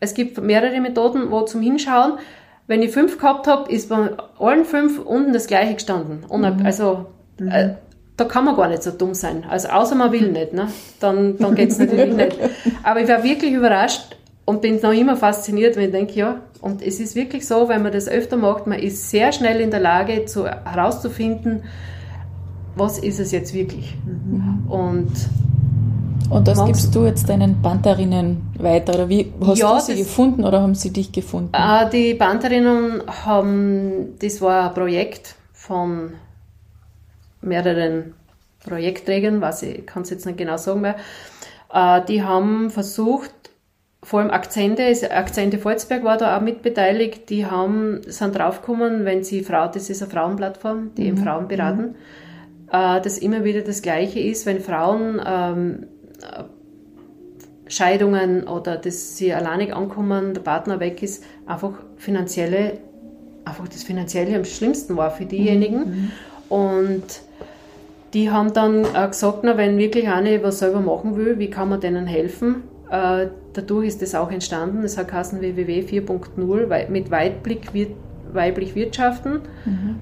es 0.00 0.14
gibt 0.14 0.40
mehrere 0.40 0.80
Methoden, 0.80 1.30
wo 1.30 1.42
zum 1.42 1.62
Hinschauen, 1.62 2.14
wenn 2.66 2.82
ich 2.82 2.92
fünf 2.92 3.18
gehabt 3.18 3.46
habe, 3.46 3.70
ist 3.70 3.88
bei 3.88 4.10
allen 4.38 4.64
fünf 4.64 4.98
unten 4.98 5.32
das 5.32 5.46
gleiche 5.46 5.74
gestanden. 5.74 6.24
Mhm. 6.30 6.64
Also 6.64 7.06
mhm. 7.38 7.48
Äh, 7.48 7.74
da 8.16 8.24
kann 8.24 8.44
man 8.44 8.54
gar 8.54 8.68
nicht 8.68 8.82
so 8.82 8.92
dumm 8.92 9.14
sein. 9.14 9.44
Also 9.48 9.68
außer 9.68 9.96
man 9.96 10.12
will 10.12 10.30
nicht, 10.30 10.52
ne? 10.52 10.68
dann, 11.00 11.36
dann 11.38 11.54
geht 11.56 11.70
es 11.70 11.78
natürlich 11.78 12.14
nicht. 12.16 12.38
Aber 12.84 13.00
ich 13.00 13.08
war 13.08 13.24
wirklich 13.24 13.52
überrascht, 13.52 14.16
und 14.44 14.60
bin 14.60 14.80
noch 14.80 14.92
immer 14.92 15.16
fasziniert, 15.16 15.76
wenn 15.76 15.86
ich 15.86 15.92
denke, 15.92 16.14
ja, 16.14 16.40
und 16.60 16.82
es 16.82 17.00
ist 17.00 17.14
wirklich 17.14 17.46
so, 17.46 17.68
wenn 17.68 17.82
man 17.82 17.92
das 17.92 18.08
öfter 18.08 18.36
macht, 18.36 18.66
man 18.66 18.78
ist 18.78 19.10
sehr 19.10 19.32
schnell 19.32 19.60
in 19.60 19.70
der 19.70 19.80
Lage, 19.80 20.24
zu, 20.26 20.46
herauszufinden, 20.46 21.62
was 22.76 22.98
ist 22.98 23.20
es 23.20 23.32
jetzt 23.32 23.54
wirklich. 23.54 23.96
Mhm. 24.04 24.70
Und 24.70 25.12
und 26.34 26.48
das 26.48 26.64
gibst 26.64 26.92
du 26.94 27.04
jetzt 27.04 27.28
deinen 27.28 27.62
Pantherinnen 27.62 28.42
weiter? 28.58 28.94
Oder 28.94 29.08
wie 29.08 29.32
hast 29.40 29.58
ja, 29.58 29.72
du 29.74 29.80
sie 29.80 29.96
gefunden 29.96 30.44
oder 30.44 30.60
haben 30.60 30.74
sie 30.74 30.92
dich 30.92 31.12
gefunden? 31.12 31.52
Äh, 31.52 31.88
die 31.90 32.14
Pantherinnen 32.14 33.02
haben, 33.06 34.18
das 34.18 34.40
war 34.40 34.70
ein 34.70 34.74
Projekt 34.74 35.36
von 35.52 36.14
mehreren 37.40 38.14
Projektträgern, 38.64 39.40
was 39.40 39.62
ich 39.62 39.86
kann 39.86 40.02
es 40.02 40.10
jetzt 40.10 40.26
nicht 40.26 40.36
genau 40.36 40.56
sagen 40.56 40.80
mehr. 40.80 40.96
Äh, 41.72 42.04
die 42.06 42.24
haben 42.24 42.70
versucht, 42.70 43.30
vor 44.02 44.18
allem 44.18 44.30
Akzente, 44.30 44.82
Akzente 45.12 45.58
Volzberg 45.58 46.02
war 46.02 46.16
da 46.16 46.36
auch 46.36 46.40
mit 46.40 46.62
beteiligt, 46.62 47.30
die 47.30 47.46
haben, 47.46 48.00
sind 48.06 48.36
draufgekommen, 48.36 49.04
wenn 49.04 49.22
sie 49.22 49.44
Frau, 49.44 49.68
das 49.68 49.88
ist 49.88 50.02
eine 50.02 50.10
Frauenplattform, 50.10 50.96
die 50.96 51.02
mhm. 51.02 51.08
eben 51.08 51.18
Frauen 51.18 51.46
beraten, 51.46 51.82
mhm. 51.82 51.94
äh, 52.72 53.00
dass 53.00 53.18
immer 53.18 53.44
wieder 53.44 53.60
das 53.60 53.82
Gleiche 53.82 54.18
ist, 54.18 54.46
wenn 54.46 54.60
Frauen 54.60 55.22
ähm, 55.24 55.86
Scheidungen 57.66 58.46
oder 58.46 58.76
dass 58.76 59.16
sie 59.16 59.32
alleinig 59.32 59.74
ankommen, 59.74 60.34
der 60.34 60.42
Partner 60.42 60.80
weg 60.80 61.02
ist, 61.02 61.24
einfach 61.46 61.72
finanzielle, 61.96 62.78
einfach 63.44 63.68
das 63.68 63.82
Finanzielle 63.82 64.36
am 64.36 64.44
schlimmsten 64.44 64.96
war 64.96 65.10
für 65.10 65.24
diejenigen. 65.24 65.78
Mhm. 65.78 66.10
Und 66.48 67.04
die 68.12 68.30
haben 68.30 68.52
dann 68.52 68.86
gesagt, 69.10 69.40
na, 69.42 69.56
wenn 69.56 69.76
wirklich 69.78 70.08
eine 70.08 70.42
was 70.42 70.60
selber 70.60 70.80
machen 70.80 71.16
will, 71.16 71.38
wie 71.38 71.50
kann 71.50 71.68
man 71.68 71.80
denen 71.80 72.06
helfen? 72.06 72.62
Äh, 72.90 73.28
dadurch 73.54 73.88
ist 73.88 74.02
das 74.02 74.14
auch 74.14 74.30
entstanden. 74.30 74.84
Es 74.84 74.96
hat 74.96 75.12
heißen 75.12 75.40
www 75.40 75.80
4.0 75.80 76.88
mit 76.90 77.10
Weitblick 77.10 77.70
weiblich 78.32 78.74
wirtschaften. 78.74 79.40
Mhm. 79.64 79.96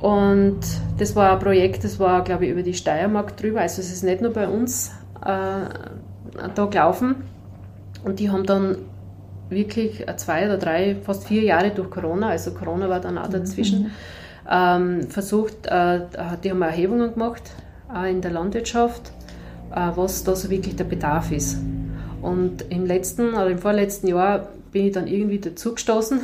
Und 0.00 0.60
das 0.98 1.16
war 1.16 1.32
ein 1.32 1.38
Projekt, 1.40 1.82
das 1.82 1.98
war, 1.98 2.22
glaube 2.22 2.46
ich, 2.46 2.52
über 2.52 2.62
die 2.62 2.74
Steiermark 2.74 3.36
drüber. 3.36 3.60
Also 3.60 3.80
es 3.80 3.92
ist 3.92 4.04
nicht 4.04 4.20
nur 4.20 4.32
bei 4.32 4.46
uns 4.46 4.92
äh, 5.24 6.48
da 6.54 6.64
gelaufen. 6.66 7.16
Und 8.04 8.20
die 8.20 8.30
haben 8.30 8.46
dann 8.46 8.76
wirklich 9.50 10.04
zwei 10.16 10.46
oder 10.46 10.58
drei, 10.58 10.96
fast 11.02 11.26
vier 11.26 11.42
Jahre 11.42 11.70
durch 11.70 11.90
Corona, 11.90 12.28
also 12.28 12.52
Corona 12.52 12.88
war 12.88 13.00
dann 13.00 13.18
auch 13.18 13.28
dazwischen, 13.28 13.84
mhm. 13.84 13.90
ähm, 14.50 15.02
versucht, 15.08 15.66
äh, 15.66 16.00
die 16.42 16.50
haben 16.50 16.62
Erhebungen 16.62 17.14
gemacht, 17.14 17.42
auch 17.92 18.04
in 18.04 18.20
der 18.20 18.30
Landwirtschaft, 18.30 19.12
äh, 19.74 19.90
was 19.94 20.24
da 20.24 20.36
so 20.36 20.50
wirklich 20.50 20.76
der 20.76 20.84
Bedarf 20.84 21.32
ist. 21.32 21.58
Und 22.20 22.66
im 22.70 22.84
letzten 22.84 23.30
oder 23.30 23.48
im 23.48 23.58
vorletzten 23.58 24.08
Jahr 24.08 24.48
bin 24.72 24.86
ich 24.86 24.92
dann 24.92 25.06
irgendwie 25.06 25.38
dazu 25.38 25.74
gestoßen, 25.74 26.20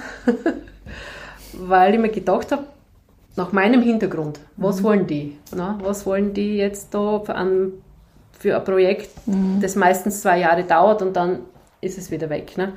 weil 1.55 1.95
ich 1.95 2.01
mir 2.01 2.11
gedacht 2.11 2.53
habe, 2.53 2.64
nach 3.36 3.53
meinem 3.53 3.82
Hintergrund, 3.82 4.40
was 4.57 4.80
mhm. 4.80 4.84
wollen 4.84 5.07
die? 5.07 5.36
Na, 5.55 5.78
was 5.82 6.07
wollen 6.07 6.34
die 6.34 6.57
jetzt 6.57 6.95
da 6.95 7.22
ein, 7.28 7.72
für 8.45 8.55
ein 8.55 8.64
Projekt, 8.64 9.26
mhm. 9.26 9.59
das 9.62 9.74
meistens 9.74 10.20
zwei 10.20 10.40
Jahre 10.40 10.64
dauert 10.64 11.01
und 11.01 11.16
dann 11.16 11.38
ist 11.80 11.97
es 11.97 12.11
wieder 12.11 12.28
weg. 12.28 12.59
Ne? 12.59 12.74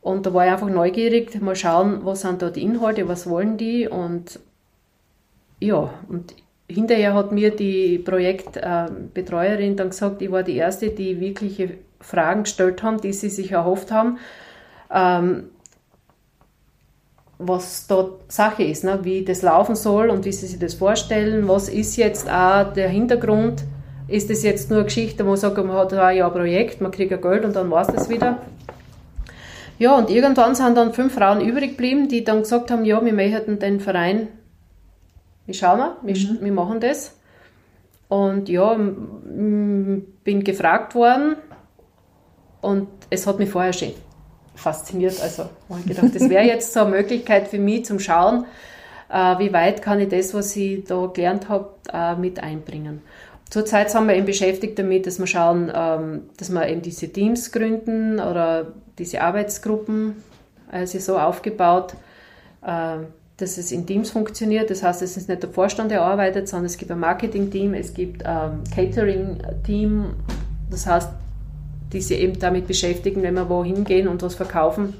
Und 0.00 0.24
da 0.24 0.32
war 0.32 0.46
ich 0.46 0.52
einfach 0.52 0.70
neugierig, 0.70 1.38
mal 1.42 1.54
schauen, 1.54 2.00
was 2.06 2.22
sind 2.22 2.40
da 2.40 2.48
die 2.48 2.62
Inhalte, 2.62 3.06
was 3.06 3.28
wollen 3.28 3.58
die 3.58 3.86
und 3.86 4.40
ja, 5.60 5.90
und 6.08 6.34
hinterher 6.70 7.12
hat 7.12 7.32
mir 7.32 7.54
die 7.54 7.98
Projektbetreuerin 7.98 9.76
dann 9.76 9.90
gesagt, 9.90 10.22
ich 10.22 10.32
war 10.32 10.42
die 10.42 10.56
Erste, 10.56 10.88
die 10.88 11.20
wirkliche 11.20 11.74
Fragen 12.00 12.44
gestellt 12.44 12.82
haben, 12.82 12.98
die 12.98 13.12
sie 13.12 13.28
sich 13.28 13.52
erhofft 13.52 13.92
haben, 13.92 14.18
ähm, 14.90 15.50
was 17.36 17.86
dort 17.88 18.32
Sache 18.32 18.62
ist, 18.62 18.84
ne? 18.84 19.00
wie 19.02 19.22
das 19.22 19.42
laufen 19.42 19.74
soll 19.74 20.08
und 20.08 20.24
wie 20.24 20.32
sie 20.32 20.46
sich 20.46 20.58
das 20.58 20.74
vorstellen, 20.74 21.46
was 21.46 21.68
ist 21.68 21.96
jetzt 21.96 22.26
auch 22.30 22.72
der 22.72 22.88
Hintergrund, 22.88 23.64
ist 24.12 24.30
das 24.30 24.42
jetzt 24.42 24.70
nur 24.70 24.80
eine 24.80 24.84
Geschichte, 24.86 25.24
wo 25.24 25.30
man 25.30 25.38
sagt, 25.38 25.56
man 25.56 25.72
hat 25.72 25.92
ein 25.92 26.16
Jahr 26.16 26.30
Projekt, 26.30 26.80
man 26.80 26.90
kriegt 26.90 27.22
Geld 27.22 27.44
und 27.44 27.56
dann 27.56 27.70
war 27.70 27.82
es 27.82 27.88
das 27.88 28.08
wieder. 28.08 28.38
Ja, 29.78 29.96
und 29.96 30.10
irgendwann 30.10 30.54
sind 30.54 30.76
dann 30.76 30.92
fünf 30.92 31.14
Frauen 31.14 31.40
übrig 31.40 31.72
geblieben, 31.72 32.08
die 32.08 32.22
dann 32.22 32.42
gesagt 32.42 32.70
haben, 32.70 32.84
ja, 32.84 33.04
wir 33.04 33.12
möchten 33.12 33.58
den 33.58 33.80
Verein, 33.80 34.28
wir 35.46 35.54
schauen 35.54 35.78
mal, 35.78 35.96
wir, 36.02 36.14
mhm. 36.16 36.38
wir 36.40 36.52
machen 36.52 36.80
das. 36.80 37.16
Und 38.08 38.48
ja, 38.48 38.74
bin 38.74 40.44
gefragt 40.44 40.94
worden 40.94 41.36
und 42.60 42.88
es 43.10 43.26
hat 43.26 43.38
mich 43.38 43.48
vorher 43.48 43.72
schon 43.72 43.92
fasziniert. 44.54 45.20
Also 45.22 45.44
habe 45.68 45.80
ich 45.80 45.86
gedacht, 45.86 46.14
das 46.14 46.28
wäre 46.28 46.44
jetzt 46.44 46.72
so 46.74 46.80
eine 46.80 46.90
Möglichkeit 46.90 47.48
für 47.48 47.58
mich 47.58 47.86
zum 47.86 47.98
Schauen, 47.98 48.44
äh, 49.10 49.38
wie 49.38 49.52
weit 49.52 49.82
kann 49.82 49.98
ich 49.98 50.08
das, 50.08 50.34
was 50.34 50.54
ich 50.56 50.84
da 50.84 51.06
gelernt 51.06 51.48
habe, 51.48 51.70
äh, 51.92 52.14
mit 52.16 52.42
einbringen. 52.42 53.02
Zurzeit 53.52 53.90
sind 53.90 54.06
wir 54.06 54.14
eben 54.14 54.24
beschäftigt 54.24 54.78
damit, 54.78 55.06
dass 55.06 55.18
wir 55.18 55.26
schauen, 55.26 55.70
ähm, 55.74 56.22
dass 56.38 56.48
wir 56.48 56.66
eben 56.66 56.80
diese 56.80 57.12
Teams 57.12 57.52
gründen 57.52 58.18
oder 58.18 58.72
diese 58.98 59.20
Arbeitsgruppen, 59.20 60.16
also 60.70 60.98
so 60.98 61.18
aufgebaut, 61.18 61.92
äh, 62.62 62.96
dass 63.36 63.58
es 63.58 63.70
in 63.70 63.86
Teams 63.86 64.10
funktioniert. 64.10 64.70
Das 64.70 64.82
heißt, 64.82 65.02
es 65.02 65.18
ist 65.18 65.28
nicht 65.28 65.42
der 65.42 65.50
Vorstand, 65.50 65.90
der 65.90 66.00
arbeitet, 66.00 66.48
sondern 66.48 66.64
es 66.64 66.78
gibt 66.78 66.90
ein 66.92 67.00
Marketing-Team, 67.00 67.74
es 67.74 67.92
gibt 67.92 68.24
ein 68.24 68.64
Catering-Team. 68.74 70.14
Das 70.70 70.86
heißt, 70.86 71.10
die 71.92 72.00
sich 72.00 72.20
eben 72.20 72.38
damit 72.38 72.66
beschäftigen, 72.66 73.22
wenn 73.22 73.34
wir 73.34 73.50
wohin 73.50 73.84
gehen 73.84 74.08
und 74.08 74.22
was 74.22 74.34
verkaufen. 74.34 74.94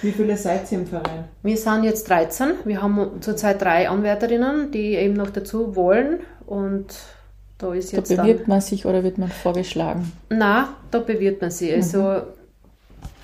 Wie 0.00 0.12
viele 0.12 0.38
seid 0.38 0.72
ihr 0.72 0.78
im 0.78 0.86
Verein? 0.86 1.24
Wir 1.42 1.58
sind 1.58 1.84
jetzt 1.84 2.08
13. 2.08 2.54
Wir 2.64 2.80
haben 2.80 3.20
zurzeit 3.20 3.60
drei 3.60 3.90
Anwärterinnen, 3.90 4.70
die 4.70 4.94
eben 4.94 5.12
noch 5.12 5.28
dazu 5.28 5.76
wollen 5.76 6.20
und 6.46 6.86
da 7.62 7.72
ist 7.72 7.92
jetzt. 7.92 8.10
Da 8.10 8.22
bewirbt 8.22 8.48
man 8.48 8.60
sich 8.60 8.84
oder 8.84 9.02
wird 9.02 9.18
man 9.18 9.28
vorgeschlagen? 9.28 10.12
Na, 10.28 10.74
da 10.90 10.98
bewirbt 10.98 11.40
man 11.40 11.50
sich. 11.50 11.72
Also, 11.72 12.02
mhm. 12.02 12.22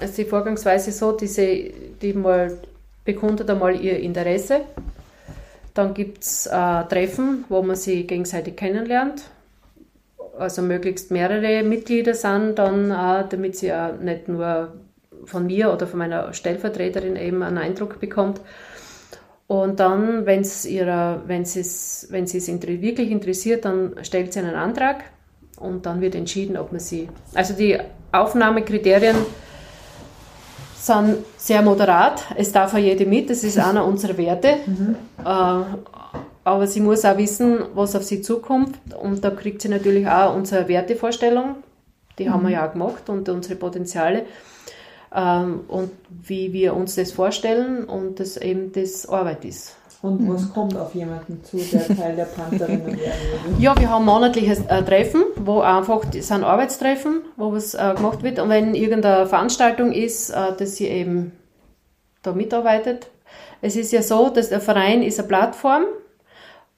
also 0.01 0.15
die 0.17 0.25
Vorgangsweise 0.25 0.93
so, 0.93 1.13
diese, 1.13 1.45
die 2.01 2.13
mal 2.13 2.57
bekundet 3.05 3.51
einmal 3.51 3.75
ihr 3.81 3.99
Interesse. 3.99 4.61
Dann 5.75 5.95
gibt 5.95 6.23
es 6.23 6.47
äh, 6.47 6.51
Treffen, 6.85 7.45
wo 7.49 7.63
man 7.63 7.77
sie 7.77 8.07
gegenseitig 8.07 8.57
kennenlernt. 8.57 9.23
Also 10.39 10.63
möglichst 10.63 11.11
mehrere 11.11 11.63
Mitglieder 11.63 12.15
sind 12.15 12.57
dann, 12.57 12.93
auch, 12.93 13.29
damit 13.29 13.57
sie 13.57 13.73
auch 13.73 13.99
nicht 14.01 14.29
nur 14.29 14.73
von 15.25 15.47
mir 15.47 15.73
oder 15.73 15.87
von 15.87 15.99
meiner 15.99 16.33
Stellvertreterin 16.33 17.17
eben 17.17 17.43
einen 17.43 17.59
Eindruck 17.59 17.99
bekommt. 17.99 18.41
Und 19.49 19.81
dann, 19.81 20.27
wenn 20.27 20.43
es 20.43 20.67
ihrer, 20.67 21.23
wenn 21.27 21.43
es, 21.43 22.07
wenn 22.11 22.27
sie 22.27 22.37
es 22.37 22.49
wirklich 22.49 23.11
interessiert, 23.11 23.65
dann 23.65 23.95
stellt 24.03 24.33
sie 24.35 24.41
einen 24.41 24.55
Antrag 24.55 25.05
und 25.59 25.87
dann 25.87 26.03
wird 26.03 26.15
entschieden, 26.15 26.59
ob 26.59 26.71
man 26.71 26.81
sie. 26.81 27.09
Also 27.35 27.55
die 27.55 27.79
Aufnahmekriterien 28.13 29.17
sind 30.77 31.17
sehr 31.39 31.63
moderat. 31.63 32.25
Es 32.37 32.53
darf 32.53 32.75
auch 32.75 32.79
jede 32.79 33.07
mit, 33.07 33.31
das 33.31 33.43
ist 33.43 33.59
einer 33.59 33.87
unserer 33.87 34.19
Werte. 34.19 34.57
Mhm. 34.67 34.97
Äh, 35.25 35.65
aber 36.45 36.67
sie 36.67 36.81
muss 36.81 37.07
auch 37.07 37.17
wissen, 37.17 37.59
was 37.75 37.97
auf 37.97 38.05
sie 38.05 38.21
zukommt. 38.21 38.79
Und 39.01 39.25
da 39.25 39.31
kriegt 39.31 39.63
sie 39.63 39.71
natürlich 39.71 40.07
auch 40.07 40.35
unsere 40.35 40.69
Wertevorstellung. 40.69 41.57
Die 42.19 42.27
mhm. 42.27 42.33
haben 42.35 42.43
wir 42.43 42.49
mhm. 42.49 42.55
ja 42.55 42.69
auch 42.69 42.73
gemacht 42.73 43.09
und 43.09 43.29
unsere 43.31 43.57
Potenziale 43.57 44.27
ähm, 45.15 45.61
und 45.69 45.91
wie 46.09 46.53
wir 46.53 46.75
uns 46.75 46.95
das 46.95 47.13
vorstellen 47.13 47.85
und 47.85 48.21
das 48.21 48.37
eben 48.37 48.73
das 48.73 49.09
Arbeit 49.09 49.45
ist. 49.45 49.77
Und 50.01 50.29
was 50.29 50.45
mhm. 50.45 50.53
kommt 50.53 50.77
auf 50.77 50.95
jemanden 50.95 51.43
zu, 51.43 51.57
der 51.57 51.89
Teil 51.89 52.15
der 52.15 52.27
Pantherinnen 52.27 52.87
werden 52.87 52.99
will? 52.99 53.57
Ja, 53.59 53.77
wir 53.77 53.91
haben 53.91 54.05
monatliches 54.05 54.61
äh, 54.67 54.83
Treffen, 54.85 55.25
wo 55.37 55.61
einfach, 55.61 56.05
das 56.05 56.29
sind 56.29 56.45
Arbeitstreffen, 56.45 57.23
wo 57.37 57.53
was 57.53 57.75
äh, 57.75 57.95
gemacht 57.97 58.23
wird. 58.23 58.39
Und 58.39 58.49
wenn 58.49 58.77
irgendeine 58.77 59.27
Veranstaltung 59.27 59.91
ist, 59.93 60.31
äh, 60.31 60.53
dass 60.57 60.77
sie 60.77 60.87
eben 60.87 61.33
da 62.23 62.33
mitarbeitet. 62.33 63.11
Es 63.61 63.75
ist 63.75 63.93
ja 63.93 64.03
so, 64.03 64.29
dass 64.29 64.51
der 64.51 64.61
Verein 64.61 65.03
ist 65.03 65.19
eine 65.19 65.27
Plattform, 65.27 65.85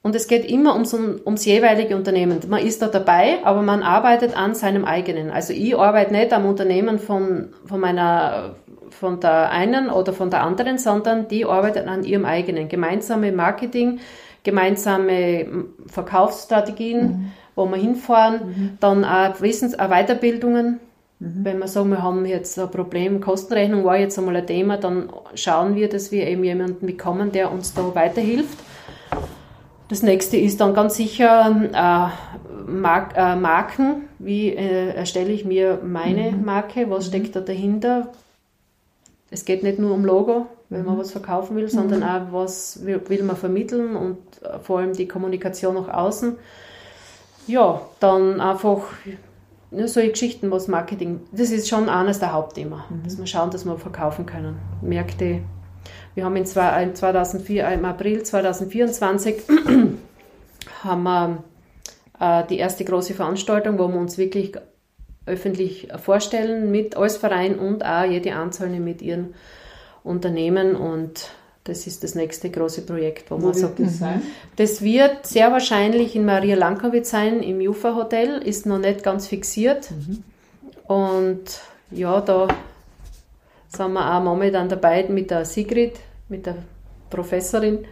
und 0.03 0.15
es 0.15 0.27
geht 0.27 0.49
immer 0.49 0.73
ums, 0.73 0.93
ums 0.93 1.45
jeweilige 1.45 1.95
Unternehmen. 1.95 2.39
Man 2.47 2.65
ist 2.65 2.81
da 2.81 2.87
dabei, 2.87 3.37
aber 3.43 3.61
man 3.61 3.83
arbeitet 3.83 4.35
an 4.35 4.55
seinem 4.55 4.83
eigenen. 4.83 5.29
Also 5.29 5.53
ich 5.53 5.77
arbeite 5.77 6.11
nicht 6.11 6.33
am 6.33 6.45
Unternehmen 6.45 6.97
von, 6.97 7.49
von 7.65 7.79
meiner, 7.79 8.55
von 8.89 9.19
der 9.19 9.51
einen 9.51 9.91
oder 9.91 10.11
von 10.13 10.31
der 10.31 10.41
anderen, 10.41 10.79
sondern 10.79 11.27
die 11.27 11.45
arbeitet 11.45 11.87
an 11.87 12.03
ihrem 12.03 12.25
eigenen. 12.25 12.67
Gemeinsame 12.67 13.31
Marketing, 13.31 13.99
gemeinsame 14.43 15.65
Verkaufsstrategien, 15.85 17.01
mhm. 17.01 17.31
wo 17.55 17.67
wir 17.67 17.77
hinfahren, 17.77 18.39
mhm. 18.47 18.77
dann 18.79 19.05
auch 19.05 19.39
Wissens-, 19.39 19.77
auch 19.77 19.89
Weiterbildungen. 19.89 20.79
Mhm. 21.19 21.45
Wenn 21.45 21.59
wir 21.59 21.67
sagen, 21.67 21.91
wir 21.91 22.01
haben 22.01 22.25
jetzt 22.25 22.57
ein 22.57 22.71
Problem, 22.71 23.21
Kostenrechnung 23.21 23.83
war 23.83 23.97
jetzt 23.97 24.17
einmal 24.17 24.35
ein 24.35 24.47
Thema, 24.47 24.77
dann 24.77 25.13
schauen 25.35 25.75
wir, 25.75 25.89
dass 25.89 26.11
wir 26.11 26.25
eben 26.25 26.43
jemanden 26.43 26.87
bekommen, 26.87 27.31
der 27.31 27.51
uns 27.51 27.75
da 27.75 27.93
weiterhilft. 27.93 28.57
Das 29.91 30.03
nächste 30.03 30.37
ist 30.37 30.61
dann 30.61 30.73
ganz 30.73 30.95
sicher 30.95 31.53
äh, 31.73 32.71
Mark, 32.71 33.13
äh, 33.17 33.35
Marken. 33.35 34.03
Wie 34.19 34.47
äh, 34.47 34.95
erstelle 34.95 35.33
ich 35.33 35.43
mir 35.43 35.81
meine 35.83 36.31
mhm. 36.31 36.45
Marke? 36.45 36.89
Was 36.89 37.07
steckt 37.07 37.27
mhm. 37.27 37.33
da 37.33 37.41
dahinter? 37.41 38.07
Es 39.31 39.43
geht 39.43 39.63
nicht 39.63 39.79
nur 39.79 39.93
um 39.93 40.05
Logo, 40.05 40.45
wenn 40.69 40.85
man 40.85 40.95
mhm. 40.95 40.99
was 40.99 41.11
verkaufen 41.11 41.57
will, 41.57 41.67
sondern 41.67 42.03
auch, 42.03 42.31
was 42.31 42.85
will, 42.85 43.01
will, 43.09 43.23
man 43.23 43.35
vermitteln 43.35 43.97
und 43.97 44.19
äh, 44.43 44.59
vor 44.59 44.79
allem 44.79 44.93
die 44.93 45.09
Kommunikation 45.09 45.75
nach 45.75 45.89
außen. 45.89 46.37
Ja, 47.47 47.81
dann 47.99 48.39
einfach 48.39 48.83
ja, 49.71 49.89
solche 49.89 50.11
Geschichten, 50.11 50.51
was 50.51 50.69
Marketing, 50.69 51.19
das 51.33 51.51
ist 51.51 51.67
schon 51.67 51.89
eines 51.89 52.19
der 52.19 52.31
Hauptthemen, 52.31 52.79
mhm. 52.89 53.03
dass 53.03 53.17
wir 53.17 53.27
schauen, 53.27 53.51
dass 53.51 53.65
wir 53.65 53.77
verkaufen 53.77 54.25
können. 54.25 54.55
Märkte 54.81 55.41
wir 56.15 56.25
haben 56.25 56.35
in 56.35 56.45
2004, 56.45 57.67
im 57.69 57.85
April 57.85 58.23
2024 58.23 59.43
haben 60.83 61.03
wir 61.03 61.43
äh, 62.19 62.43
die 62.47 62.57
erste 62.57 62.83
große 62.83 63.13
Veranstaltung, 63.13 63.79
wo 63.79 63.87
wir 63.87 63.99
uns 63.99 64.17
wirklich 64.17 64.53
öffentlich 65.25 65.87
vorstellen 66.03 66.71
mit 66.71 66.97
als 66.97 67.17
Verein 67.17 67.59
und 67.59 67.85
auch 67.85 68.03
jede 68.03 68.35
Einzelne 68.35 68.79
mit 68.79 69.01
ihren 69.01 69.35
Unternehmen 70.03 70.75
und 70.75 71.29
das 71.63 71.85
ist 71.85 72.03
das 72.03 72.15
nächste 72.15 72.49
große 72.49 72.81
Projekt, 72.81 73.29
wo, 73.29 73.39
wo 73.39 73.45
man 73.45 73.53
sagt, 73.53 73.79
das, 73.79 73.99
sein? 73.99 74.21
das 74.55 74.81
wird 74.81 75.27
sehr 75.27 75.51
wahrscheinlich 75.51 76.15
in 76.15 76.25
Maria 76.25 76.55
Lankowitz 76.55 77.11
sein, 77.11 77.43
im 77.43 77.61
Jufa 77.61 77.95
Hotel, 77.95 78.41
ist 78.41 78.65
noch 78.65 78.79
nicht 78.79 79.03
ganz 79.03 79.27
fixiert. 79.27 79.91
Mhm. 79.91 80.23
Und 80.87 81.61
ja, 81.91 82.19
da 82.19 82.47
sind 83.75 83.93
wir 83.93 84.15
auch 84.15 84.21
momentan 84.21 84.69
dabei 84.69 85.05
mit 85.09 85.31
der 85.31 85.45
Sigrid, 85.45 85.99
mit 86.29 86.45
der 86.45 86.55
Professorin, 87.09 87.85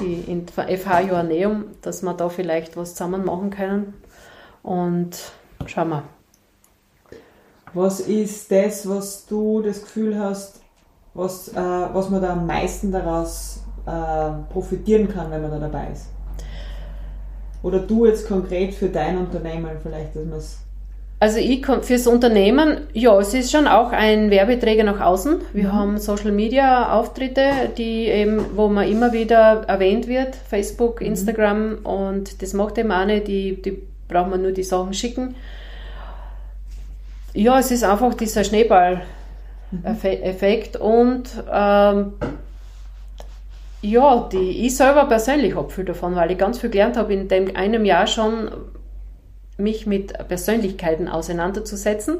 die 0.00 0.30
in 0.30 0.46
FH 0.46 1.00
Joanneum, 1.00 1.66
dass 1.82 2.02
wir 2.02 2.14
da 2.14 2.28
vielleicht 2.28 2.76
was 2.76 2.94
zusammen 2.94 3.24
machen 3.24 3.50
können. 3.50 3.94
Und 4.62 5.16
schauen 5.66 5.90
wir. 5.90 6.02
Was 7.74 8.00
ist 8.00 8.50
das, 8.50 8.88
was 8.88 9.26
du 9.26 9.60
das 9.60 9.82
Gefühl 9.82 10.18
hast, 10.18 10.60
was, 11.14 11.48
äh, 11.48 11.54
was 11.56 12.08
man 12.10 12.22
da 12.22 12.32
am 12.32 12.46
meisten 12.46 12.90
daraus 12.90 13.62
äh, 13.86 14.52
profitieren 14.52 15.08
kann, 15.08 15.30
wenn 15.30 15.42
man 15.42 15.50
da 15.50 15.58
dabei 15.58 15.88
ist? 15.92 16.06
Oder 17.62 17.80
du 17.80 18.06
jetzt 18.06 18.28
konkret 18.28 18.74
für 18.74 18.88
dein 18.88 19.18
Unternehmen 19.18 19.76
vielleicht, 19.82 20.14
dass 20.16 20.24
man 20.24 20.38
es 20.38 20.58
also 21.18 21.38
ich 21.38 21.64
fürs 21.64 22.06
Unternehmen, 22.06 22.82
ja, 22.92 23.18
es 23.18 23.32
ist 23.32 23.50
schon 23.50 23.66
auch 23.66 23.92
ein 23.92 24.30
Werbeträger 24.30 24.84
nach 24.84 25.00
außen. 25.00 25.38
Wir 25.54 25.68
mhm. 25.68 25.72
haben 25.72 25.96
Social 25.98 26.30
Media 26.30 26.92
Auftritte, 26.92 27.70
die 27.78 28.08
eben, 28.08 28.44
wo 28.54 28.68
man 28.68 28.86
immer 28.86 29.14
wieder 29.14 29.64
erwähnt 29.66 30.08
wird, 30.08 30.36
Facebook, 30.36 31.00
mhm. 31.00 31.06
Instagram 31.06 31.78
und 31.84 32.42
das 32.42 32.52
macht 32.52 32.76
eben 32.76 32.92
auch 32.92 33.06
nicht, 33.06 33.28
die, 33.28 33.62
die 33.62 33.80
braucht 34.08 34.28
man 34.28 34.42
nur 34.42 34.52
die 34.52 34.62
Sachen 34.62 34.92
schicken. 34.92 35.36
Ja, 37.32 37.58
es 37.58 37.70
ist 37.70 37.82
einfach 37.84 38.12
dieser 38.14 38.44
Schneeball-Effekt 38.44 40.78
mhm. 40.78 40.84
und 40.84 41.30
ähm, 41.50 42.12
ja, 43.82 44.28
die, 44.32 44.66
ich 44.66 44.76
selber 44.76 45.06
persönlich 45.06 45.54
habe 45.54 45.70
viel 45.70 45.84
davon, 45.84 46.14
weil 46.14 46.30
ich 46.30 46.38
ganz 46.38 46.58
viel 46.58 46.70
gelernt 46.70 46.96
habe 46.96 47.12
in 47.14 47.28
dem 47.28 47.54
einem 47.56 47.84
Jahr 47.84 48.06
schon, 48.06 48.50
mich 49.56 49.86
mit 49.86 50.12
Persönlichkeiten 50.28 51.08
auseinanderzusetzen, 51.08 52.18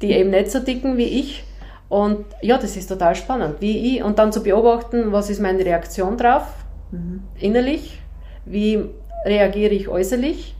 die 0.00 0.12
eben 0.12 0.30
nicht 0.30 0.50
so 0.50 0.60
dicken 0.60 0.96
wie 0.96 1.20
ich. 1.20 1.44
Und 1.88 2.24
ja, 2.40 2.58
das 2.58 2.76
ist 2.76 2.88
total 2.88 3.14
spannend. 3.14 3.56
Wie 3.60 3.96
ich, 3.96 4.02
und 4.02 4.18
dann 4.18 4.32
zu 4.32 4.42
beobachten, 4.42 5.12
was 5.12 5.28
ist 5.28 5.40
meine 5.40 5.64
Reaktion 5.64 6.16
drauf, 6.16 6.46
mhm. 6.90 7.22
innerlich, 7.38 8.00
wie 8.44 8.84
reagiere 9.24 9.74
ich 9.74 9.88
äußerlich. 9.88 10.54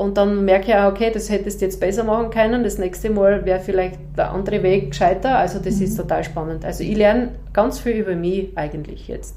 Und 0.00 0.16
dann 0.16 0.46
merke 0.46 0.68
ich 0.68 0.74
auch, 0.74 0.90
okay, 0.90 1.10
das 1.12 1.28
hättest 1.28 1.60
du 1.60 1.66
jetzt 1.66 1.78
besser 1.78 2.04
machen 2.04 2.30
können. 2.30 2.64
Das 2.64 2.78
nächste 2.78 3.10
Mal 3.10 3.44
wäre 3.44 3.60
vielleicht 3.60 3.98
der 4.16 4.30
andere 4.30 4.62
Weg 4.62 4.92
gescheiter. 4.92 5.36
Also 5.36 5.58
das 5.58 5.76
mhm. 5.76 5.84
ist 5.84 5.96
total 5.98 6.24
spannend. 6.24 6.64
Also 6.64 6.82
ich 6.82 6.96
lerne 6.96 7.32
ganz 7.52 7.80
viel 7.80 7.96
über 7.96 8.14
mich 8.14 8.48
eigentlich 8.56 9.08
jetzt. 9.08 9.36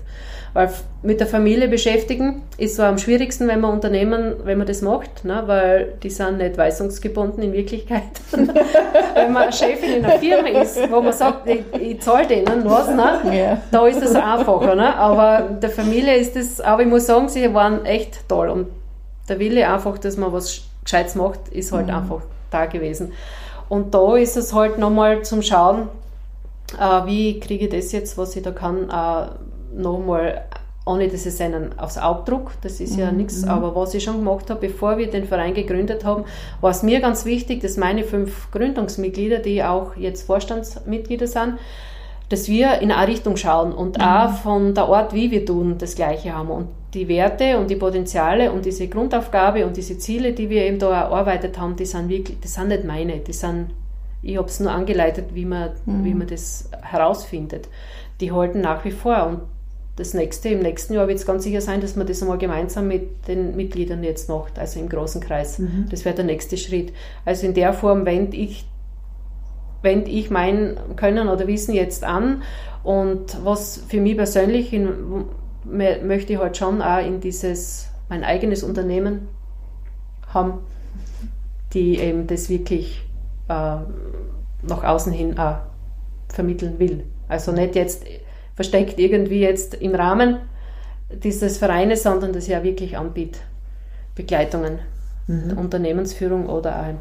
Weil 0.53 0.69
mit 1.01 1.19
der 1.19 1.27
Familie 1.27 1.67
beschäftigen 1.67 2.43
ist 2.57 2.77
so 2.77 2.83
am 2.83 2.97
schwierigsten, 2.97 3.49
wenn 3.49 3.59
man 3.59 3.73
Unternehmen, 3.73 4.35
wenn 4.45 4.57
man 4.57 4.65
das 4.65 4.81
macht, 4.81 5.25
ne? 5.25 5.43
weil 5.47 5.95
die 6.01 6.09
sind 6.09 6.37
nicht 6.37 6.57
weisungsgebunden 6.57 7.43
in 7.43 7.51
Wirklichkeit. 7.51 8.03
wenn 9.15 9.33
man 9.33 9.51
Chefin 9.51 9.95
in 9.95 10.05
einer 10.05 10.17
Firma 10.19 10.47
ist, 10.61 10.79
wo 10.89 11.01
man 11.01 11.11
sagt, 11.11 11.49
ich, 11.49 11.63
ich 11.77 11.99
zahle 11.99 12.25
denen 12.27 12.63
was, 12.63 12.87
ne? 12.87 13.35
Ja. 13.37 13.61
da 13.69 13.85
ist 13.85 14.01
es 14.01 14.15
einfacher. 14.15 14.75
Ne? 14.75 14.95
Aber 14.95 15.57
der 15.61 15.71
Familie 15.71 16.15
ist 16.15 16.37
das, 16.37 16.61
aber 16.61 16.83
ich 16.83 16.87
muss 16.87 17.05
sagen, 17.05 17.27
sie 17.27 17.53
waren 17.53 17.85
echt 17.85 18.29
toll. 18.29 18.47
Und 18.47 18.67
der 19.29 19.39
Wille 19.39 19.69
einfach, 19.69 19.97
dass 19.97 20.17
man 20.17 20.33
was 20.33 20.61
Gescheites 20.83 21.15
macht, 21.15 21.49
ist 21.49 21.71
halt 21.71 21.87
mhm. 21.87 21.95
einfach 21.95 22.21
da 22.51 22.65
gewesen. 22.65 23.13
Und 23.69 23.93
da 23.93 24.15
ist 24.15 24.37
es 24.37 24.53
halt 24.53 24.77
nochmal 24.77 25.23
zum 25.23 25.41
Schauen, 25.41 25.87
äh, 26.79 27.05
wie 27.05 27.39
kriege 27.39 27.65
ich 27.65 27.71
das 27.71 27.91
jetzt, 27.91 28.17
was 28.17 28.35
ich 28.35 28.43
da 28.43 28.51
kann, 28.51 28.89
äh, 28.89 29.81
nochmal, 29.81 30.43
ohne 30.85 31.07
dass 31.07 31.25
ich 31.25 31.41
einen 31.41 31.77
aufs 31.79 31.97
Auge 31.97 32.23
druck, 32.25 32.51
das 32.61 32.79
ist 32.79 32.97
ja 32.97 33.11
mhm. 33.11 33.17
nichts, 33.17 33.43
mhm. 33.43 33.49
aber 33.49 33.75
was 33.75 33.93
ich 33.93 34.03
schon 34.03 34.17
gemacht 34.17 34.49
habe, 34.49 34.67
bevor 34.67 34.97
wir 34.97 35.09
den 35.09 35.25
Verein 35.25 35.53
gegründet 35.53 36.03
haben, 36.03 36.25
war 36.61 36.71
es 36.71 36.83
mir 36.83 36.99
ganz 36.99 37.25
wichtig, 37.25 37.61
dass 37.61 37.77
meine 37.77 38.03
fünf 38.03 38.51
Gründungsmitglieder, 38.51 39.39
die 39.39 39.63
auch 39.63 39.95
jetzt 39.95 40.27
Vorstandsmitglieder 40.27 41.27
sind, 41.27 41.57
dass 42.33 42.47
wir 42.47 42.81
in 42.81 42.91
eine 42.91 43.07
Richtung 43.07 43.37
schauen 43.37 43.71
und 43.73 43.99
mhm. 43.99 44.03
auch 44.03 44.33
von 44.37 44.73
der 44.73 44.85
Art, 44.85 45.13
wie 45.13 45.29
wir 45.29 45.45
tun, 45.45 45.75
das 45.77 45.93
Gleiche 45.93 46.33
haben. 46.33 46.49
Und 46.49 46.67
die 46.95 47.07
Werte 47.07 47.59
und 47.59 47.69
die 47.69 47.75
Potenziale 47.75 48.51
und 48.51 48.65
diese 48.65 48.87
Grundaufgabe 48.87 49.67
und 49.67 49.77
diese 49.77 49.99
Ziele, 49.99 50.33
die 50.33 50.49
wir 50.49 50.63
eben 50.63 50.79
da 50.79 51.01
erarbeitet 51.01 51.59
haben, 51.59 51.75
die 51.75 51.85
sind 51.85 52.09
wirklich, 52.09 52.39
das 52.41 52.55
sind 52.55 52.69
nicht 52.69 52.85
meine, 52.85 53.19
die 53.19 53.33
sind, 53.33 53.67
ich 54.23 54.35
habe 54.35 54.47
es 54.47 54.59
nur 54.59 54.71
angeleitet, 54.71 55.35
wie 55.35 55.45
man, 55.45 55.73
mhm. 55.85 56.05
wie 56.05 56.15
man 56.15 56.25
das 56.25 56.71
herausfindet. 56.81 57.69
Die 58.19 58.31
halten 58.31 58.61
nach 58.61 58.83
wie 58.83 58.91
vor 58.91 59.27
und 59.27 59.41
das 59.95 60.15
nächste, 60.15 60.49
im 60.49 60.61
nächsten 60.61 60.95
Jahr 60.95 61.07
wird 61.07 61.19
es 61.19 61.27
ganz 61.27 61.43
sicher 61.43 61.61
sein, 61.61 61.81
dass 61.81 61.95
man 61.95 62.07
das 62.07 62.23
einmal 62.23 62.39
gemeinsam 62.39 62.87
mit 62.87 63.27
den 63.27 63.55
Mitgliedern 63.55 64.03
jetzt 64.03 64.27
macht, 64.27 64.57
also 64.57 64.79
im 64.79 64.89
großen 64.89 65.21
Kreis. 65.21 65.59
Mhm. 65.59 65.85
Das 65.91 66.03
wäre 66.03 66.15
der 66.15 66.25
nächste 66.25 66.57
Schritt. 66.57 66.93
Also 67.25 67.45
in 67.45 67.53
der 67.53 67.73
Form 67.73 68.07
wende 68.07 68.35
ich, 68.37 68.65
wende 69.83 70.09
ich 70.09 70.29
mein 70.31 70.77
Können 70.95 71.27
oder 71.27 71.47
Wissen 71.47 71.75
jetzt 71.75 72.03
an 72.03 72.41
und 72.83 73.37
was 73.43 73.77
für 73.87 74.01
mich 74.01 74.17
persönlich 74.17 74.73
in, 74.73 75.25
möchte 75.65 76.33
ich 76.33 76.39
halt 76.39 76.57
schon 76.57 76.81
auch 76.81 77.05
in 77.05 77.19
dieses, 77.19 77.89
mein 78.09 78.23
eigenes 78.23 78.63
Unternehmen 78.63 79.27
haben, 80.27 80.59
die 81.73 81.97
eben 81.99 82.27
das 82.27 82.49
wirklich 82.49 83.03
äh, 83.47 83.77
nach 84.63 84.83
außen 84.83 85.13
hin 85.13 85.37
auch 85.37 85.57
vermitteln 86.29 86.79
will. 86.79 87.05
Also 87.27 87.51
nicht 87.51 87.75
jetzt 87.75 88.05
versteckt 88.55 88.99
irgendwie 88.99 89.39
jetzt 89.39 89.75
im 89.75 89.95
Rahmen 89.95 90.39
dieses 91.11 91.57
Vereines, 91.57 92.03
sondern 92.03 92.33
das 92.33 92.47
ja 92.47 92.63
wirklich 92.63 92.97
anbietet. 92.97 93.41
Begleitungen, 94.15 94.79
mhm. 95.27 95.57
Unternehmensführung 95.57 96.47
oder 96.47 96.79
auch 96.79 96.93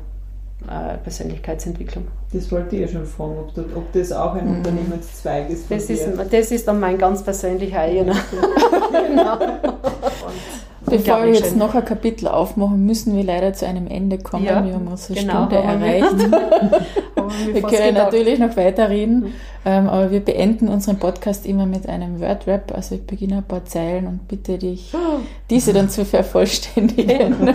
äh, 0.69 0.99
Persönlichkeitsentwicklung. 0.99 2.07
Das 2.33 2.51
wollte 2.51 2.77
ich 2.77 2.83
ja 2.83 2.89
schon 2.89 3.07
fragen, 3.07 3.39
ob, 3.39 3.55
das, 3.55 3.65
ob 3.75 3.93
das 3.93 4.13
auch 4.13 4.35
ein 4.35 4.49
mhm. 4.49 4.57
Unternehmenszweig 4.59 5.51
ist. 5.51 5.71
Das 5.71 5.91
ist, 5.91 6.07
das 6.31 6.51
ist 6.51 6.67
dann 6.67 6.81
mein 6.81 6.99
ganz 6.99 7.23
persönlicher 7.23 7.81
eigener. 7.81 8.15
genau. 9.09 9.39
Bevor 10.85 11.25
wir 11.25 11.33
jetzt 11.33 11.57
noch 11.57 11.75
ein 11.75 11.85
Kapitel 11.85 12.29
aufmachen, 12.29 12.85
müssen 12.85 13.17
wir 13.17 13.23
leider 13.23 13.53
zu 13.53 13.67
einem 13.67 13.87
Ende 13.87 14.19
kommen. 14.19 14.45
Ja, 14.45 14.65
wir 14.65 14.75
haben 14.75 14.89
unsere 14.89 15.19
genau, 15.19 15.47
Stunde 15.47 15.57
erreicht. 15.57 16.15
Wir, 17.47 17.55
wir 17.55 17.63
können 17.63 17.95
gedacht. 17.95 18.13
natürlich 18.13 18.39
noch 18.39 18.57
weiterreden, 18.57 19.21
mhm. 19.21 19.33
ähm, 19.65 19.89
aber 19.89 20.11
wir 20.11 20.21
beenden 20.21 20.69
unseren 20.69 20.99
Podcast 20.99 21.47
immer 21.47 21.65
mit 21.65 21.89
einem 21.89 22.21
Word-Rap. 22.21 22.73
Also 22.75 22.97
ich 22.97 23.07
beginne 23.07 23.39
ein 23.39 23.45
paar 23.45 23.65
Zeilen 23.65 24.07
und 24.07 24.29
bitte 24.29 24.59
dich, 24.59 24.93
diese 25.49 25.73
dann 25.73 25.89
zu 25.89 26.05
vervollständigen. 26.05 27.55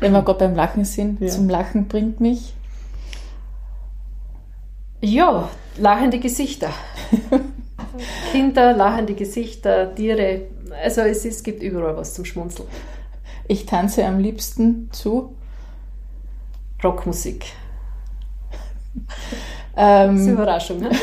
Wenn 0.00 0.12
wir 0.12 0.22
gerade 0.22 0.38
beim 0.40 0.54
Lachen 0.54 0.84
sind, 0.84 1.20
ja. 1.20 1.28
zum 1.28 1.48
Lachen 1.48 1.86
bringt 1.86 2.20
mich. 2.20 2.54
Ja, 5.02 5.48
lachende 5.78 6.18
Gesichter. 6.18 6.70
Kinder, 8.32 8.72
lachende 8.74 9.14
Gesichter, 9.14 9.94
Tiere. 9.94 10.42
Also 10.82 11.02
es, 11.02 11.24
es 11.24 11.42
gibt 11.42 11.62
überall 11.62 11.96
was 11.96 12.14
zum 12.14 12.24
Schmunzeln. 12.24 12.68
Ich 13.46 13.66
tanze 13.66 14.04
am 14.04 14.18
liebsten 14.18 14.90
zu 14.92 15.34
Rockmusik. 16.82 17.46
ähm, 19.76 20.14
das 20.14 20.20
ist 20.20 20.22
eine 20.22 20.32
Überraschung, 20.32 20.80
ne? 20.80 20.90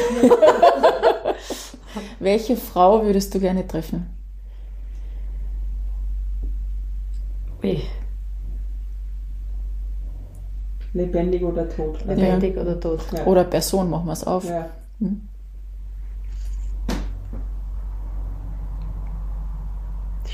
Welche 2.19 2.57
Frau 2.57 3.03
würdest 3.03 3.33
du 3.35 3.39
gerne 3.39 3.67
treffen? 3.67 4.09
Ui. 7.63 7.81
Lebendig 10.93 11.43
oder 11.43 11.67
tot? 11.69 11.99
Lebendig 12.05 12.55
ja. 12.55 12.61
oder 12.61 12.79
tot. 12.79 12.99
Ja. 13.15 13.25
Oder 13.25 13.43
Person, 13.43 13.89
machen 13.89 14.05
wir 14.05 14.13
es 14.13 14.25
auf. 14.25 14.47
Ja. 14.49 14.69
Hm? 14.99 15.21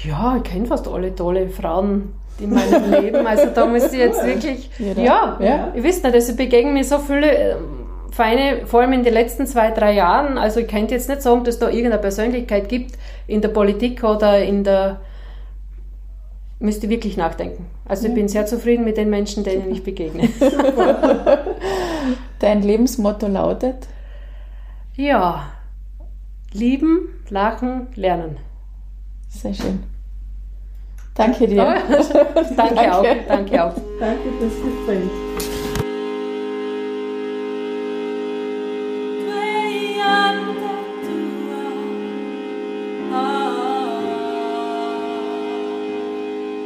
Ja, 0.04 0.38
ich 0.38 0.44
kenne 0.44 0.66
fast 0.66 0.88
alle 0.88 1.16
tolle 1.16 1.50
Frauen 1.50 2.14
in 2.40 2.50
meinem 2.50 2.92
Leben. 3.04 3.26
Also 3.26 3.48
da 3.54 3.66
muss 3.66 3.92
ich 3.92 4.00
jetzt 4.00 4.26
wirklich, 4.26 4.70
ja, 4.80 5.38
ja, 5.40 5.72
ich 5.76 5.84
weiß 5.84 6.04
nicht, 6.04 6.14
also 6.14 6.36
begegnen 6.36 6.74
mir 6.74 6.84
so 6.84 7.00
viele 7.00 7.32
ähm, 7.32 7.58
feine, 8.12 8.66
vor 8.66 8.82
allem 8.82 8.94
in 8.94 9.04
den 9.04 9.14
letzten 9.14 9.48
zwei, 9.48 9.72
drei 9.72 9.94
Jahren. 9.94 10.38
Also 10.38 10.60
ich 10.60 10.68
könnte 10.68 10.94
jetzt 10.94 11.10
nicht 11.10 11.22
sagen, 11.22 11.44
dass 11.44 11.60
da 11.60 11.70
irgendeine 11.70 12.00
Persönlichkeit 12.00 12.70
gibt 12.70 12.98
in 13.28 13.42
der 13.42 13.50
Politik 13.50 14.04
oder 14.04 14.44
in 14.44 14.64
der, 14.64 15.00
müsste 16.64 16.90
wirklich 16.90 17.18
nachdenken. 17.18 17.66
Also 17.86 18.08
ich 18.08 18.14
bin 18.14 18.28
sehr 18.28 18.46
zufrieden 18.46 18.86
mit 18.86 18.98
den 18.98 19.10
Menschen, 19.10 19.44
denen 19.44 19.72
ich 19.72 19.84
begegne. 19.84 20.30
Dein 22.40 22.62
Lebensmotto 22.62 23.28
lautet? 23.28 23.88
Ja, 24.96 25.52
lieben, 26.54 27.10
lachen, 27.30 27.88
lernen. 27.96 28.38
Sehr 29.28 29.54
schön. 29.54 29.84
Danke 31.16 31.48
dir. 31.48 31.64
danke, 31.64 32.56
danke, 32.56 32.96
auch. 32.96 33.04
Danke 33.28 33.64
auch. 33.64 33.76
Danke 34.00 34.30
fürs 34.40 34.54
Gespräch. 34.54 35.23